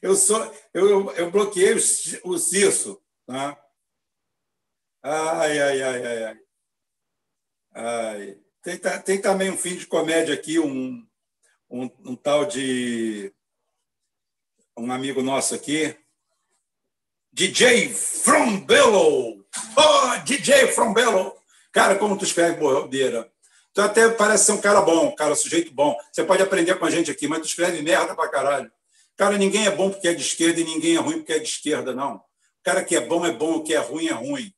[0.00, 0.40] Eu, sou,
[0.72, 2.96] eu, eu bloqueei o, o Circe.
[3.26, 3.58] Tá?
[5.02, 6.38] Ai, ai, ai, ai, ai.
[7.74, 8.38] ai.
[8.62, 11.06] Tem, tem também um fim de comédia aqui, um,
[11.68, 13.34] um, um tal de
[14.76, 15.98] um amigo nosso aqui,
[17.32, 19.41] DJ From Bellow.
[19.76, 21.36] Oh, DJ From Bellow.
[21.72, 23.30] Cara, como tu escreve bobeira.
[23.74, 25.96] Tu até parece ser um cara bom, cara sujeito bom.
[26.12, 28.70] Você pode aprender com a gente aqui, mas tu escreve merda pra caralho.
[29.16, 31.48] Cara, ninguém é bom porque é de esquerda e ninguém é ruim porque é de
[31.48, 32.16] esquerda, não.
[32.16, 32.22] O
[32.62, 34.52] cara que é bom é bom, o que é ruim é ruim.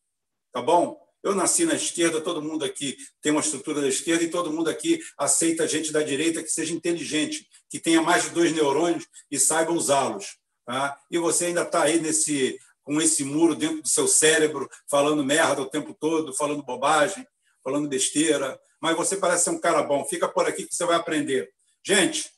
[0.53, 1.01] Tá bom?
[1.23, 4.69] Eu nasci na esquerda, todo mundo aqui tem uma estrutura da esquerda e todo mundo
[4.69, 9.39] aqui aceita gente da direita que seja inteligente, que tenha mais de dois neurônios e
[9.39, 10.37] saiba usá-los.
[10.67, 10.99] Tá?
[11.11, 15.63] E você ainda está aí nesse, com esse muro dentro do seu cérebro, falando merda
[15.63, 17.27] o tempo todo, falando bobagem,
[17.63, 18.61] falando besteira.
[18.81, 20.05] Mas você parece ser um cara bom.
[20.05, 21.51] Fica por aqui que você vai aprender.
[21.83, 22.31] Gente,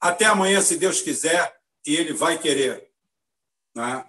[0.00, 2.90] até amanhã, se Deus quiser, e Ele vai querer.
[3.74, 4.04] Né?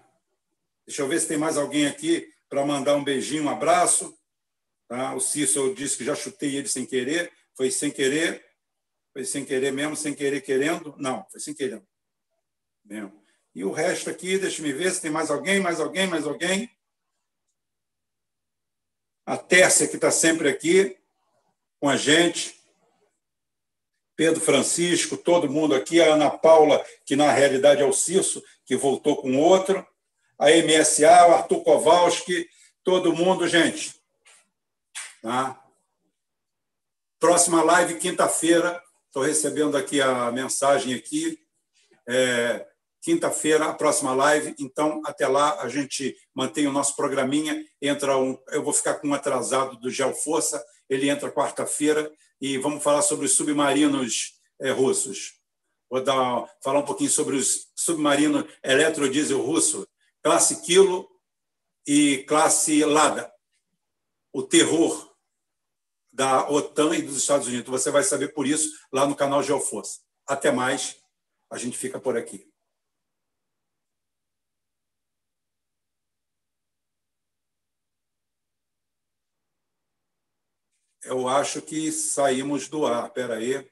[0.85, 4.17] Deixa eu ver se tem mais alguém aqui para mandar um beijinho, um abraço.
[4.87, 5.13] Tá?
[5.13, 7.31] O Cícero disse que já chutei ele sem querer.
[7.55, 8.43] Foi sem querer.
[9.13, 10.95] Foi sem querer mesmo, sem querer querendo.
[10.97, 11.83] Não, foi sem querer.
[12.85, 13.26] Mesmo.
[13.57, 16.69] E o resto aqui, deixa me ver se tem mais alguém, mais alguém, mais alguém.
[19.25, 20.95] A Tércia, que está sempre aqui
[21.79, 22.55] com a gente.
[24.15, 25.99] Pedro Francisco, todo mundo aqui.
[25.99, 29.83] A Ana Paula, que na realidade é o Cício, que voltou com outro
[30.37, 32.47] a MSA, o Arthur Kowalski,
[32.83, 33.99] todo mundo, gente.
[35.19, 35.59] Tá?
[37.19, 38.79] Próxima live, quinta-feira.
[39.07, 41.43] Estou recebendo aqui a mensagem aqui.
[42.07, 42.67] É,
[43.07, 44.53] quinta-feira, a próxima live.
[44.59, 47.65] Então, até lá, a gente mantém o nosso programinha.
[47.81, 50.61] Entra um, eu vou ficar com um atrasado do Geoforça.
[50.89, 52.11] Ele entra quarta-feira
[52.41, 55.39] e vamos falar sobre os submarinos é, russos.
[55.89, 59.87] Vou dar, falar um pouquinho sobre os submarinos eletrodiesel russo
[60.21, 61.07] classe Quilo
[61.87, 63.31] e classe Lada.
[64.33, 65.15] O terror
[66.11, 67.71] da OTAN e dos Estados Unidos.
[67.71, 70.01] Você vai saber por isso lá no canal Geoforça.
[70.27, 70.97] Até mais.
[71.49, 72.46] A gente fica por aqui.
[81.07, 83.07] Eu acho que saímos do ar.
[83.07, 83.65] Espera aí.